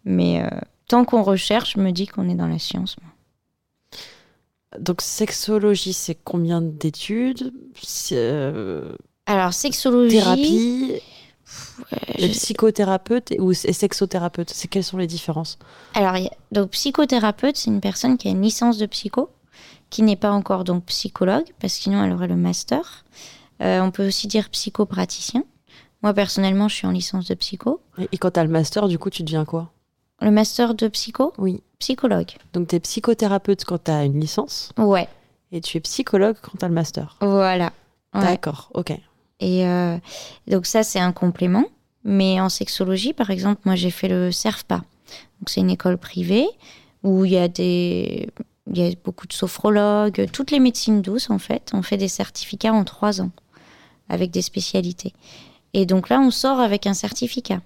Mais 0.04 0.42
euh, 0.42 0.48
tant 0.88 1.04
qu'on 1.04 1.22
recherche, 1.22 1.74
je 1.76 1.80
me 1.80 1.90
dis 1.90 2.06
qu'on 2.06 2.28
est 2.28 2.34
dans 2.34 2.48
la 2.48 2.58
science. 2.58 2.96
moi. 3.02 3.09
Donc, 4.78 5.00
sexologie, 5.02 5.92
c'est 5.92 6.14
combien 6.22 6.60
d'études? 6.60 7.52
Euh, 8.12 8.92
Alors, 9.26 9.52
sexologie. 9.52 10.16
Thérapie? 10.16 10.92
Je- 12.18 12.26
et- 13.32 13.40
ou 13.40 13.50
et 13.52 13.54
sexothérapeutes 13.72 14.50
C'est 14.50 14.68
quelles 14.68 14.84
sont 14.84 14.98
les 14.98 15.06
différences? 15.08 15.58
Alors, 15.94 16.14
donc 16.52 16.70
psychothérapeute, 16.70 17.56
c'est 17.56 17.70
une 17.70 17.80
personne 17.80 18.16
qui 18.18 18.28
a 18.28 18.30
une 18.30 18.42
licence 18.42 18.78
de 18.78 18.86
psycho, 18.86 19.30
qui 19.88 20.02
n'est 20.02 20.16
pas 20.16 20.30
encore 20.30 20.62
donc 20.64 20.84
psychologue, 20.86 21.46
parce 21.60 21.76
que 21.76 21.82
sinon 21.82 22.04
elle 22.04 22.12
aurait 22.12 22.28
le 22.28 22.36
master. 22.36 23.04
Euh, 23.62 23.80
on 23.80 23.90
peut 23.90 24.06
aussi 24.06 24.28
dire 24.28 24.48
psychopraticien. 24.50 25.44
Moi, 26.02 26.14
personnellement, 26.14 26.68
je 26.68 26.76
suis 26.76 26.86
en 26.86 26.92
licence 26.92 27.26
de 27.26 27.34
psycho. 27.34 27.80
Et, 27.98 28.08
et 28.12 28.18
quand 28.18 28.30
t'as 28.30 28.44
le 28.44 28.50
master, 28.50 28.86
du 28.88 28.98
coup, 28.98 29.10
tu 29.10 29.22
deviens 29.22 29.44
quoi? 29.44 29.70
Le 30.20 30.30
master 30.30 30.74
de 30.74 30.88
psycho, 30.88 31.32
Oui. 31.38 31.62
psychologue. 31.78 32.30
Donc, 32.52 32.68
t'es 32.68 32.80
psychothérapeute 32.80 33.64
quand 33.64 33.78
t'as 33.84 34.04
une 34.04 34.20
licence 34.20 34.70
Ouais, 34.76 35.08
et 35.52 35.60
tu 35.60 35.78
es 35.78 35.80
psychologue 35.80 36.36
quand 36.42 36.52
t'as 36.58 36.68
le 36.68 36.74
master. 36.74 37.16
voilà. 37.20 37.72
Ouais. 38.14 38.22
D'accord, 38.22 38.70
ok. 38.74 38.92
Et 39.40 39.66
euh, 39.66 39.96
donc 40.48 40.66
ça, 40.66 40.82
c'est 40.82 40.98
un 41.00 41.12
complément. 41.12 41.64
Mais 42.04 42.40
en 42.40 42.48
sexologie, 42.48 43.12
par 43.12 43.30
exemple, 43.30 43.60
moi, 43.64 43.74
j'ai 43.76 43.90
fait 43.90 44.08
le 44.08 44.32
CERFPA. 44.32 44.76
Donc 44.76 45.48
c'est 45.48 45.60
une 45.60 45.70
école 45.70 45.96
privée 45.98 46.46
où 47.02 47.24
il 47.24 47.32
y 47.32 47.36
a 47.38 47.48
des... 47.48 48.28
Il 48.72 48.78
y 48.78 48.86
a 48.86 48.92
beaucoup 49.04 49.26
de 49.26 49.32
sophrologues, 49.32 50.28
toutes 50.32 50.50
les 50.52 50.60
médecines 50.60 51.02
douces, 51.02 51.30
en 51.30 51.38
fait. 51.38 51.70
On 51.72 51.82
fait 51.82 51.96
des 51.96 52.08
certificats 52.08 52.72
en 52.72 52.84
trois 52.84 53.20
ans 53.20 53.30
avec 54.08 54.30
des 54.30 54.42
spécialités. 54.42 55.12
Et 55.72 55.86
donc 55.86 56.08
là, 56.08 56.20
on 56.20 56.30
sort 56.30 56.60
avec 56.60 56.86
un 56.86 56.94
certificat. 56.94 57.60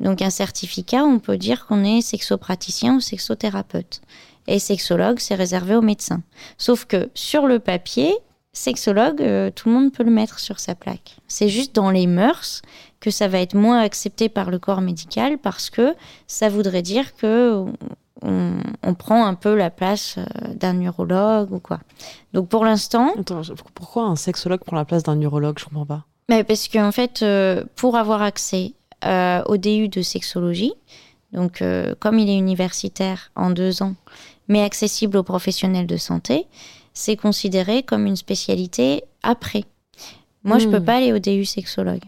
Donc 0.00 0.22
un 0.22 0.30
certificat, 0.30 1.04
on 1.04 1.18
peut 1.18 1.36
dire 1.36 1.66
qu'on 1.66 1.84
est 1.84 2.00
sexopraticien 2.00 2.96
ou 2.96 3.00
sexothérapeute. 3.00 4.00
Et 4.46 4.58
sexologue, 4.58 5.20
c'est 5.20 5.34
réservé 5.34 5.74
aux 5.74 5.82
médecins. 5.82 6.22
Sauf 6.58 6.84
que 6.84 7.10
sur 7.14 7.46
le 7.46 7.58
papier, 7.58 8.14
sexologue, 8.52 9.20
euh, 9.22 9.50
tout 9.50 9.68
le 9.68 9.74
monde 9.74 9.92
peut 9.92 10.02
le 10.02 10.10
mettre 10.10 10.38
sur 10.38 10.60
sa 10.60 10.74
plaque. 10.74 11.16
C'est 11.28 11.48
juste 11.48 11.74
dans 11.74 11.90
les 11.90 12.06
mœurs 12.06 12.62
que 13.00 13.10
ça 13.10 13.28
va 13.28 13.40
être 13.40 13.54
moins 13.54 13.80
accepté 13.80 14.28
par 14.28 14.50
le 14.50 14.58
corps 14.58 14.80
médical 14.80 15.38
parce 15.38 15.70
que 15.70 15.94
ça 16.26 16.48
voudrait 16.48 16.82
dire 16.82 17.14
que 17.16 17.64
on, 18.22 18.56
on 18.82 18.94
prend 18.94 19.26
un 19.26 19.34
peu 19.34 19.54
la 19.54 19.70
place 19.70 20.16
euh, 20.18 20.54
d'un 20.54 20.74
neurologue 20.74 21.52
ou 21.52 21.58
quoi. 21.58 21.80
Donc 22.32 22.48
pour 22.48 22.64
l'instant, 22.64 23.14
pourquoi 23.74 24.04
un 24.04 24.16
sexologue 24.16 24.60
prend 24.64 24.76
la 24.76 24.84
place 24.84 25.02
d'un 25.02 25.16
neurologue? 25.16 25.58
Je 25.58 25.64
comprends 25.64 25.86
pas. 25.86 26.04
mais 26.28 26.44
parce 26.44 26.68
qu'en 26.68 26.92
fait, 26.92 27.22
euh, 27.22 27.64
pour 27.76 27.96
avoir 27.96 28.22
accès 28.22 28.74
euh, 29.04 29.42
au 29.46 29.56
DU 29.56 29.88
de 29.88 30.02
sexologie, 30.02 30.72
donc 31.32 31.62
euh, 31.62 31.94
comme 32.00 32.18
il 32.18 32.28
est 32.30 32.36
universitaire 32.36 33.30
en 33.36 33.50
deux 33.50 33.82
ans, 33.82 33.94
mais 34.48 34.62
accessible 34.62 35.16
aux 35.16 35.22
professionnels 35.22 35.86
de 35.86 35.96
santé, 35.96 36.46
c'est 36.92 37.16
considéré 37.16 37.82
comme 37.82 38.06
une 38.06 38.16
spécialité 38.16 39.04
après. 39.22 39.64
Moi, 40.44 40.58
je 40.58 40.66
Hmm. 40.68 40.72
peux 40.72 40.84
pas 40.84 40.96
aller 40.98 41.12
au 41.12 41.18
DU 41.18 41.44
sexologue, 41.44 42.04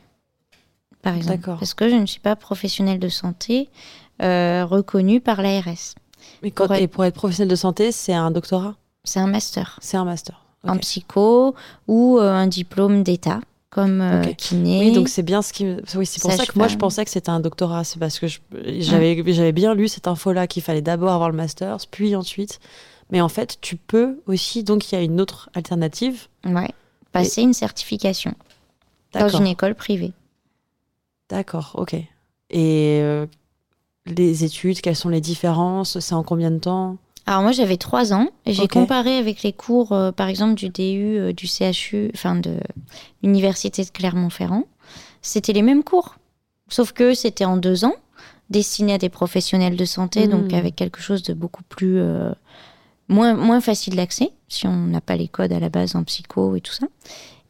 par 1.03 1.15
exemple, 1.17 1.41
parce 1.59 1.75
que 1.75 1.89
je 1.89 1.95
ne 1.97 2.07
suis 2.07 2.21
pas 2.21 2.37
professionnelle 2.37 2.99
de 2.99 3.09
santé 3.09 3.69
euh, 4.23 4.65
reconnue 4.65 5.21
par 5.21 5.43
l'ARS. 5.43 5.95
Mais 6.43 6.51
quand, 6.51 6.67
Pour 6.67 6.75
être- 6.75 6.83
Et 6.83 6.89
pour 6.89 7.05
être 7.05 7.15
professionnel 7.15 7.51
de 7.51 7.57
santé, 7.57 7.93
c'est 7.93 8.15
un 8.15 8.31
doctorat? 8.31 8.75
C'est 9.05 9.21
un 9.21 9.27
master 9.27 9.79
C'est 9.83 9.97
un 9.97 10.05
master. 10.05 10.43
En 10.67 10.79
psycho 10.79 11.55
ou 11.87 12.19
euh, 12.19 12.33
un 12.33 12.47
diplôme 12.49 13.03
d'État, 13.05 13.41
comme 13.77 14.01
euh, 14.01 14.23
kiné. 14.33 14.81
Oui, 14.81 14.93
donc 14.93 15.09
c'est 15.11 15.23
bien 15.23 15.43
ce 15.43 15.53
qui. 15.53 15.65
Oui, 15.95 16.07
c'est 16.07 16.21
pour 16.23 16.33
ça 16.33 16.47
que 16.47 16.59
moi 16.59 16.67
je 16.69 16.77
pensais 16.79 17.05
que 17.05 17.11
c'était 17.11 17.29
un 17.29 17.41
doctorat. 17.41 17.85
C'est 17.85 17.99
parce 17.99 18.19
que 18.19 18.27
je- 18.27 18.41
j'avais 18.81 19.53
bien 19.53 19.75
lu 19.75 19.87
cette 19.87 20.09
info-là 20.09 20.47
qu'il 20.47 20.63
fallait 20.63 20.81
d'abord 20.81 21.13
avoir 21.13 21.29
le 21.31 21.37
master, 21.37 21.77
puis 21.91 22.17
ensuite. 22.17 22.59
Mais 23.11 23.21
en 23.21 23.29
fait, 23.29 23.59
tu 23.61 23.77
peux 23.77 24.21
aussi. 24.27 24.65
Donc 24.65 24.91
il 24.91 24.95
y 24.95 24.99
a 24.99 25.03
une 25.03 25.21
autre 25.21 25.51
alternative. 25.55 26.27
Ouais. 26.47 26.71
Passer 27.13 27.43
une 27.43 27.53
certification 27.53 28.35
dans 29.13 29.29
une 29.29 29.47
école 29.47 29.75
privée. 29.75 30.13
D'accord, 31.29 31.73
ok. 31.75 31.95
Et 32.51 33.01
euh, 33.03 33.27
les 34.07 34.45
études, 34.45 34.81
quelles 34.81 34.97
sont 34.97 35.09
les 35.11 35.21
différences? 35.21 35.99
C'est 36.01 36.15
en 36.15 36.23
combien 36.23 36.51
de 36.51 36.59
temps? 36.59 36.97
Alors 37.27 37.43
moi 37.43 37.51
j'avais 37.53 37.77
trois 37.77 38.13
ans 38.13 38.29
et 38.45 38.53
j'ai 38.53 38.69
comparé 38.69 39.19
avec 39.19 39.43
les 39.43 39.53
cours 39.53 39.93
euh, 39.93 40.13
par 40.13 40.29
exemple 40.29 40.55
du 40.55 40.69
DU, 40.69 41.19
euh, 41.19 41.33
du 41.33 41.47
CHU, 41.49 42.11
enfin 42.15 42.37
de 42.37 42.59
l'université 43.23 43.85
de 43.85 43.91
Clermont-Ferrand. 43.91 44.65
C'était 45.23 45.53
les 45.53 45.63
mêmes 45.63 45.83
cours, 45.83 46.15
sauf 46.69 46.93
que 46.93 47.15
c'était 47.15 47.45
en 47.45 47.57
deux 47.57 47.85
ans, 47.85 47.95
destiné 48.49 48.93
à 48.95 48.99
des 48.99 49.09
professionnels 49.09 49.77
de 49.77 49.85
santé, 49.85 50.29
Mm. 50.29 50.31
donc 50.31 50.53
avec 50.53 50.77
quelque 50.77 51.01
chose 51.01 51.25
de 51.25 51.35
beaucoup 51.35 51.65
plus 51.65 51.99
euh, 51.99 52.31
moins 53.09 53.35
moins 53.35 53.61
facile 53.61 53.97
d'accès 53.97 54.31
si 54.49 54.69
on 54.69 54.77
n'a 54.87 55.01
pas 55.01 55.17
les 55.17 55.27
codes 55.27 55.53
à 55.53 55.59
la 55.59 55.69
base 55.69 55.97
en 55.97 56.05
psycho 56.05 56.55
et 56.55 56.61
tout 56.61 56.73
ça. 56.73 56.87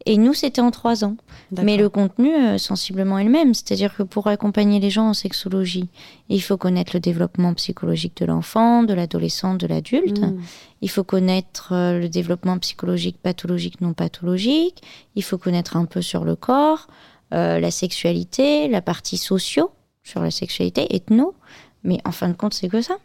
Et 0.07 0.19
nous 0.19 0.35
c'était 0.35 0.61
en 0.61 0.71
trois 0.71 1.05
ans. 1.05 1.17
Mais 1.51 1.77
le 1.77 1.89
contenu, 1.89 2.35
euh, 2.35 2.59
sensiblement, 2.59 3.19
est 3.19 3.25
le 3.25 3.31
même. 3.31 3.55
C'est-à-dire 3.55 3.95
que 3.95 4.03
pour 4.03 4.29
accompagner 4.29 4.81
les 4.81 4.91
gens 4.91 5.09
en 5.09 5.15
sexologie, 5.15 5.89
il 6.29 6.43
faut 6.43 6.57
connaître 6.57 6.93
le 6.95 7.01
développement 7.01 7.55
psychologique 7.55 8.17
de 8.17 8.25
l'enfant, 8.25 8.83
de 8.83 8.95
l'adolescent, 8.95 9.55
de 9.55 9.67
l'adulte. 9.67 10.21
Mm. 10.21 10.41
Il 10.83 10.91
faut 10.91 11.05
connaître 11.05 11.73
euh, 11.73 12.01
le 12.01 12.09
développement 12.09 12.59
psychologique, 12.59 13.19
pathologique, 13.21 13.81
non 13.81 13.95
pathologique. 13.95 14.83
Il 15.17 15.23
faut 15.23 15.39
connaître 15.39 15.77
un 15.77 15.85
peu 15.85 16.03
sur 16.03 16.25
le 16.25 16.37
corps, 16.37 16.87
euh, 17.35 17.59
la 17.59 17.71
sexualité, 17.71 18.69
la 18.69 18.83
partie 18.83 19.19
socio 19.19 19.73
sur 20.05 20.21
la 20.21 20.31
sexualité, 20.31 20.95
ethno. 20.95 21.35
Mais 21.83 22.01
en 22.05 22.13
fin 22.13 22.29
de 22.29 22.35
compte, 22.35 22.55
c'est 22.55 22.69
que 22.69 22.81
ça. 22.81 22.97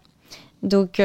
Donc, 0.64 0.99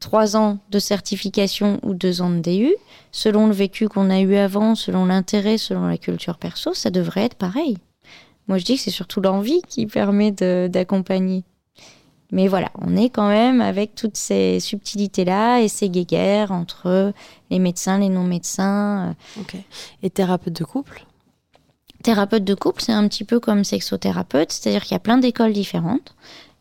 trois 0.00 0.36
ans 0.36 0.58
de 0.70 0.78
certification 0.78 1.80
ou 1.82 1.94
deux 1.94 2.20
ans 2.22 2.30
de 2.30 2.40
DU, 2.40 2.74
selon 3.12 3.46
le 3.46 3.52
vécu 3.52 3.88
qu'on 3.88 4.10
a 4.10 4.20
eu 4.20 4.36
avant, 4.36 4.74
selon 4.74 5.06
l'intérêt, 5.06 5.58
selon 5.58 5.86
la 5.86 5.98
culture 5.98 6.36
perso, 6.36 6.74
ça 6.74 6.90
devrait 6.90 7.24
être 7.24 7.36
pareil. 7.36 7.78
Moi, 8.48 8.58
je 8.58 8.64
dis 8.64 8.76
que 8.76 8.82
c'est 8.82 8.90
surtout 8.90 9.20
l'envie 9.20 9.62
qui 9.68 9.86
permet 9.86 10.30
d'accompagner. 10.30 11.44
Mais 12.30 12.48
voilà, 12.48 12.70
on 12.80 12.96
est 12.96 13.10
quand 13.10 13.28
même 13.28 13.60
avec 13.60 13.94
toutes 13.94 14.16
ces 14.16 14.58
subtilités-là 14.58 15.60
et 15.60 15.68
ces 15.68 15.88
guéguerres 15.88 16.50
entre 16.52 17.12
les 17.50 17.58
médecins, 17.58 17.98
les 17.98 18.08
non-médecins. 18.08 19.14
euh. 19.38 19.40
Ok. 19.40 19.56
Et 20.02 20.10
thérapeute 20.10 20.52
de 20.52 20.64
couple? 20.64 21.06
Thérapeute 22.02 22.44
de 22.44 22.54
couple, 22.54 22.82
c'est 22.82 22.92
un 22.92 23.06
petit 23.08 23.24
peu 23.24 23.40
comme 23.40 23.64
sexothérapeute, 23.64 24.52
c'est-à-dire 24.52 24.82
qu'il 24.82 24.92
y 24.92 24.96
a 24.96 25.00
plein 25.00 25.16
d'écoles 25.16 25.52
différentes. 25.52 26.14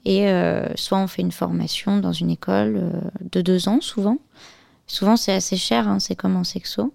Et 0.06 0.28
euh, 0.28 0.68
soit 0.76 0.98
on 0.98 1.08
fait 1.08 1.22
une 1.22 1.32
formation 1.32 1.98
dans 1.98 2.12
une 2.12 2.30
école 2.30 2.76
euh, 2.78 3.02
de 3.32 3.42
deux 3.42 3.70
ans, 3.70 3.80
souvent. 3.82 4.18
Souvent, 4.86 5.16
c'est 5.16 5.32
assez 5.32 5.56
cher, 5.56 5.88
hein, 5.88 6.00
c'est 6.00 6.16
comme 6.16 6.36
en 6.36 6.44
sexo. 6.44 6.94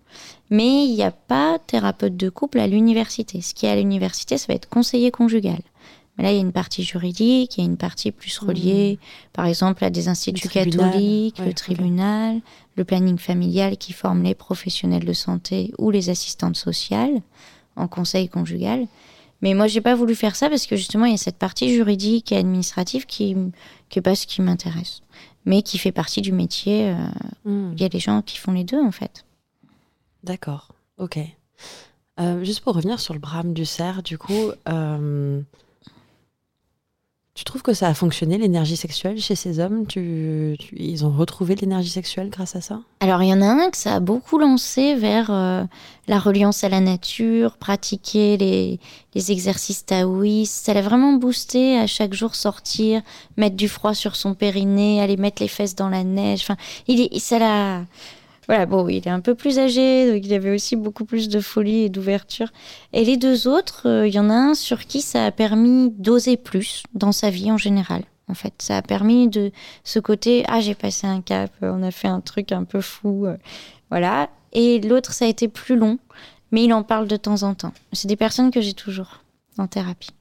Mais 0.51 0.85
il 0.85 0.95
n'y 0.95 1.03
a 1.03 1.11
pas 1.11 1.59
thérapeute 1.59 2.17
de 2.17 2.29
couple 2.29 2.61
à 2.61 2.67
l'université. 2.67 3.41
Ce 3.41 3.55
qui 3.55 3.67
est 3.67 3.71
à 3.71 3.77
l'université, 3.77 4.37
ça 4.37 4.47
va 4.49 4.55
être 4.55 4.69
conseiller 4.69 5.11
conjugal. 5.11 5.61
Mais 6.17 6.25
là, 6.25 6.33
il 6.33 6.35
y 6.35 6.39
a 6.39 6.43
une 6.43 6.53
partie 6.53 6.83
juridique, 6.83 7.57
il 7.57 7.61
y 7.61 7.67
a 7.67 7.71
une 7.71 7.77
partie 7.77 8.11
plus 8.11 8.39
reliée, 8.39 8.99
par 9.33 9.47
exemple, 9.47 9.85
à 9.85 9.91
des 9.91 10.09
instituts 10.09 10.49
tribunal, 10.49 10.91
catholiques, 10.91 11.39
ouais, 11.39 11.47
le 11.47 11.55
tribunal, 11.55 12.41
le 12.77 12.85
planning 12.85 13.19
familial 13.19 13.77
qui 13.77 13.93
forme 13.93 14.25
les 14.25 14.35
professionnels 14.35 15.05
de 15.05 15.13
santé 15.13 15.73
ou 15.79 15.91
les 15.91 16.11
assistantes 16.11 16.57
sociales 16.57 17.23
en 17.77 17.87
conseil 17.87 18.29
conjugal. 18.29 18.87
Mais 19.41 19.55
moi, 19.55 19.67
j'ai 19.69 19.81
pas 19.81 19.95
voulu 19.95 20.15
faire 20.17 20.35
ça 20.35 20.49
parce 20.51 20.67
que 20.67 20.75
justement, 20.77 21.05
il 21.05 21.13
y 21.13 21.15
a 21.15 21.19
cette 21.19 21.39
partie 21.39 21.73
juridique 21.73 22.33
et 22.33 22.37
administrative 22.37 23.07
qui 23.07 23.35
n'est 23.35 24.03
pas 24.03 24.15
ce 24.17 24.27
qui 24.27 24.43
m'intéresse. 24.43 25.01
mais 25.45 25.63
qui 25.63 25.79
fait 25.79 25.93
partie 25.93 26.21
du 26.21 26.33
métier. 26.33 26.91
euh, 26.91 26.97
Hmm. 27.45 27.73
Il 27.75 27.81
y 27.81 27.85
a 27.85 27.89
des 27.89 28.01
gens 28.01 28.21
qui 28.21 28.37
font 28.37 28.53
les 28.53 28.65
deux, 28.65 28.83
en 28.83 28.91
fait. 28.91 29.25
D'accord, 30.25 30.73
ok. 30.99 31.19
Euh, 32.21 32.45
juste 32.45 32.61
pour 32.61 32.75
revenir 32.75 32.99
sur 33.01 33.15
le 33.15 33.21
brame 33.21 33.55
du 33.55 33.65
cerf, 33.65 34.03
du 34.03 34.19
coup, 34.19 34.51
euh, 34.69 35.41
tu 37.39 37.45
trouves 37.45 37.63
que 37.63 37.73
ça 37.73 37.87
a 37.87 37.95
fonctionné 37.95 38.37
l'énergie 38.37 38.77
sexuelle 38.77 39.21
chez 39.21 39.37
ces 39.37 39.61
hommes? 39.61 39.87
Tu, 39.87 40.57
Ils 40.77 41.07
ont 41.07 41.13
retrouvé 41.13 41.55
l'énergie 41.55 41.89
sexuelle 41.89 42.31
grâce 42.31 42.57
à 42.57 42.61
ça? 42.61 42.81
Alors, 42.99 43.23
il 43.23 43.29
y 43.29 43.33
en 43.33 43.41
a 43.43 43.47
un 43.47 43.71
que 43.71 43.77
ça 43.77 43.95
a 43.95 44.01
beaucoup 44.01 44.41
lancé 44.41 44.97
vers 44.97 45.31
euh, 45.31 45.63
la 46.09 46.19
reliance 46.19 46.65
à 46.65 46.69
la 46.69 46.81
nature, 46.81 47.57
pratiquer 47.57 48.37
les, 48.39 48.81
les 49.15 49.31
exercices 49.31 49.87
taoïstes. 49.87 50.67
Ça 50.67 50.75
l'a 50.75 50.83
vraiment 50.83 51.13
boosté 51.13 51.79
à 51.79 51.87
chaque 51.87 52.13
jour 52.13 52.35
sortir, 52.35 53.03
mettre 53.37 53.55
du 53.55 53.69
froid 53.69 53.95
sur 53.95 54.17
son 54.17 54.35
périnée, 54.35 55.01
aller 55.01 55.17
mettre 55.17 55.41
les 55.41 55.47
fesses 55.47 55.77
dans 55.77 55.91
la 55.91 56.03
neige. 56.03 56.41
Enfin, 56.43 56.57
il 56.89 57.21
ça 57.21 57.39
l'a. 57.39 57.83
Voilà, 58.49 58.65
bon, 58.65 58.89
il 58.89 59.07
est 59.07 59.11
un 59.11 59.21
peu 59.21 59.35
plus 59.35 59.59
âgé, 59.59 60.11
donc 60.11 60.25
il 60.25 60.33
avait 60.33 60.55
aussi 60.55 60.75
beaucoup 60.75 61.05
plus 61.05 61.29
de 61.29 61.39
folie 61.39 61.83
et 61.83 61.89
d'ouverture. 61.91 62.49
Et 62.95 63.05
les 63.05 63.19
deux 63.19 63.47
autres, 63.47 63.87
euh, 63.87 64.09
il 64.09 64.15
y 64.15 64.19
en 64.19 64.31
a 64.31 64.35
un 64.35 64.55
sur 64.55 64.87
qui 64.87 65.03
ça 65.03 65.27
a 65.27 65.31
permis 65.31 65.91
d'oser 65.91 66.39
plus 66.39 66.83
dans 66.95 67.13
sa 67.13 67.29
vie 67.29 67.53
en 67.53 67.59
général. 67.59 68.05
En 68.27 68.33
fait, 68.33 68.55
ça 68.59 68.79
a 68.79 68.83
permis 68.83 69.29
de 69.29 69.53
ce 69.85 69.99
côté 69.99 70.45
ah 70.49 70.61
j'ai 70.61 70.75
passé 70.75 71.07
un 71.07 71.21
cap, 71.21 71.53
euh, 71.63 71.73
on 71.75 71.83
a 71.83 71.91
fait 71.91 72.09
un 72.09 72.23
truc 72.23 72.51
un 72.53 72.65
peu 72.65 72.81
fou, 72.81 73.27
euh, 73.27 73.37
voilà. 73.91 74.31
Et 74.53 74.81
l'autre 74.81 75.13
ça 75.13 75.27
a 75.27 75.29
été 75.29 75.49
plus 75.49 75.77
long, 75.77 75.99
mais 76.51 76.65
il 76.65 76.73
en 76.73 76.83
parle 76.83 77.07
de 77.07 77.17
temps 77.19 77.43
en 77.43 77.55
temps. 77.55 77.75
C'est 77.93 78.09
des 78.09 78.17
personnes 78.17 78.51
que 78.51 78.63
j'ai 78.63 78.73
toujours 78.73 79.23
en 79.59 79.67
thérapie, 79.67 80.15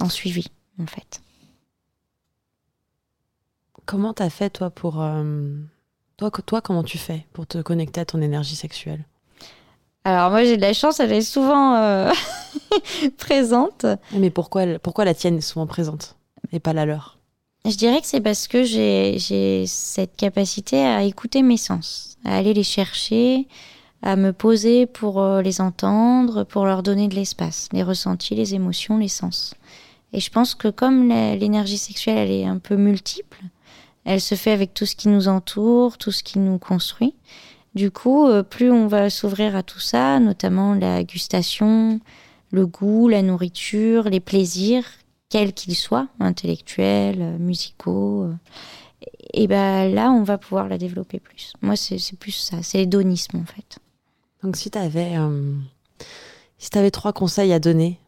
en 0.00 0.08
suivi 0.08 0.46
en 0.80 0.86
fait. 0.86 1.20
Comment 3.84 4.14
t'as 4.14 4.30
fait 4.30 4.48
toi 4.48 4.70
pour... 4.70 5.02
Toi, 6.18 6.32
toi, 6.44 6.60
comment 6.60 6.82
tu 6.82 6.98
fais 6.98 7.24
pour 7.32 7.46
te 7.46 7.58
connecter 7.58 8.00
à 8.00 8.04
ton 8.04 8.20
énergie 8.20 8.56
sexuelle? 8.56 9.04
Alors 10.04 10.30
moi 10.30 10.42
j'ai 10.42 10.56
de 10.56 10.62
la 10.62 10.72
chance, 10.72 10.98
elle 10.98 11.12
est 11.12 11.22
souvent 11.22 11.76
euh, 11.76 12.10
présente. 13.18 13.86
Mais 14.12 14.30
pourquoi, 14.30 14.64
pourquoi 14.80 15.04
la 15.04 15.14
tienne 15.14 15.38
est 15.38 15.42
souvent 15.42 15.66
présente 15.66 16.16
et 16.50 16.58
pas 16.58 16.72
la 16.72 16.86
leur? 16.86 17.18
Je 17.64 17.76
dirais 17.76 18.00
que 18.00 18.06
c'est 18.06 18.20
parce 18.20 18.48
que 18.48 18.64
j'ai 18.64 19.64
cette 19.66 20.16
capacité 20.16 20.84
à 20.84 21.04
écouter 21.04 21.42
mes 21.42 21.56
sens, 21.56 22.16
à 22.24 22.36
aller 22.36 22.52
les 22.52 22.64
chercher, 22.64 23.46
à 24.02 24.16
me 24.16 24.32
poser 24.32 24.86
pour 24.86 25.20
euh, 25.20 25.40
les 25.40 25.60
entendre, 25.60 26.42
pour 26.42 26.64
leur 26.64 26.82
donner 26.82 27.06
de 27.06 27.14
l'espace, 27.14 27.68
les 27.72 27.84
ressentis, 27.84 28.34
les 28.34 28.56
émotions, 28.56 28.98
les 28.98 29.08
sens. 29.08 29.54
Et 30.12 30.18
je 30.18 30.30
pense 30.30 30.56
que 30.56 30.68
comme 30.68 31.10
l'énergie 31.10 31.78
sexuelle, 31.78 32.18
elle 32.18 32.30
est 32.30 32.46
un 32.46 32.58
peu 32.58 32.76
multiple, 32.76 33.38
elle 34.04 34.20
se 34.20 34.34
fait 34.34 34.52
avec 34.52 34.74
tout 34.74 34.86
ce 34.86 34.96
qui 34.96 35.08
nous 35.08 35.28
entoure, 35.28 35.98
tout 35.98 36.12
ce 36.12 36.22
qui 36.22 36.38
nous 36.38 36.58
construit. 36.58 37.14
Du 37.74 37.90
coup, 37.90 38.26
euh, 38.26 38.42
plus 38.42 38.70
on 38.70 38.86
va 38.86 39.10
s'ouvrir 39.10 39.54
à 39.54 39.62
tout 39.62 39.80
ça, 39.80 40.18
notamment 40.20 40.74
la 40.74 41.04
gustation, 41.04 42.00
le 42.50 42.66
goût, 42.66 43.08
la 43.08 43.22
nourriture, 43.22 44.04
les 44.04 44.20
plaisirs, 44.20 44.84
quels 45.28 45.52
qu'ils 45.52 45.76
soient, 45.76 46.08
intellectuels, 46.20 47.20
euh, 47.20 47.38
musicaux, 47.38 48.24
euh, 48.24 48.34
et 49.32 49.46
ben 49.46 49.92
là, 49.92 50.10
on 50.10 50.22
va 50.22 50.38
pouvoir 50.38 50.68
la 50.68 50.78
développer 50.78 51.20
plus. 51.20 51.52
Moi, 51.62 51.76
c'est 51.76 51.98
plus 52.18 52.32
ça, 52.32 52.62
c'est 52.62 52.78
l'hédonisme 52.78 53.38
en 53.38 53.44
fait. 53.44 53.78
Donc 54.42 54.56
si 54.56 54.70
t'avais 54.70 55.16
euh, 55.16 55.54
si 56.58 56.70
t'avais 56.70 56.90
trois 56.90 57.12
conseils 57.12 57.52
à 57.52 57.58
donner 57.58 57.98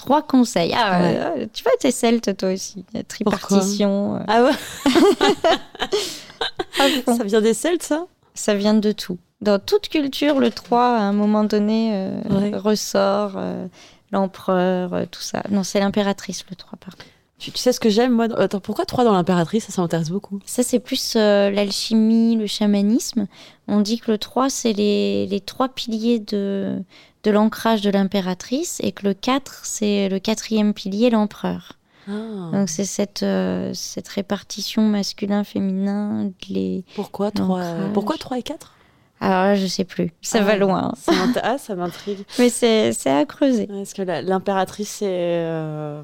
Trois 0.00 0.22
conseils. 0.22 0.72
Ah, 0.74 1.02
Ouais. 1.02 1.18
euh, 1.42 1.46
tu 1.52 1.62
vois, 1.62 1.72
t'es 1.78 1.90
celte 1.90 2.34
toi 2.38 2.52
aussi. 2.54 2.86
La 2.94 3.02
tripartition. 3.02 4.16
euh, 4.16 4.20
Ah 4.28 4.44
ouais 4.44 4.52
fond. 7.04 7.16
Ça 7.16 7.24
vient 7.24 7.40
des 7.42 7.52
Celtes 7.54 7.82
ça? 7.82 8.06
Ça 8.34 8.54
vient 8.54 8.74
de 8.74 8.92
tout. 8.92 9.18
Dans 9.42 9.58
toute 9.58 9.88
culture, 9.88 10.38
le 10.40 10.50
3, 10.50 10.82
à 10.96 11.00
un 11.00 11.12
moment 11.12 11.44
donné, 11.44 11.90
euh, 11.94 12.20
Ouais. 12.30 12.56
ressort. 12.56 13.32
euh, 13.36 13.66
L'empereur, 14.12 15.06
tout 15.10 15.20
ça. 15.22 15.42
Non, 15.50 15.62
c'est 15.62 15.78
l'impératrice, 15.80 16.44
le 16.50 16.56
3, 16.56 16.76
par 16.78 16.96
contre. 16.96 17.06
tu, 17.38 17.52
tu 17.52 17.58
sais 17.58 17.72
ce 17.72 17.78
que 17.78 17.88
j'aime 17.90 18.12
moi 18.12 18.26
Attends, 18.38 18.58
pourquoi 18.58 18.84
trois 18.84 19.04
dans 19.04 19.12
l'impératrice? 19.12 19.66
Ça, 19.66 19.72
ça 19.72 19.82
m'intéresse 19.82 20.10
beaucoup. 20.10 20.40
Ça, 20.46 20.64
c'est 20.64 20.80
plus 20.80 21.14
l'alchimie, 21.14 22.34
le 22.36 22.46
chamanisme. 22.48 23.26
On 23.68 23.80
dit 23.82 24.00
que 24.00 24.10
le 24.10 24.18
3, 24.18 24.50
c'est 24.50 24.72
les, 24.72 25.26
les 25.26 25.40
trois 25.40 25.68
piliers 25.68 26.18
de, 26.18 26.82
de 27.22 27.30
l'ancrage 27.30 27.82
de 27.82 27.90
l'impératrice 27.90 28.80
et 28.82 28.92
que 28.92 29.06
le 29.06 29.14
4, 29.14 29.60
c'est 29.64 30.08
le 30.08 30.18
quatrième 30.18 30.72
pilier, 30.74 31.10
l'empereur. 31.10 31.74
Ah. 32.08 32.12
Donc, 32.52 32.68
c'est 32.68 32.84
cette, 32.86 33.22
euh, 33.22 33.72
cette 33.74 34.08
répartition 34.08 34.82
masculin-féminin. 34.82 36.30
Les... 36.48 36.84
Pourquoi 36.94 37.30
trois 37.30 37.60
L'ancrage. 37.62 37.92
Pourquoi 37.92 38.16
trois 38.16 38.38
et 38.38 38.42
quatre? 38.42 38.74
Alors 39.20 39.42
là, 39.44 39.54
je 39.54 39.66
sais 39.66 39.84
plus. 39.84 40.12
Ça 40.22 40.38
Ah, 40.40 40.44
va 40.44 40.56
loin. 40.56 40.94
Ça 40.96 41.12
ah, 41.42 41.58
ça 41.58 41.74
m'intrigue. 41.74 42.24
Mais 42.38 42.48
c'est 42.48 42.90
à 43.06 43.24
creuser. 43.26 43.66
Parce 43.66 43.92
que 43.92 44.00
l'impératrice, 44.02 44.88
c'est 44.88 45.06
euh, 45.08 46.02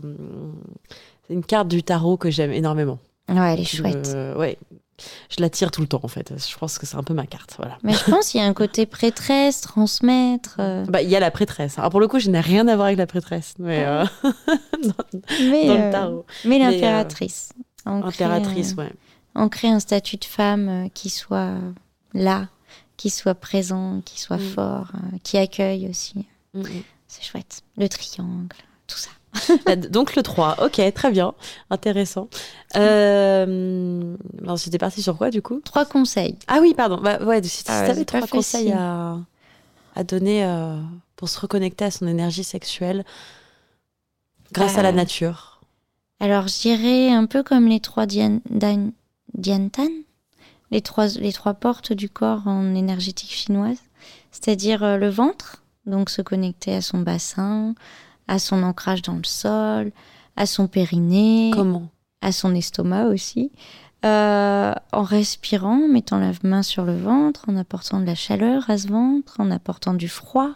c'est 1.27 1.33
une 1.33 1.45
carte 1.45 1.69
du 1.69 1.83
tarot 1.83 2.19
que 2.19 2.31
j'aime 2.31 2.53
énormément. 2.53 2.99
Ouais, 3.31 3.55
elle 3.55 3.61
est 3.61 3.65
chouette. 3.65 4.15
ouais. 4.37 4.59
Je 5.31 5.41
la 5.43 5.51
tire 5.51 5.71
tout 5.71 5.81
le 5.83 5.87
temps, 5.87 6.01
en 6.03 6.09
fait. 6.09 6.33
Je 6.37 6.57
pense 6.57 6.79
que 6.79 6.87
c'est 6.87 6.97
un 6.97 7.03
peu 7.03 7.13
ma 7.15 7.27
carte. 7.27 7.55
Voilà. 7.59 7.77
Mais 7.83 7.93
je 7.93 8.11
pense 8.11 8.29
qu'il 8.31 8.41
y 8.41 8.45
a 8.45 8.47
un 8.47 8.55
côté 8.55 8.87
prêtresse, 8.87 9.61
transmettre. 9.61 10.57
euh, 10.59 10.85
Bah, 10.87 11.03
il 11.03 11.09
y 11.11 11.17
a 11.17 11.21
la 11.21 11.31
prêtresse. 11.31 11.79
Alors, 11.79 11.91
pour 11.91 12.01
le 12.01 12.09
coup, 12.09 12.19
je 12.19 12.31
n'ai 12.31 12.41
rien 12.41 12.67
à 12.69 12.75
voir 12.77 12.87
avec 12.87 12.99
la 12.99 13.07
prêtresse. 13.07 13.55
Mais 13.59 13.85
euh, 13.87 14.05
dans, 14.25 15.21
mais 15.51 15.67
dans 15.67 15.75
euh, 15.75 15.87
le 15.87 15.93
tarot. 15.93 16.27
mais 16.45 16.57
euh, 16.65 16.71
l'impératrice. 16.71 17.51
Ancrée, 17.85 18.09
Impératrice, 18.09 18.73
euh, 18.79 18.83
ouais. 18.83 18.93
ancrer 19.35 19.69
un 19.69 19.79
statut 19.81 20.17
de 20.17 20.25
femme 20.25 20.69
euh, 20.69 20.89
qui 20.93 21.09
soit 21.11 21.55
là, 22.15 22.49
qui 22.97 23.11
soit 23.11 23.35
présent, 23.35 24.01
qui 24.05 24.19
soit 24.21 24.39
Mm. 24.39 24.51
fort, 24.55 24.89
euh, 24.95 25.19
qui 25.23 25.37
accueille 25.37 25.89
aussi. 25.89 26.27
Mm, 26.55 26.63
C'est 27.07 27.23
chouette. 27.23 27.63
Le 27.77 27.89
triangle, 27.89 28.57
tout 28.87 28.97
ça. 28.99 29.11
Bah, 29.67 29.77
Donc, 29.77 30.17
le 30.17 30.23
3. 30.23 30.57
Ok, 30.65 30.81
très 30.95 31.11
bien. 31.11 31.35
Intéressant. 31.71 32.29
Euh... 32.77 34.17
alors, 34.43 34.57
J'étais 34.57 34.79
partie 34.79 35.03
sur 35.03 35.17
quoi, 35.17 35.31
du 35.31 35.43
coup? 35.43 35.61
Trois 35.65 35.85
conseils. 35.85 36.37
Ah 36.49 36.59
oui, 36.61 36.75
pardon. 36.75 36.99
Bah, 37.01 37.19
ouais, 37.23 37.43
si, 37.43 37.65
Ah 37.69 37.85
c'est 37.95 38.05
pas 38.05 38.19
trois 38.21 38.29
conseils 38.29 38.73
à, 38.73 39.19
à 39.95 40.05
donner 40.05 40.45
euh, 40.45 40.77
pour 41.17 41.29
se 41.29 41.39
reconnecter 41.41 41.85
à 41.87 41.91
son 41.91 42.07
énergie 42.07 42.45
sexuelle 42.45 43.05
grâce 44.53 44.79
à 44.79 44.83
la 44.83 44.91
Euh, 44.91 44.93
nature. 44.93 45.61
Alors, 46.21 46.49
je 46.49 46.61
dirais 46.61 47.11
un 47.11 47.27
peu 47.27 47.43
comme 47.43 47.67
les 47.69 47.81
trois 47.81 48.07
dian- 48.07 48.41
dan- 48.51 48.93
Diantan, 49.35 49.89
les 50.71 50.81
trois, 50.81 51.09
les 51.09 51.33
trois 51.33 51.53
portes 51.55 51.93
du 51.93 52.09
corps 52.09 52.47
en 52.47 52.75
énergétique 52.75 53.31
chinoise, 53.33 53.77
c'est-à-dire 54.31 54.83
euh, 54.83 54.97
le 54.97 55.11
ventre, 55.11 55.63
donc 55.85 56.09
se 56.09 56.23
connecter 56.23 56.75
à 56.75 56.81
son 56.81 56.99
bassin, 57.01 57.75
à 58.29 58.39
son 58.39 58.63
ancrage 58.63 59.03
dans 59.03 59.17
le 59.17 59.25
sol, 59.25 59.93
à 60.37 60.47
son 60.47 60.67
périnée, 60.69 61.51
Comment? 61.55 61.89
à 62.21 62.33
son 62.33 62.55
estomac 62.55 63.07
aussi, 63.07 63.53
euh, 64.05 64.73
en 64.93 65.03
respirant, 65.03 65.85
en 65.85 65.89
mettant 65.89 66.19
la 66.19 66.33
main 66.43 66.63
sur 66.63 66.85
le 66.85 66.97
ventre, 66.97 67.45
en 67.49 67.57
apportant 67.57 68.01
de 68.01 68.05
la 68.05 68.15
chaleur 68.15 68.69
à 68.69 68.79
ce 68.79 68.89
ventre, 68.89 69.37
en 69.41 69.51
apportant 69.51 69.95
du 69.95 70.09
froid, 70.09 70.51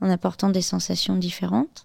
en 0.00 0.08
apportant 0.08 0.50
des 0.50 0.62
sensations 0.62 1.16
différentes. 1.16 1.84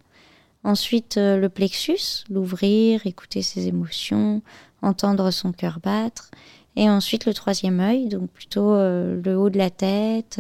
Ensuite, 0.63 1.17
euh, 1.17 1.37
le 1.37 1.49
plexus, 1.49 2.23
l'ouvrir, 2.29 3.07
écouter 3.07 3.41
ses 3.41 3.67
émotions, 3.67 4.41
entendre 4.81 5.31
son 5.31 5.51
cœur 5.51 5.79
battre. 5.81 6.29
Et 6.75 6.89
ensuite, 6.89 7.25
le 7.25 7.33
troisième 7.33 7.79
œil, 7.79 8.07
donc 8.07 8.29
plutôt 8.29 8.73
euh, 8.73 9.19
le 9.25 9.37
haut 9.37 9.49
de 9.49 9.57
la 9.57 9.71
tête, 9.71 10.39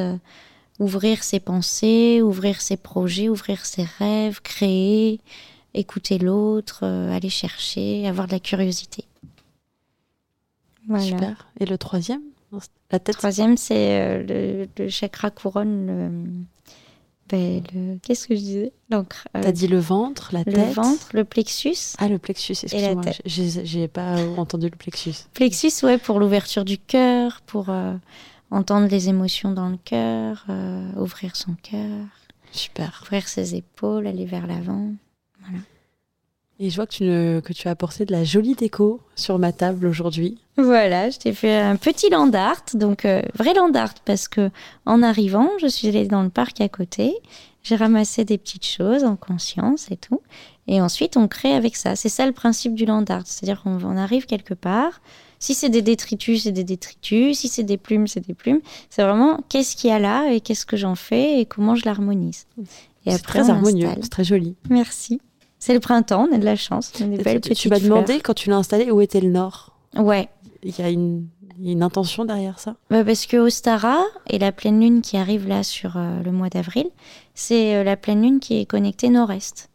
ouvrir 0.81 1.23
ses 1.23 1.39
pensées, 1.39 2.21
ouvrir 2.21 2.59
ses 2.61 2.75
projets, 2.77 3.29
ouvrir 3.29 3.65
ses 3.65 3.83
rêves, 3.99 4.41
créer, 4.41 5.19
écouter 5.73 6.17
l'autre, 6.17 6.79
euh, 6.83 7.15
aller 7.15 7.29
chercher, 7.29 8.07
avoir 8.07 8.27
de 8.27 8.31
la 8.33 8.39
curiosité. 8.39 9.05
Voilà. 10.87 11.03
Super. 11.03 11.47
Et 11.59 11.65
le 11.65 11.77
troisième 11.77 12.21
La 12.91 12.99
tête? 12.99 13.15
Troisième, 13.17 13.57
c'est 13.57 14.01
euh, 14.01 14.23
le, 14.27 14.67
le 14.83 14.89
chakra 14.89 15.29
couronne. 15.29 15.87
Le, 15.87 16.11
ben, 17.29 17.63
le- 17.73 17.97
Qu'est-ce 18.01 18.27
que 18.27 18.35
je 18.35 18.39
disais? 18.41 18.73
L'encre- 18.89 19.27
euh, 19.37 19.41
T'as 19.43 19.51
dit 19.51 19.67
le 19.67 19.79
ventre, 19.79 20.31
la 20.33 20.39
Le 20.39 20.51
tête? 20.51 20.73
ventre, 20.73 21.09
le 21.13 21.23
plexus. 21.23 21.93
Ah, 21.99 22.07
le 22.09 22.17
plexus, 22.17 22.53
excuse-moi. 22.63 23.03
j'ai 23.25 23.87
pas 23.87 24.17
entendu 24.37 24.65
le 24.69 24.75
plexus. 24.75 25.13
Plexus, 25.33 25.71
ouais, 25.83 25.97
pour 25.99 26.19
l'ouverture 26.19 26.65
du 26.65 26.77
cœur, 26.79 27.41
pour 27.45 27.69
euh, 27.69 27.93
entendre 28.51 28.87
les 28.87 29.09
émotions 29.09 29.51
dans 29.53 29.69
le 29.69 29.77
cœur, 29.83 30.45
euh, 30.49 30.91
ouvrir 30.97 31.35
son 31.35 31.55
cœur, 31.63 32.05
Super. 32.51 32.99
ouvrir 33.03 33.27
ses 33.27 33.55
épaules, 33.55 34.05
aller 34.07 34.25
vers 34.25 34.45
l'avant. 34.47 34.89
Et 36.59 36.69
je 36.69 36.75
vois 36.75 36.85
que 36.85 36.93
tu, 36.93 37.03
ne- 37.05 37.39
que 37.39 37.53
tu 37.53 37.67
as 37.67 37.71
apporté 37.71 38.05
de 38.05 38.11
la 38.11 38.23
jolie 38.23 38.53
déco 38.53 39.01
sur 39.15 39.39
ma 39.39 39.51
table 39.51 39.87
aujourd'hui. 39.87 40.37
Voilà, 40.57 41.09
je 41.09 41.17
t'ai 41.17 41.33
fait 41.33 41.57
un 41.57 41.75
petit 41.75 42.09
land 42.11 42.31
art, 42.33 42.61
donc 42.75 43.05
euh, 43.05 43.23
vrai 43.33 43.55
land 43.55 43.73
art, 43.73 43.95
parce 44.05 44.27
que 44.27 44.51
en 44.85 45.01
arrivant, 45.01 45.49
je 45.59 45.65
suis 45.65 45.87
allée 45.87 46.05
dans 46.07 46.21
le 46.21 46.29
parc 46.29 46.61
à 46.61 46.69
côté, 46.69 47.15
j'ai 47.63 47.75
ramassé 47.75 48.25
des 48.25 48.37
petites 48.37 48.65
choses 48.67 49.03
en 49.03 49.15
conscience 49.15 49.89
et 49.89 49.97
tout, 49.97 50.21
et 50.67 50.81
ensuite 50.81 51.17
on 51.17 51.27
crée 51.27 51.53
avec 51.55 51.75
ça. 51.75 51.95
C'est 51.95 52.09
ça 52.09 52.27
le 52.27 52.31
principe 52.31 52.75
du 52.75 52.85
land 52.85 53.05
art, 53.09 53.25
c'est-à-dire 53.25 53.63
qu'on 53.63 53.83
on 53.83 53.97
arrive 53.97 54.27
quelque 54.27 54.53
part, 54.53 55.01
Si 55.41 55.53
c'est 55.55 55.69
des 55.69 55.81
détritus, 55.81 56.43
c'est 56.43 56.51
des 56.53 56.63
détritus. 56.63 57.39
Si 57.39 57.49
c'est 57.49 57.63
des 57.63 57.77
plumes, 57.77 58.07
c'est 58.07 58.25
des 58.25 58.35
plumes. 58.35 58.61
C'est 58.89 59.01
vraiment 59.01 59.39
qu'est-ce 59.49 59.75
qu'il 59.75 59.89
y 59.89 59.93
a 59.93 59.99
là 59.99 60.31
et 60.31 60.39
qu'est-ce 60.39 60.65
que 60.65 60.77
j'en 60.77 60.95
fais 60.95 61.41
et 61.41 61.45
comment 61.45 61.75
je 61.75 61.83
l'harmonise. 61.83 62.45
Et 63.05 63.11
c'est 63.11 63.19
très 63.19 63.49
harmonieux, 63.49 63.89
c'est 64.01 64.09
très 64.09 64.23
joli. 64.23 64.55
Merci. 64.69 65.19
C'est 65.57 65.73
le 65.73 65.79
printemps, 65.79 66.27
on 66.31 66.35
a 66.35 66.37
de 66.37 66.45
la 66.45 66.55
chance. 66.55 66.93
On 67.01 67.11
est 67.11 67.23
belles 67.23 67.41
tu, 67.41 67.53
tu 67.53 67.69
m'as 67.69 67.79
demandé 67.79 68.19
quand 68.19 68.35
tu 68.35 68.49
l'as 68.49 68.57
installé 68.57 68.91
où 68.91 69.01
était 69.01 69.19
le 69.19 69.29
nord? 69.29 69.75
Ouais. 69.97 70.29
Il 70.63 70.77
y 70.77 70.81
a 70.83 70.89
une, 70.89 71.27
une 71.59 71.81
intention 71.81 72.23
derrière 72.23 72.59
ça? 72.59 72.75
Bah 72.91 73.03
Parce 73.03 73.25
que 73.25 73.37
Ostara 73.37 73.99
et 74.29 74.37
la 74.37 74.51
pleine 74.51 74.79
lune 74.79 75.01
qui 75.01 75.17
arrive 75.17 75.47
là 75.47 75.63
sur 75.63 75.97
euh, 75.97 76.21
le 76.21 76.31
mois 76.31 76.49
d'avril, 76.49 76.87
c'est 77.33 77.75
euh, 77.75 77.83
la 77.83 77.97
pleine 77.97 78.21
lune 78.21 78.39
qui 78.39 78.59
est 78.59 78.65
connectée 78.65 79.09
nord-est. 79.09 79.69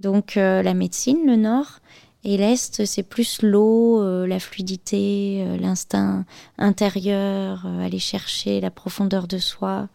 Donc 0.00 0.36
euh, 0.36 0.62
la 0.62 0.74
médecine, 0.74 1.18
le 1.26 1.36
nord, 1.36 1.80
et 2.24 2.36
l'Est, 2.36 2.84
c'est 2.84 3.02
plus 3.02 3.42
l'eau, 3.42 4.00
euh, 4.00 4.26
la 4.28 4.38
fluidité, 4.38 5.44
euh, 5.44 5.56
l'instinct 5.56 6.24
intérieur, 6.56 7.64
euh, 7.66 7.84
aller 7.84 7.98
chercher 7.98 8.60
la 8.60 8.70
profondeur 8.70 9.26
de 9.26 9.38
soi. 9.38 9.88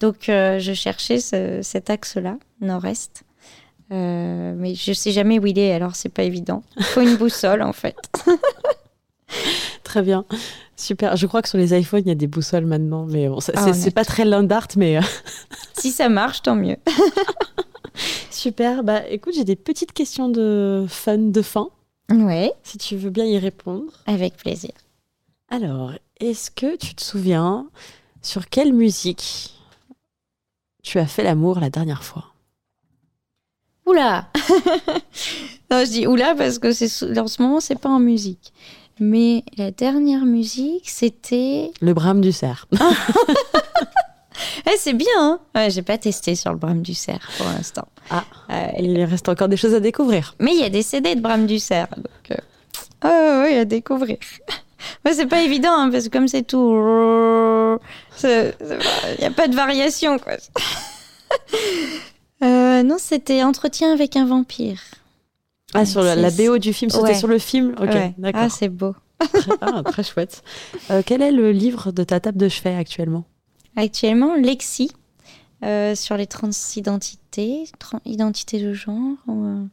Donc 0.00 0.26
je 0.28 0.72
cherchais 0.74 1.18
cet 1.18 1.90
axe-là, 1.90 2.38
nord-est. 2.60 3.24
mais 3.90 4.74
je 4.76 4.92
sais 4.92 5.10
jamais 5.10 5.40
où 5.40 5.46
il 5.46 5.58
est, 5.58 5.72
alors 5.72 5.96
c'est 5.96 6.08
pas 6.08 6.22
évident. 6.22 6.62
Il 6.76 6.84
faut 6.84 7.00
une 7.00 7.16
boussole 7.16 7.62
en 7.62 7.72
fait. 7.72 7.96
très 9.82 10.02
bien. 10.02 10.24
Super. 10.76 11.16
Je 11.16 11.26
crois 11.26 11.42
que 11.42 11.48
sur 11.48 11.58
les 11.58 11.76
iPhones, 11.76 12.02
il 12.04 12.08
y 12.08 12.12
a 12.12 12.14
des 12.14 12.28
boussoles 12.28 12.64
maintenant, 12.64 13.06
mais 13.06 13.28
bon, 13.28 13.40
ah, 13.56 13.72
c'est 13.72 13.90
pas 13.90 14.04
très 14.04 14.24
Landart, 14.24 14.68
mais. 14.76 15.00
si 15.76 15.90
ça 15.90 16.08
marche, 16.08 16.42
tant 16.42 16.54
mieux. 16.54 16.76
Super. 18.30 18.82
Bah, 18.84 19.06
écoute, 19.08 19.34
j'ai 19.34 19.44
des 19.44 19.56
petites 19.56 19.92
questions 19.92 20.28
de 20.28 20.86
fun 20.88 21.18
de 21.18 21.42
fin. 21.42 21.70
Ouais. 22.10 22.52
Si 22.62 22.78
tu 22.78 22.96
veux 22.96 23.10
bien 23.10 23.24
y 23.24 23.38
répondre. 23.38 23.92
Avec 24.06 24.36
plaisir. 24.36 24.72
Alors, 25.50 25.92
est-ce 26.20 26.50
que 26.50 26.76
tu 26.76 26.94
te 26.94 27.02
souviens 27.02 27.68
sur 28.22 28.48
quelle 28.48 28.72
musique 28.72 29.54
tu 30.82 30.98
as 30.98 31.06
fait 31.06 31.22
l'amour 31.22 31.60
la 31.60 31.70
dernière 31.70 32.04
fois? 32.04 32.26
Oula 33.86 34.28
Non, 35.70 35.84
je 35.84 35.90
dis 35.90 36.06
oula 36.06 36.34
parce 36.34 36.58
que 36.58 36.72
c'est 36.72 37.18
en 37.18 37.26
ce 37.26 37.42
moment, 37.42 37.60
c'est 37.60 37.78
pas 37.78 37.88
en 37.88 37.98
musique. 37.98 38.52
Mais 39.00 39.44
la 39.56 39.70
dernière 39.70 40.24
musique, 40.26 40.88
c'était. 40.88 41.70
Le 41.80 41.94
brame 41.94 42.20
du 42.20 42.32
cerf. 42.32 42.66
Eh, 44.66 44.76
c'est 44.76 44.92
bien, 44.92 45.06
hein 45.16 45.40
ouais, 45.54 45.70
J'ai 45.70 45.82
pas 45.82 45.98
testé 45.98 46.34
sur 46.34 46.52
le 46.52 46.58
Brame 46.58 46.82
du 46.82 46.94
cerf 46.94 47.30
pour 47.36 47.46
l'instant. 47.46 47.88
Ah, 48.10 48.24
euh, 48.50 48.66
il 48.78 49.02
reste 49.04 49.28
encore 49.28 49.48
des 49.48 49.56
choses 49.56 49.74
à 49.74 49.80
découvrir. 49.80 50.34
Mais 50.38 50.52
il 50.52 50.60
y 50.60 50.64
a 50.64 50.70
des 50.70 50.82
CD 50.82 51.14
de 51.14 51.20
Brame 51.20 51.46
du 51.46 51.58
cerf, 51.58 51.88
donc... 51.96 52.30
Euh... 52.30 52.36
Oh, 53.04 53.44
oui, 53.44 53.56
à 53.56 53.64
découvrir. 53.64 54.18
Mais 55.04 55.12
c'est 55.12 55.26
pas 55.26 55.42
évident, 55.42 55.72
hein, 55.72 55.90
parce 55.90 56.04
que 56.04 56.10
comme 56.10 56.28
c'est 56.28 56.42
tout... 56.42 56.74
Il 58.22 59.18
n'y 59.18 59.26
a 59.26 59.30
pas 59.30 59.48
de 59.48 59.54
variation, 59.54 60.18
quoi. 60.18 60.34
euh, 62.42 62.82
non, 62.82 62.96
c'était 62.98 63.42
Entretien 63.42 63.92
avec 63.92 64.16
un 64.16 64.26
vampire. 64.26 64.80
Ah, 65.74 65.84
sur 65.84 66.02
la, 66.02 66.30
BO 66.30 66.58
du 66.58 66.72
film, 66.72 66.90
c'était 66.90 67.14
sur 67.14 67.28
le 67.28 67.38
film? 67.38 67.74
Ok, 67.80 67.94
d'accord. 68.16 68.42
Ah, 68.44 68.48
c'est 68.48 68.68
beau. 68.68 68.94
très, 69.18 69.52
ah, 69.60 69.82
très 69.84 70.02
chouette. 70.02 70.42
Euh, 70.90 71.02
quel 71.04 71.20
est 71.22 71.32
le 71.32 71.52
livre 71.52 71.92
de 71.92 72.04
ta 72.04 72.20
table 72.20 72.38
de 72.38 72.48
chevet 72.48 72.74
actuellement? 72.74 73.24
Actuellement, 73.78 74.34
Lexi, 74.34 74.90
euh, 75.62 75.94
sur 75.94 76.16
les 76.16 76.26
transidentités, 76.26 77.62
identités 78.04 78.60
de 78.60 78.72
genre, 78.72 79.16
euh, 79.28 79.64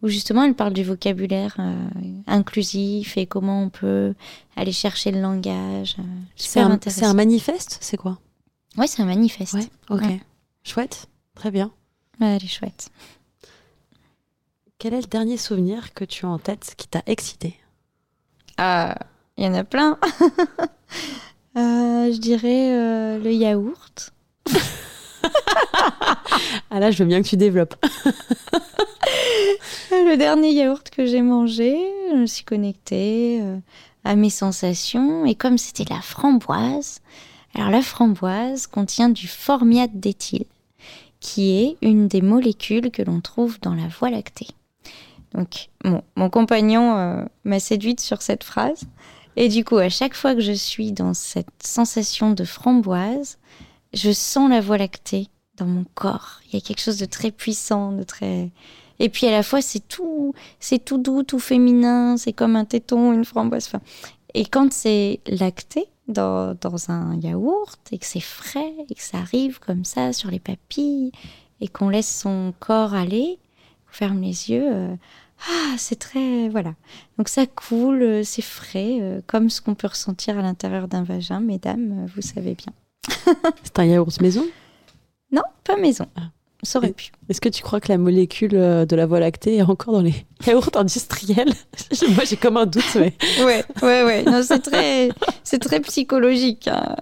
où, 0.00 0.06
justement 0.08 0.44
elle 0.44 0.54
parle 0.54 0.72
du 0.72 0.84
vocabulaire 0.84 1.56
euh, 1.58 1.88
inclusif 2.28 3.16
et 3.16 3.26
comment 3.26 3.60
on 3.64 3.68
peut 3.68 4.14
aller 4.54 4.70
chercher 4.70 5.10
le 5.10 5.20
langage. 5.20 5.96
c'est 6.36 6.60
un, 6.60 6.78
un, 7.02 7.14
manifeste, 7.14 7.78
c'est 7.80 7.96
quoi? 7.96 8.20
Oui, 8.76 8.86
c'est 8.86 9.02
un 9.02 9.06
manifeste. 9.06 9.58
ok. 9.90 10.04
Chouette, 10.62 11.08
très 11.34 11.50
bien. 11.50 11.72
elle 12.20 12.36
est 12.36 12.46
chouette. 12.46 12.90
Quel 14.78 14.94
est 14.94 15.00
le 15.00 15.08
dernier 15.08 15.36
souvenir 15.36 15.94
que 15.94 16.04
tu 16.04 16.26
as 16.26 16.28
en 16.28 16.38
tête 16.38 16.74
qui 16.76 16.86
t'a 16.86 17.02
excité? 17.06 17.56
Ah, 18.56 18.94
il 19.36 19.42
y 19.42 19.48
en 19.48 19.54
a 19.54 19.64
plein. 19.64 19.98
Euh, 21.56 22.12
je 22.12 22.18
dirais 22.18 22.72
euh, 22.72 23.18
le 23.18 23.32
yaourt. 23.32 24.12
ah 26.70 26.80
là, 26.80 26.90
je 26.90 27.02
veux 27.02 27.08
bien 27.08 27.22
que 27.22 27.28
tu 27.28 27.36
développes. 27.36 27.74
le 29.90 30.16
dernier 30.16 30.52
yaourt 30.52 30.90
que 30.90 31.06
j'ai 31.06 31.22
mangé, 31.22 31.76
je 32.10 32.16
me 32.16 32.26
suis 32.26 32.44
connectée 32.44 33.40
euh, 33.42 33.58
à 34.04 34.14
mes 34.14 34.30
sensations. 34.30 35.24
Et 35.24 35.34
comme 35.34 35.58
c'était 35.58 35.92
la 35.92 36.00
framboise, 36.00 37.00
alors 37.54 37.70
la 37.70 37.82
framboise 37.82 38.66
contient 38.66 39.08
du 39.08 39.26
formiate 39.26 39.98
d'éthyle, 39.98 40.44
qui 41.20 41.58
est 41.58 41.76
une 41.82 42.08
des 42.08 42.20
molécules 42.20 42.90
que 42.90 43.02
l'on 43.02 43.20
trouve 43.20 43.58
dans 43.60 43.74
la 43.74 43.88
voie 43.88 44.10
lactée. 44.10 44.48
Donc, 45.34 45.68
mon 46.16 46.30
compagnon 46.30 47.26
m'a 47.44 47.60
séduite 47.60 48.00
sur 48.00 48.22
cette 48.22 48.44
phrase. 48.44 48.84
Et 49.36 49.48
du 49.48 49.64
coup, 49.64 49.76
à 49.76 49.88
chaque 49.88 50.14
fois 50.14 50.34
que 50.34 50.40
je 50.40 50.52
suis 50.52 50.92
dans 50.92 51.14
cette 51.14 51.62
sensation 51.62 52.32
de 52.32 52.44
framboise, 52.44 53.38
je 53.92 54.10
sens 54.10 54.50
la 54.50 54.60
voie 54.60 54.78
lactée 54.78 55.28
dans 55.56 55.66
mon 55.66 55.84
corps. 55.94 56.40
Il 56.46 56.54
y 56.54 56.56
a 56.56 56.60
quelque 56.60 56.80
chose 56.80 56.98
de 56.98 57.06
très 57.06 57.30
puissant, 57.30 57.92
de 57.92 58.02
très. 58.02 58.50
Et 58.98 59.08
puis 59.08 59.26
à 59.26 59.30
la 59.30 59.42
fois, 59.42 59.62
c'est 59.62 59.86
tout, 59.86 60.34
c'est 60.60 60.84
tout 60.84 60.98
doux, 60.98 61.22
tout 61.22 61.38
féminin. 61.38 62.16
C'est 62.16 62.32
comme 62.32 62.56
un 62.56 62.64
téton, 62.64 63.12
une 63.12 63.24
framboise. 63.24 63.70
et 64.34 64.44
quand 64.44 64.72
c'est 64.72 65.20
lacté 65.26 65.88
dans, 66.08 66.56
un 66.88 67.16
yaourt 67.20 67.78
et 67.92 67.98
que 67.98 68.06
c'est 68.06 68.20
frais 68.20 68.74
et 68.88 68.94
que 68.94 69.02
ça 69.02 69.18
arrive 69.18 69.60
comme 69.60 69.84
ça 69.84 70.12
sur 70.12 70.30
les 70.30 70.40
papilles 70.40 71.12
et 71.60 71.68
qu'on 71.68 71.88
laisse 71.88 72.20
son 72.20 72.54
corps 72.58 72.94
aller, 72.94 73.38
on 73.88 73.92
ferme 73.92 74.20
les 74.20 74.50
yeux. 74.50 74.68
Euh, 74.72 74.96
ah, 75.46 75.74
c'est 75.76 75.98
très. 75.98 76.48
Voilà. 76.48 76.74
Donc 77.16 77.28
ça 77.28 77.46
coule, 77.46 78.02
euh, 78.02 78.22
c'est 78.24 78.42
frais, 78.42 78.98
euh, 79.00 79.20
comme 79.26 79.50
ce 79.50 79.60
qu'on 79.60 79.74
peut 79.74 79.86
ressentir 79.86 80.38
à 80.38 80.42
l'intérieur 80.42 80.88
d'un 80.88 81.04
vagin, 81.04 81.40
mesdames, 81.40 82.04
euh, 82.04 82.10
vous 82.14 82.22
savez 82.22 82.54
bien. 82.54 82.72
c'est 83.62 83.78
un 83.78 83.84
yaourt 83.84 84.20
maison? 84.20 84.44
Non, 85.30 85.42
pas 85.64 85.76
maison. 85.76 86.06
Ah. 86.16 86.30
Ça 86.64 86.80
aurait 86.80 86.92
pu. 86.92 87.12
Est-ce 87.28 87.40
que 87.40 87.48
tu 87.48 87.62
crois 87.62 87.78
que 87.78 87.86
la 87.86 87.98
molécule 87.98 88.50
de 88.50 88.96
la 88.96 89.06
voie 89.06 89.20
lactée 89.20 89.58
est 89.58 89.62
encore 89.62 89.94
dans 89.94 90.02
les 90.02 90.26
yaourts 90.46 90.70
industriels? 90.74 91.52
Moi, 92.16 92.24
j'ai 92.24 92.36
comme 92.36 92.56
un 92.56 92.66
doute, 92.66 92.96
mais. 92.96 93.14
ouais, 93.44 93.64
ouais, 93.80 94.02
ouais. 94.02 94.22
Non, 94.24 94.42
c'est 94.42 94.58
très, 94.58 95.08
c'est 95.44 95.60
très 95.60 95.78
psychologique. 95.78 96.66
Hein. 96.66 96.96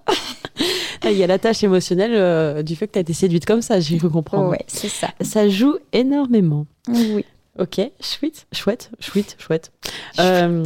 Ah, 1.03 1.11
il 1.11 1.16
y 1.16 1.24
a 1.24 1.26
la 1.26 1.39
tâche 1.39 1.64
émotionnelle 1.64 2.62
du 2.64 2.76
fait 2.76 2.87
que 2.87 2.93
tu 2.93 2.99
as 2.99 3.03
été 3.03 3.14
séduite 3.14 3.47
comme 3.47 3.62
ça, 3.62 3.80
j'ai 3.80 3.97
cru 3.97 4.11
comprendre. 4.11 4.51
Ouais, 4.51 4.64
c'est 4.66 4.89
ça. 4.89 5.09
Ça 5.22 5.49
joue 5.49 5.76
énormément. 5.95 6.66
Oui. 6.89 7.24
Ok, 7.59 7.80
chouette, 8.00 8.46
chouette, 8.52 8.90
chouette, 9.00 9.36
chouette. 9.38 9.72
Euh, 10.18 10.64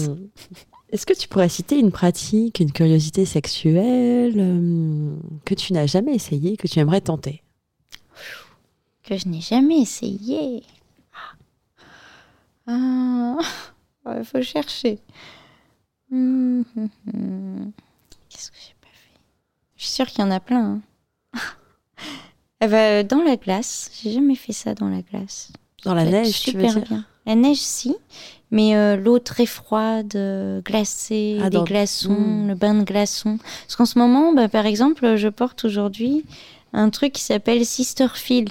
est-ce 0.91 1.07
que 1.07 1.13
tu 1.13 1.29
pourrais 1.29 1.49
citer 1.49 1.79
une 1.79 1.93
pratique, 1.93 2.59
une 2.59 2.73
curiosité 2.73 3.25
sexuelle 3.25 4.35
euh, 4.37 5.15
que 5.45 5.55
tu 5.55 5.73
n'as 5.73 5.87
jamais 5.87 6.15
essayé, 6.15 6.57
que 6.57 6.67
tu 6.67 6.81
aimerais 6.81 7.01
tenter? 7.01 7.43
Que 9.05 9.17
je 9.17 9.29
n'ai 9.29 9.41
jamais 9.41 9.83
essayé. 9.83 10.65
Ah, 12.67 13.39
il 14.17 14.25
faut 14.25 14.43
chercher. 14.43 14.99
Hum, 16.11 16.65
hum, 16.77 16.89
hum. 17.15 17.73
Qu'est-ce 18.29 18.51
que 18.51 18.57
j'ai 18.57 18.75
pas 18.81 18.89
fait? 18.89 19.21
Je 19.77 19.85
suis 19.85 19.93
sûre 19.93 20.07
qu'il 20.07 20.25
y 20.25 20.27
en 20.27 20.31
a 20.31 20.41
plein. 20.41 20.81
Hein. 21.35 21.39
Eh 22.63 22.69
ben, 22.69 23.07
dans 23.07 23.23
la 23.23 23.37
glace, 23.37 23.91
j'ai 24.03 24.13
jamais 24.13 24.35
fait 24.35 24.53
ça 24.53 24.75
dans 24.75 24.91
la 24.91 25.01
glace. 25.01 25.51
Dans 25.85 25.95
la 25.95 26.05
neige, 26.05 26.29
super 26.29 26.73
tu 26.73 26.81
veux 26.81 26.85
bien. 26.85 27.05
La 27.27 27.35
neige, 27.35 27.59
si, 27.59 27.95
mais 28.51 28.77
euh, 28.77 28.97
l'eau 28.97 29.19
très 29.19 29.47
froide, 29.47 30.15
euh, 30.17 30.61
glacée, 30.63 31.39
ah, 31.43 31.51
des 31.51 31.63
glaçons, 31.63 32.13
hmm. 32.13 32.49
le 32.49 32.55
bain 32.55 32.75
de 32.75 32.85
glaçons. 32.85 33.39
Parce 33.67 33.77
qu'en 33.77 33.87
ce 33.87 33.99
moment, 33.99 34.33
bah, 34.33 34.49
par 34.49 34.67
exemple, 34.67 35.17
je 35.17 35.29
porte 35.29 35.65
aujourd'hui 35.65 36.25
un 36.73 36.91
truc 36.91 37.13
qui 37.13 37.23
s'appelle 37.23 37.65
Sister 37.65 38.09
Feel. 38.15 38.49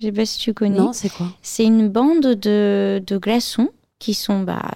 Je 0.00 0.06
sais 0.06 0.12
pas 0.12 0.26
si 0.26 0.38
tu 0.38 0.54
connais. 0.54 0.78
Non, 0.78 0.92
c'est 0.92 1.10
quoi? 1.10 1.26
C'est 1.42 1.64
une 1.64 1.88
bande 1.88 2.34
de, 2.34 3.02
de 3.04 3.18
glaçons 3.18 3.70
qui 3.98 4.14
sont, 4.14 4.40
bah, 4.40 4.70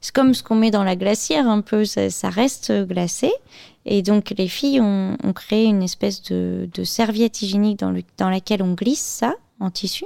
c'est 0.00 0.14
comme 0.14 0.34
ce 0.34 0.42
qu'on 0.42 0.54
met 0.54 0.70
dans 0.70 0.84
la 0.84 0.96
glacière 0.96 1.46
un 1.46 1.60
peu, 1.60 1.84
ça, 1.84 2.30
reste 2.30 2.72
glacé. 2.88 3.30
Et 3.84 4.02
donc 4.02 4.32
les 4.36 4.48
filles 4.48 4.80
ont, 4.80 5.16
ont 5.22 5.32
créé 5.32 5.64
une 5.64 5.82
espèce 5.82 6.22
de, 6.22 6.68
de 6.72 6.84
serviette 6.84 7.42
hygiénique 7.42 7.80
dans, 7.80 7.90
le, 7.90 8.02
dans 8.16 8.30
laquelle 8.30 8.62
on 8.62 8.74
glisse 8.74 9.00
ça 9.00 9.34
en 9.60 9.70
tissu 9.70 10.04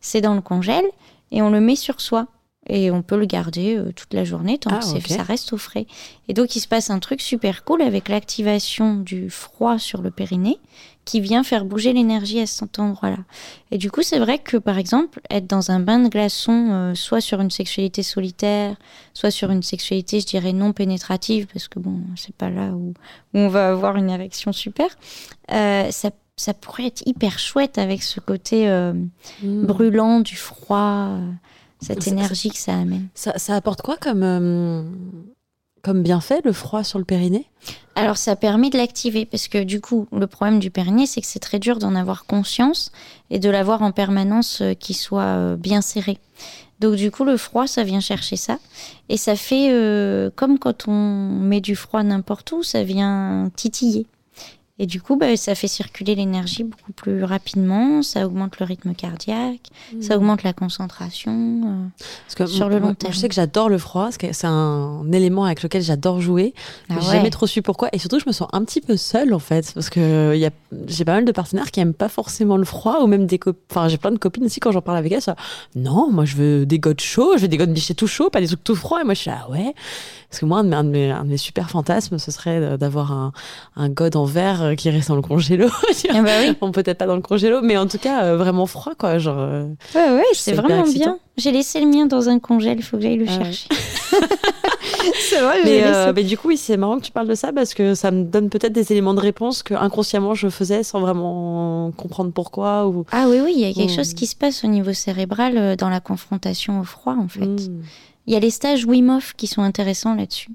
c'est 0.00 0.20
dans 0.20 0.34
le 0.34 0.40
congèle 0.40 0.84
et 1.30 1.42
on 1.42 1.50
le 1.50 1.60
met 1.60 1.76
sur 1.76 2.00
soi. 2.00 2.26
et 2.68 2.90
on 2.90 3.02
peut 3.02 3.16
le 3.18 3.24
garder 3.26 3.76
euh, 3.76 3.90
toute 3.92 4.12
la 4.14 4.24
journée 4.24 4.58
tant 4.58 4.70
Ah, 4.72 4.80
que 5.00 5.08
ça 5.08 5.22
reste 5.22 5.52
au 5.52 5.56
frais. 5.56 5.86
Et 6.28 6.34
donc 6.34 6.54
il 6.56 6.60
se 6.60 6.68
passe 6.68 6.90
un 6.90 6.98
truc 6.98 7.20
super 7.22 7.64
cool 7.64 7.80
avec 7.82 8.08
l'activation 8.08 8.94
du 8.96 9.30
froid 9.30 9.78
sur 9.78 10.02
le 10.02 10.10
périnée 10.10 10.58
qui 11.06 11.20
vient 11.20 11.42
faire 11.42 11.64
bouger 11.64 11.92
l'énergie 11.94 12.38
à 12.38 12.46
cet 12.46 12.78
endroit-là. 12.78 13.16
Et 13.70 13.78
du 13.78 13.90
coup, 13.90 14.02
c'est 14.02 14.18
vrai 14.18 14.38
que 14.38 14.58
par 14.58 14.76
exemple, 14.78 15.20
être 15.30 15.46
dans 15.46 15.70
un 15.70 15.80
bain 15.80 15.98
de 15.98 16.08
glaçons, 16.08 16.68
euh, 16.70 16.94
soit 16.94 17.22
sur 17.22 17.40
une 17.40 17.50
sexualité 17.50 18.02
solitaire, 18.02 18.76
soit 19.14 19.30
sur 19.32 19.50
une 19.50 19.62
sexualité, 19.62 20.20
je 20.20 20.26
dirais, 20.26 20.52
non 20.52 20.72
pénétrative, 20.74 21.46
parce 21.52 21.66
que 21.66 21.78
bon, 21.80 22.00
c'est 22.16 22.34
pas 22.36 22.50
là 22.50 22.68
où, 22.72 22.90
où 23.34 23.38
on 23.38 23.48
va 23.48 23.70
avoir 23.70 23.96
une 23.96 24.10
érection 24.10 24.52
super, 24.52 24.88
euh, 25.52 25.90
ça, 25.90 26.10
ça 26.40 26.54
pourrait 26.54 26.86
être 26.86 27.02
hyper 27.06 27.38
chouette 27.38 27.76
avec 27.78 28.02
ce 28.02 28.18
côté 28.20 28.68
euh, 28.68 28.92
Mm. 29.42 29.66
brûlant 29.66 30.20
du 30.20 30.36
froid, 30.36 31.08
euh, 31.10 31.30
cette 31.80 32.02
Ça- 32.02 32.10
énergie 32.10 32.50
que 32.50 32.58
ça 32.58 32.72
amène. 32.74 33.08
Ça, 33.14 33.38
ça 33.38 33.54
apporte 33.56 33.82
quoi 33.82 33.96
comme, 33.98 34.22
euh, 34.22 34.82
comme 35.82 36.02
bienfait, 36.02 36.40
le 36.44 36.52
froid 36.52 36.82
sur 36.84 36.98
le 36.98 37.04
périnée? 37.04 37.46
Alors 37.94 38.16
ça 38.16 38.36
permet 38.36 38.70
de 38.70 38.78
l'activer 38.78 39.26
parce 39.26 39.48
que 39.48 39.62
du 39.62 39.80
coup 39.80 40.06
le 40.12 40.26
problème 40.26 40.58
du 40.60 40.70
périnée 40.70 41.06
c'est 41.06 41.20
que 41.20 41.26
c'est 41.26 41.38
très 41.40 41.58
dur 41.58 41.78
d'en 41.78 41.94
avoir 41.94 42.24
conscience 42.24 42.90
et 43.30 43.38
de 43.38 43.50
l'avoir 43.50 43.82
en 43.82 43.92
permanence 43.92 44.62
euh, 44.62 44.72
qui 44.74 44.94
soit 44.94 45.56
bien 45.56 45.82
serré. 45.82 46.18
Donc 46.80 46.94
du 46.96 47.10
coup 47.10 47.24
le 47.24 47.36
froid 47.36 47.66
ça 47.66 47.84
vient 47.84 48.00
chercher 48.00 48.36
ça 48.36 48.58
et 49.10 49.18
ça 49.18 49.36
fait 49.36 49.68
euh, 49.70 50.30
comme 50.34 50.58
quand 50.58 50.88
on 50.88 50.92
met 51.50 51.60
du 51.60 51.76
froid 51.76 52.02
n'importe 52.02 52.52
où 52.52 52.62
ça 52.62 52.82
vient 52.84 53.50
titiller. 53.56 54.06
Et 54.82 54.86
du 54.86 55.02
coup 55.02 55.16
bah, 55.16 55.36
ça 55.36 55.54
fait 55.54 55.68
circuler 55.68 56.14
l'énergie 56.14 56.64
beaucoup 56.64 56.92
plus 56.92 57.22
rapidement, 57.22 58.02
ça 58.02 58.26
augmente 58.26 58.58
le 58.60 58.64
rythme 58.64 58.94
cardiaque, 58.94 59.68
ça 60.00 60.16
augmente 60.16 60.42
la 60.42 60.54
concentration. 60.54 61.32
euh. 61.66 62.02
Parce 62.26 62.34
que 62.34 62.46
Sur 62.46 62.70
le 62.70 62.78
long 62.78 62.94
terme. 62.94 63.12
Je 63.12 63.18
sais 63.18 63.28
que 63.28 63.34
j'adore 63.34 63.68
le 63.68 63.76
froid, 63.76 64.08
c'est 64.10 64.46
un 64.46 65.04
élément 65.12 65.44
avec 65.44 65.62
lequel 65.62 65.82
j'adore 65.82 66.22
jouer. 66.22 66.54
Ah 66.88 66.94
J'ai 67.00 67.06
ouais. 67.08 67.12
jamais 67.16 67.30
trop 67.30 67.46
su 67.46 67.60
pourquoi. 67.60 67.90
Et 67.92 67.98
surtout, 67.98 68.18
je 68.20 68.24
me 68.26 68.32
sens 68.32 68.48
un 68.52 68.64
petit 68.64 68.80
peu 68.80 68.96
seule, 68.96 69.34
en 69.34 69.38
fait. 69.38 69.70
Parce 69.74 69.90
que 69.90 70.34
y 70.34 70.46
a- 70.46 70.50
j'ai 70.86 71.04
pas 71.04 71.12
mal 71.12 71.26
de 71.26 71.32
partenaires 71.32 71.70
qui 71.70 71.80
aiment 71.80 71.92
pas 71.92 72.08
forcément 72.08 72.56
le 72.56 72.64
froid, 72.64 73.00
ou 73.02 73.06
même 73.06 73.26
des 73.26 73.38
copines. 73.38 73.60
Enfin, 73.70 73.88
j'ai 73.88 73.98
plein 73.98 74.12
de 74.12 74.18
copines 74.18 74.44
aussi, 74.44 74.60
quand 74.60 74.72
j'en 74.72 74.80
parle 74.80 74.96
avec 74.96 75.12
elles, 75.12 75.20
ça, 75.20 75.36
non, 75.74 76.10
moi, 76.10 76.24
je 76.24 76.36
veux 76.36 76.64
des 76.64 76.78
godes 76.78 77.00
chauds, 77.02 77.36
je 77.36 77.42
veux 77.42 77.48
des 77.48 77.58
godes 77.58 77.72
bichés 77.72 77.94
tout 77.94 78.06
chauds, 78.06 78.30
pas 78.30 78.40
des 78.40 78.46
trucs 78.46 78.64
tout 78.64 78.74
froids. 78.76 79.02
Et 79.02 79.04
moi, 79.04 79.12
je 79.12 79.20
suis 79.20 79.30
là, 79.30 79.40
ah 79.46 79.50
ouais. 79.50 79.74
Parce 80.30 80.40
que 80.40 80.46
moi, 80.46 80.60
un 80.60 80.64
de 80.64 80.68
mes, 80.70 80.76
un 80.76 80.84
de 80.84 80.88
mes, 80.90 81.10
un 81.10 81.24
de 81.24 81.28
mes 81.30 81.36
super 81.36 81.68
fantasmes, 81.70 82.18
ce 82.18 82.30
serait 82.30 82.78
d'avoir 82.78 83.12
un, 83.12 83.32
un 83.76 83.88
god 83.88 84.14
en 84.16 84.24
verre 84.24 84.69
euh, 84.70 84.74
qui 84.74 84.90
reste 84.90 85.08
dans 85.08 85.16
le 85.16 85.22
congélo. 85.22 85.68
Ah 86.12 86.22
bah 86.22 86.30
oui. 86.40 86.56
Bon, 86.60 86.72
peut-être 86.72 86.98
pas 86.98 87.06
dans 87.06 87.14
le 87.14 87.22
congélo, 87.22 87.60
mais 87.62 87.76
en 87.76 87.86
tout 87.86 87.98
cas, 87.98 88.24
euh, 88.24 88.36
vraiment 88.36 88.66
froid, 88.66 88.94
quoi. 88.98 89.18
Genre, 89.18 89.38
euh, 89.38 89.64
Ouais, 89.94 90.10
ouais, 90.10 90.24
C'est 90.32 90.52
vraiment 90.52 90.84
bien. 90.84 91.18
J'ai 91.36 91.52
laissé 91.52 91.80
le 91.80 91.86
mien 91.86 92.06
dans 92.06 92.28
un 92.28 92.38
congèle, 92.38 92.78
il 92.78 92.82
faut 92.82 92.96
que 92.96 93.02
j'aille 93.02 93.16
le 93.16 93.26
Ah 93.28 93.44
chercher. 93.44 93.68
c'est 95.30 95.40
vrai, 95.40 95.60
Mais, 95.64 95.70
j'ai 95.70 95.84
laissé. 95.84 96.12
mais 96.14 96.24
du 96.24 96.36
coup, 96.38 96.48
oui, 96.48 96.56
c'est 96.56 96.76
marrant 96.76 96.98
que 96.98 97.04
tu 97.04 97.12
parles 97.12 97.28
de 97.28 97.34
ça 97.34 97.52
parce 97.52 97.74
que 97.74 97.94
ça 97.94 98.10
me 98.10 98.24
donne 98.24 98.50
peut-être 98.50 98.72
des 98.72 98.92
éléments 98.92 99.14
de 99.14 99.20
réponse 99.20 99.62
que 99.62 99.74
inconsciemment 99.74 100.34
je 100.34 100.48
faisais 100.48 100.82
sans 100.82 101.00
vraiment 101.00 101.92
comprendre 101.96 102.32
pourquoi. 102.32 102.86
Ou... 102.88 103.04
Ah 103.12 103.26
oui, 103.28 103.40
oui, 103.42 103.52
il 103.54 103.60
y 103.60 103.70
a 103.70 103.72
quelque 103.72 103.92
chose 103.94 104.14
qui 104.14 104.26
se 104.26 104.36
passe 104.36 104.64
au 104.64 104.68
niveau 104.68 104.92
cérébral 104.92 105.76
dans 105.76 105.88
la 105.88 106.00
confrontation 106.00 106.80
au 106.80 106.84
froid, 106.84 107.14
en 107.18 107.28
fait. 107.28 107.46
Mm. 107.46 107.82
Il 108.26 108.34
y 108.34 108.36
a 108.36 108.40
les 108.40 108.50
stages 108.50 108.84
Wim 108.84 109.10
Hof 109.10 109.34
qui 109.36 109.46
sont 109.46 109.62
intéressants 109.62 110.14
là-dessus. 110.14 110.50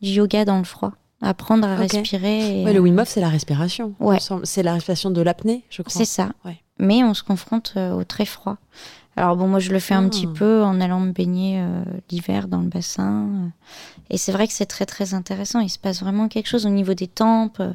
Du 0.00 0.10
yoga 0.10 0.44
dans 0.44 0.58
le 0.58 0.64
froid. 0.64 0.92
Apprendre 1.22 1.68
à 1.68 1.76
respirer. 1.76 2.60
et 2.62 2.64
Ouais, 2.64 2.72
le 2.72 2.78
à- 2.78 2.82
Wim 2.82 2.98
Hof, 2.98 3.08
c'est 3.08 3.20
la 3.20 3.28
respiration. 3.28 3.94
Ouais. 4.00 4.18
C'est 4.44 4.62
la 4.62 4.72
respiration 4.74 5.10
de 5.10 5.20
l'apnée, 5.20 5.64
je 5.70 5.82
crois. 5.82 5.92
C'est 5.98 6.04
ça. 6.06 6.30
Ouais. 6.44 6.56
Mais 6.78 7.04
on 7.04 7.12
se 7.14 7.22
confronte 7.22 7.74
euh, 7.76 7.92
au 7.92 8.04
très 8.04 8.24
froid. 8.24 8.56
Alors 9.16 9.36
bon, 9.36 9.46
moi 9.48 9.58
je 9.58 9.70
le 9.70 9.80
fais 9.80 9.92
un 9.94 10.06
Ah. 10.06 10.08
petit 10.08 10.26
peu 10.26 10.62
en 10.62 10.80
allant 10.80 11.00
me 11.00 11.12
baigner 11.12 11.60
euh, 11.60 11.82
l'hiver 12.10 12.48
dans 12.48 12.60
le 12.60 12.68
bassin. 12.68 13.26
euh. 13.28 13.48
Et 14.08 14.16
c'est 14.16 14.32
vrai 14.32 14.46
que 14.46 14.54
c'est 14.54 14.66
très 14.66 14.86
très 14.86 15.12
intéressant. 15.12 15.60
Il 15.60 15.68
se 15.68 15.78
passe 15.78 16.00
vraiment 16.00 16.28
quelque 16.28 16.46
chose 16.48 16.64
au 16.64 16.70
niveau 16.70 16.94
des 16.94 17.08
tempes. 17.08 17.60
euh, 17.60 17.72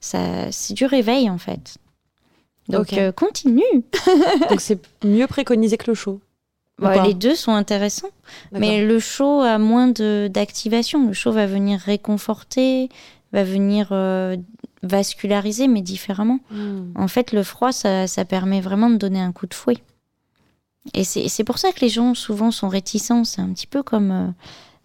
Ça, 0.00 0.50
c'est 0.52 0.74
du 0.74 0.86
réveil 0.86 1.28
en 1.28 1.38
fait. 1.38 1.76
Donc 2.68 2.92
euh, 2.94 3.12
continue. 3.12 3.62
Donc 4.50 4.60
c'est 4.60 4.80
mieux 5.04 5.26
préconisé 5.26 5.76
que 5.76 5.90
le 5.90 5.94
chaud. 5.94 6.20
Les 6.78 7.14
deux 7.14 7.34
sont 7.34 7.52
intéressants. 7.52 8.10
Mais 8.52 8.84
le 8.84 8.98
chaud 8.98 9.40
a 9.40 9.58
moins 9.58 9.88
de- 9.88 10.28
d'activation. 10.30 11.06
Le 11.06 11.14
chaud 11.14 11.32
va 11.32 11.46
venir 11.46 11.80
réconforter, 11.80 12.90
va 13.32 13.44
venir 13.44 13.88
euh, 13.92 14.36
vasculariser, 14.82 15.68
mais 15.68 15.80
différemment. 15.80 16.40
Mm. 16.50 16.92
En 16.94 17.08
fait, 17.08 17.32
le 17.32 17.42
froid, 17.42 17.72
ça, 17.72 18.06
ça 18.06 18.24
permet 18.24 18.60
vraiment 18.60 18.90
de 18.90 18.96
donner 18.96 19.20
un 19.20 19.32
coup 19.32 19.46
de 19.46 19.54
fouet. 19.54 19.78
Et 20.94 21.02
c'est 21.02 21.28
c'est 21.28 21.44
pour 21.44 21.58
ça 21.58 21.72
que 21.72 21.80
les 21.80 21.88
gens 21.88 22.14
souvent 22.14 22.50
sont 22.50 22.68
réticents. 22.68 23.24
C'est 23.24 23.40
un 23.40 23.48
petit 23.52 23.66
peu 23.66 23.82
comme 23.82 24.10
euh, 24.10 24.26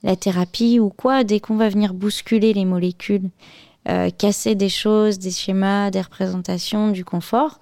la 0.04 0.16
thérapie 0.16 0.80
ou 0.80 0.90
quoi. 0.90 1.24
Dès 1.24 1.40
qu'on 1.40 1.56
va 1.58 1.70
venir 1.70 1.94
bousculer 1.94 2.54
les 2.54 2.66
molécules, 2.66 3.30
euh, 3.90 4.10
casser 4.10 4.56
des 4.56 4.70
choses, 4.70 5.20
des 5.20 5.32
schémas, 5.32 5.92
des 5.92 6.02
représentations, 6.02 6.90
du 6.90 7.06
confort, 7.06 7.60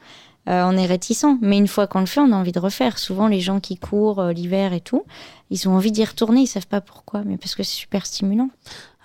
euh, 0.49 0.63
on 0.65 0.75
est 0.77 0.85
réticent. 0.85 1.25
Mais 1.41 1.57
une 1.57 1.67
fois 1.67 1.87
qu'on 1.87 1.99
le 1.99 2.05
fait, 2.05 2.19
on 2.19 2.31
a 2.31 2.35
envie 2.35 2.51
de 2.51 2.59
refaire. 2.59 2.97
Souvent, 2.97 3.27
les 3.27 3.39
gens 3.39 3.59
qui 3.59 3.77
courent 3.77 4.19
euh, 4.19 4.33
l'hiver 4.33 4.73
et 4.73 4.81
tout, 4.81 5.03
ils 5.49 5.67
ont 5.69 5.75
envie 5.75 5.91
d'y 5.91 6.03
retourner. 6.03 6.41
Ils 6.41 6.47
savent 6.47 6.67
pas 6.67 6.81
pourquoi, 6.81 7.23
mais 7.23 7.37
parce 7.37 7.55
que 7.55 7.63
c'est 7.63 7.75
super 7.75 8.05
stimulant. 8.05 8.49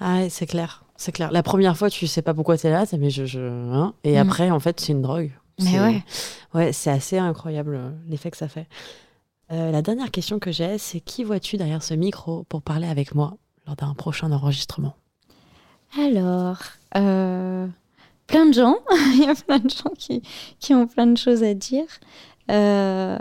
Ah 0.00 0.28
c'est 0.30 0.46
clair. 0.46 0.84
C'est 0.96 1.12
clair. 1.12 1.30
La 1.32 1.42
première 1.42 1.76
fois, 1.76 1.90
tu 1.90 2.06
sais 2.06 2.22
pas 2.22 2.34
pourquoi 2.34 2.56
t'es 2.56 2.70
là, 2.70 2.86
t'es, 2.86 2.96
mais 2.98 3.10
je, 3.10 3.24
je, 3.26 3.40
hein. 3.40 3.94
Et 4.04 4.14
Mm. 4.14 4.18
après, 4.28 4.50
en 4.50 4.60
fait, 4.60 4.78
c'est 4.80 4.92
une 4.92 5.02
drogue. 5.02 5.32
Mais 5.62 5.78
ouais. 5.80 6.02
Ouais, 6.54 6.72
c'est 6.72 6.90
assez 6.90 7.18
incroyable 7.18 7.74
euh, 7.76 7.90
l'effet 8.08 8.30
que 8.30 8.36
ça 8.36 8.48
fait. 8.48 8.66
Euh, 9.52 9.70
la 9.70 9.82
dernière 9.82 10.10
question 10.10 10.38
que 10.38 10.50
j'ai, 10.52 10.78
c'est 10.78 11.00
qui 11.00 11.22
vois-tu 11.24 11.56
derrière 11.56 11.82
ce 11.82 11.94
micro 11.94 12.44
pour 12.44 12.62
parler 12.62 12.88
avec 12.88 13.14
moi 13.14 13.36
lors 13.66 13.76
d'un 13.76 13.92
prochain 13.94 14.32
enregistrement? 14.32 14.94
Alors, 15.98 16.58
euh, 16.96 17.66
plein 18.26 18.46
de 18.46 18.54
gens. 18.54 18.78
Il 19.14 19.24
y 19.24 19.28
a 19.28 19.34
plein 19.34 19.58
de 19.58 19.70
gens 19.70 19.92
qui, 19.96 20.22
qui 20.58 20.74
ont 20.74 20.86
plein 20.86 21.06
de 21.06 21.16
choses 21.16 21.42
à 21.42 21.54
dire. 21.54 21.86
Euh, 22.50 23.18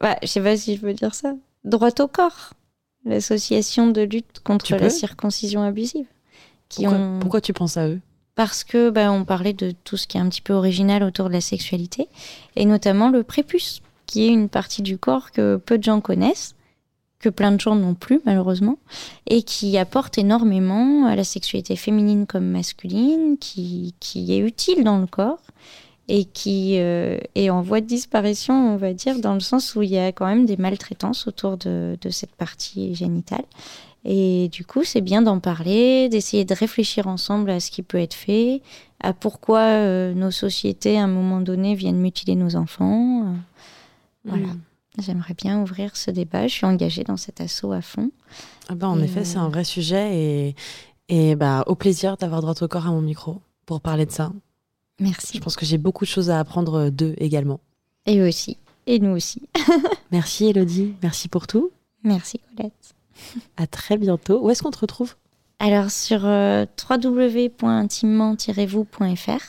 bah, 0.00 0.16
je 0.22 0.28
sais 0.28 0.42
pas 0.42 0.56
si 0.56 0.76
je 0.76 0.80
peux 0.80 0.92
dire 0.92 1.14
ça. 1.14 1.34
Droit 1.64 2.00
au 2.00 2.08
corps, 2.08 2.54
l'association 3.04 3.88
de 3.88 4.02
lutte 4.02 4.40
contre 4.44 4.74
la 4.76 4.90
circoncision 4.90 5.62
abusive. 5.62 6.06
Qui 6.68 6.84
pourquoi, 6.84 6.98
ont... 6.98 7.18
pourquoi 7.20 7.40
tu 7.40 7.52
penses 7.52 7.76
à 7.76 7.88
eux? 7.88 8.00
Parce 8.34 8.62
que 8.62 8.90
bah, 8.90 9.10
on 9.10 9.24
parlait 9.24 9.52
de 9.52 9.72
tout 9.84 9.96
ce 9.96 10.06
qui 10.06 10.16
est 10.16 10.20
un 10.20 10.28
petit 10.28 10.40
peu 10.40 10.52
original 10.52 11.02
autour 11.02 11.28
de 11.28 11.32
la 11.32 11.40
sexualité, 11.40 12.08
et 12.54 12.64
notamment 12.64 13.08
le 13.08 13.24
prépuce, 13.24 13.82
qui 14.06 14.24
est 14.24 14.28
une 14.28 14.48
partie 14.48 14.82
du 14.82 14.96
corps 14.96 15.32
que 15.32 15.56
peu 15.56 15.76
de 15.76 15.82
gens 15.82 16.00
connaissent, 16.00 16.54
que 17.20 17.28
plein 17.28 17.52
de 17.52 17.60
gens 17.60 17.74
n'ont 17.74 17.94
plus 17.94 18.20
malheureusement, 18.24 18.78
et 19.26 19.42
qui 19.42 19.76
apporte 19.76 20.18
énormément 20.18 21.06
à 21.06 21.16
la 21.16 21.24
sexualité 21.24 21.76
féminine 21.76 22.26
comme 22.26 22.46
masculine, 22.46 23.36
qui, 23.38 23.94
qui 24.00 24.32
est 24.32 24.38
utile 24.38 24.84
dans 24.84 24.98
le 24.98 25.06
corps 25.06 25.40
et 26.08 26.24
qui 26.24 26.78
euh, 26.78 27.18
est 27.34 27.50
en 27.50 27.60
voie 27.60 27.82
de 27.82 27.86
disparition, 27.86 28.72
on 28.72 28.76
va 28.76 28.94
dire, 28.94 29.20
dans 29.20 29.34
le 29.34 29.40
sens 29.40 29.74
où 29.74 29.82
il 29.82 29.90
y 29.90 29.98
a 29.98 30.10
quand 30.10 30.26
même 30.26 30.46
des 30.46 30.56
maltraitances 30.56 31.26
autour 31.26 31.58
de, 31.58 31.98
de 32.00 32.10
cette 32.10 32.34
partie 32.34 32.94
génitale. 32.94 33.44
Et 34.06 34.48
du 34.48 34.64
coup, 34.64 34.84
c'est 34.84 35.02
bien 35.02 35.20
d'en 35.20 35.38
parler, 35.38 36.08
d'essayer 36.08 36.46
de 36.46 36.54
réfléchir 36.54 37.08
ensemble 37.08 37.50
à 37.50 37.60
ce 37.60 37.70
qui 37.70 37.82
peut 37.82 37.98
être 37.98 38.14
fait, 38.14 38.62
à 39.00 39.12
pourquoi 39.12 39.60
euh, 39.60 40.14
nos 40.14 40.30
sociétés, 40.30 40.98
à 40.98 41.04
un 41.04 41.08
moment 41.08 41.40
donné, 41.40 41.74
viennent 41.74 42.00
mutiler 42.00 42.36
nos 42.36 42.56
enfants. 42.56 43.34
Voilà. 44.24 44.46
Mm. 44.46 44.60
J'aimerais 44.98 45.34
bien 45.34 45.60
ouvrir 45.62 45.96
ce 45.96 46.10
débat. 46.10 46.46
Je 46.48 46.52
suis 46.54 46.66
engagée 46.66 47.04
dans 47.04 47.16
cet 47.16 47.40
assaut 47.40 47.72
à 47.72 47.80
fond. 47.82 48.10
Ah 48.68 48.74
bah, 48.74 48.88
En 48.88 49.00
Et, 49.00 49.04
effet, 49.04 49.24
c'est 49.24 49.38
euh, 49.38 49.42
un 49.42 49.48
vrai 49.48 49.64
sujet 49.64 50.16
et, 50.16 50.56
et 51.08 51.36
bah, 51.36 51.62
au 51.66 51.74
plaisir 51.74 52.16
d'avoir 52.16 52.40
droit 52.42 52.54
au 52.60 52.68
corps 52.68 52.86
à 52.86 52.90
mon 52.90 53.00
micro 53.00 53.40
pour 53.66 53.80
parler 53.80 54.06
de 54.06 54.10
ça. 54.10 54.32
Je 54.98 55.04
Merci. 55.04 55.40
pense 55.40 55.56
que 55.56 55.64
j'ai 55.64 55.78
beaucoup 55.78 56.04
de 56.04 56.10
choses 56.10 56.30
à 56.30 56.38
apprendre 56.40 56.90
d'eux 56.90 57.14
également. 57.18 57.60
Et 58.06 58.18
eux 58.18 58.26
aussi. 58.28 58.58
Et 58.86 58.98
nous 58.98 59.10
aussi. 59.10 59.42
Merci 60.10 60.46
Elodie, 60.46 60.94
merci 61.02 61.28
pour 61.28 61.46
tout. 61.46 61.70
Merci 62.02 62.40
Colette. 62.56 62.72
À 63.58 63.66
très 63.66 63.98
bientôt. 63.98 64.40
Où 64.42 64.48
est-ce 64.50 64.62
qu'on 64.62 64.70
te 64.70 64.78
retrouve? 64.78 65.14
Alors 65.58 65.90
sur 65.90 66.24
euh, 66.24 66.64
www.intimement-vous.fr, 66.88 69.42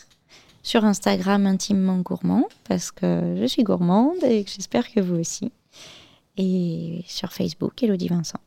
sur 0.69 0.85
Instagram 0.85 1.47
intimement 1.47 1.97
gourmand, 1.97 2.47
parce 2.65 2.91
que 2.91 3.35
je 3.39 3.45
suis 3.45 3.63
gourmande 3.63 4.23
et 4.23 4.45
j'espère 4.45 4.91
que 4.91 4.99
vous 4.99 5.15
aussi. 5.15 5.51
Et 6.37 7.03
sur 7.07 7.33
Facebook, 7.33 7.81
Elodie 7.81 8.09
Vincent. 8.09 8.39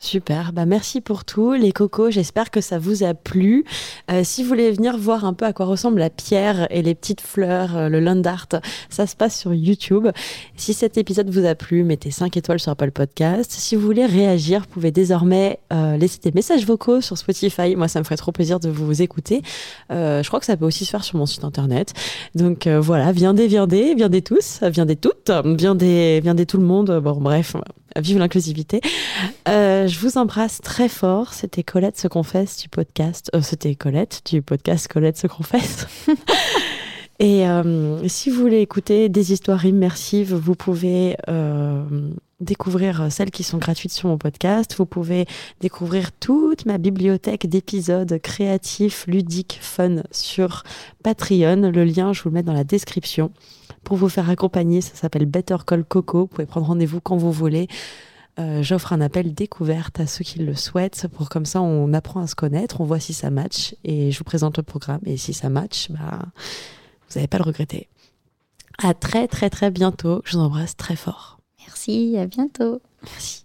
Super, 0.00 0.52
bah 0.52 0.64
merci 0.64 1.00
pour 1.00 1.24
tout 1.24 1.54
les 1.54 1.72
cocos, 1.72 2.10
j'espère 2.10 2.52
que 2.52 2.60
ça 2.60 2.78
vous 2.78 3.02
a 3.02 3.14
plu. 3.14 3.64
Euh, 4.12 4.22
si 4.22 4.44
vous 4.44 4.48
voulez 4.48 4.70
venir 4.70 4.96
voir 4.96 5.24
un 5.24 5.34
peu 5.34 5.44
à 5.44 5.52
quoi 5.52 5.66
ressemble 5.66 5.98
la 5.98 6.08
pierre 6.08 6.68
et 6.70 6.82
les 6.82 6.94
petites 6.94 7.20
fleurs, 7.20 7.76
euh, 7.76 7.88
le 7.88 7.98
land 7.98 8.22
art, 8.22 8.46
ça 8.90 9.08
se 9.08 9.16
passe 9.16 9.36
sur 9.36 9.52
YouTube. 9.52 10.06
Si 10.56 10.72
cet 10.72 10.98
épisode 10.98 11.28
vous 11.30 11.44
a 11.44 11.56
plu, 11.56 11.82
mettez 11.82 12.12
5 12.12 12.36
étoiles 12.36 12.60
sur 12.60 12.70
Apple 12.70 12.92
Podcast. 12.92 13.50
Si 13.50 13.74
vous 13.74 13.82
voulez 13.82 14.06
réagir, 14.06 14.60
vous 14.60 14.68
pouvez 14.68 14.92
désormais 14.92 15.58
euh, 15.72 15.96
laisser 15.96 16.20
des 16.22 16.32
messages 16.32 16.64
vocaux 16.64 17.00
sur 17.00 17.18
Spotify. 17.18 17.74
Moi, 17.74 17.88
ça 17.88 17.98
me 17.98 18.04
ferait 18.04 18.16
trop 18.16 18.30
plaisir 18.30 18.60
de 18.60 18.68
vous 18.68 19.02
écouter. 19.02 19.42
Je 19.90 20.26
crois 20.28 20.38
que 20.38 20.46
ça 20.46 20.56
peut 20.56 20.64
aussi 20.64 20.84
se 20.84 20.90
faire 20.90 21.02
sur 21.02 21.18
mon 21.18 21.26
site 21.26 21.42
internet. 21.42 21.92
Donc 22.36 22.68
voilà, 22.68 23.10
viendez, 23.10 23.48
viendez, 23.48 23.96
viendez 23.96 24.22
tous, 24.22 24.60
viendez 24.62 24.94
toutes, 24.94 25.32
viendez, 25.44 26.20
viendez 26.22 26.46
tout 26.46 26.58
le 26.58 26.64
monde. 26.64 27.00
Bon, 27.02 27.20
bref, 27.20 27.56
vive 28.00 28.18
l'inclusivité. 28.18 28.80
Euh, 29.48 29.86
je 29.86 29.98
vous 29.98 30.18
embrasse 30.18 30.60
très 30.60 30.88
fort. 30.88 31.32
C'était 31.32 31.62
Colette 31.62 31.98
se 31.98 32.08
confesse 32.08 32.58
du 32.58 32.68
podcast. 32.68 33.30
Euh, 33.34 33.42
C'était 33.42 33.74
Colette 33.74 34.22
du 34.26 34.42
podcast 34.42 34.88
Colette 34.88 35.16
se 35.16 35.26
confesse. 35.26 35.86
Et 37.20 37.48
euh, 37.48 38.06
si 38.06 38.30
vous 38.30 38.40
voulez 38.40 38.60
écouter 38.60 39.08
des 39.08 39.32
histoires 39.32 39.64
immersives, 39.64 40.34
vous 40.34 40.54
pouvez 40.54 41.16
découvrir 42.40 43.10
celles 43.10 43.32
qui 43.32 43.42
sont 43.42 43.58
gratuites 43.58 43.92
sur 43.92 44.08
mon 44.08 44.18
podcast. 44.18 44.76
Vous 44.78 44.86
pouvez 44.86 45.26
découvrir 45.60 46.12
toute 46.12 46.64
ma 46.66 46.78
bibliothèque 46.78 47.48
d'épisodes 47.48 48.20
créatifs, 48.22 49.04
ludiques, 49.08 49.58
fun 49.60 50.04
sur 50.12 50.62
Patreon. 51.02 51.72
Le 51.72 51.82
lien, 51.82 52.12
je 52.12 52.22
vous 52.22 52.28
le 52.28 52.34
mets 52.34 52.44
dans 52.44 52.52
la 52.52 52.62
description. 52.62 53.32
Pour 53.84 53.96
vous 53.96 54.08
faire 54.08 54.28
accompagner, 54.30 54.80
ça 54.80 54.94
s'appelle 54.94 55.26
Better 55.26 55.56
Call 55.66 55.84
Coco. 55.84 56.20
Vous 56.20 56.26
pouvez 56.26 56.46
prendre 56.46 56.66
rendez-vous 56.66 57.00
quand 57.00 57.16
vous 57.16 57.32
voulez. 57.32 57.68
Euh, 58.38 58.62
J'offre 58.62 58.92
un 58.92 59.00
appel 59.00 59.34
découverte 59.34 59.98
à 59.98 60.06
ceux 60.06 60.24
qui 60.24 60.38
le 60.38 60.54
souhaitent 60.54 61.08
pour 61.08 61.28
comme 61.28 61.44
ça 61.44 61.60
on 61.60 61.92
apprend 61.92 62.20
à 62.20 62.28
se 62.28 62.36
connaître, 62.36 62.80
on 62.80 62.84
voit 62.84 63.00
si 63.00 63.12
ça 63.12 63.30
match 63.30 63.74
et 63.82 64.12
je 64.12 64.18
vous 64.18 64.24
présente 64.24 64.58
le 64.58 64.62
programme 64.62 65.00
et 65.06 65.16
si 65.16 65.32
ça 65.32 65.48
match, 65.48 65.90
bah 65.90 66.20
vous 67.08 67.14
n'allez 67.16 67.26
pas 67.26 67.38
le 67.38 67.44
regretter. 67.44 67.88
À 68.80 68.94
très 68.94 69.26
très 69.26 69.50
très 69.50 69.72
bientôt. 69.72 70.22
Je 70.24 70.36
vous 70.36 70.42
embrasse 70.42 70.76
très 70.76 70.94
fort. 70.94 71.40
Merci, 71.66 72.16
à 72.16 72.26
bientôt. 72.26 72.80
Merci. 73.02 73.44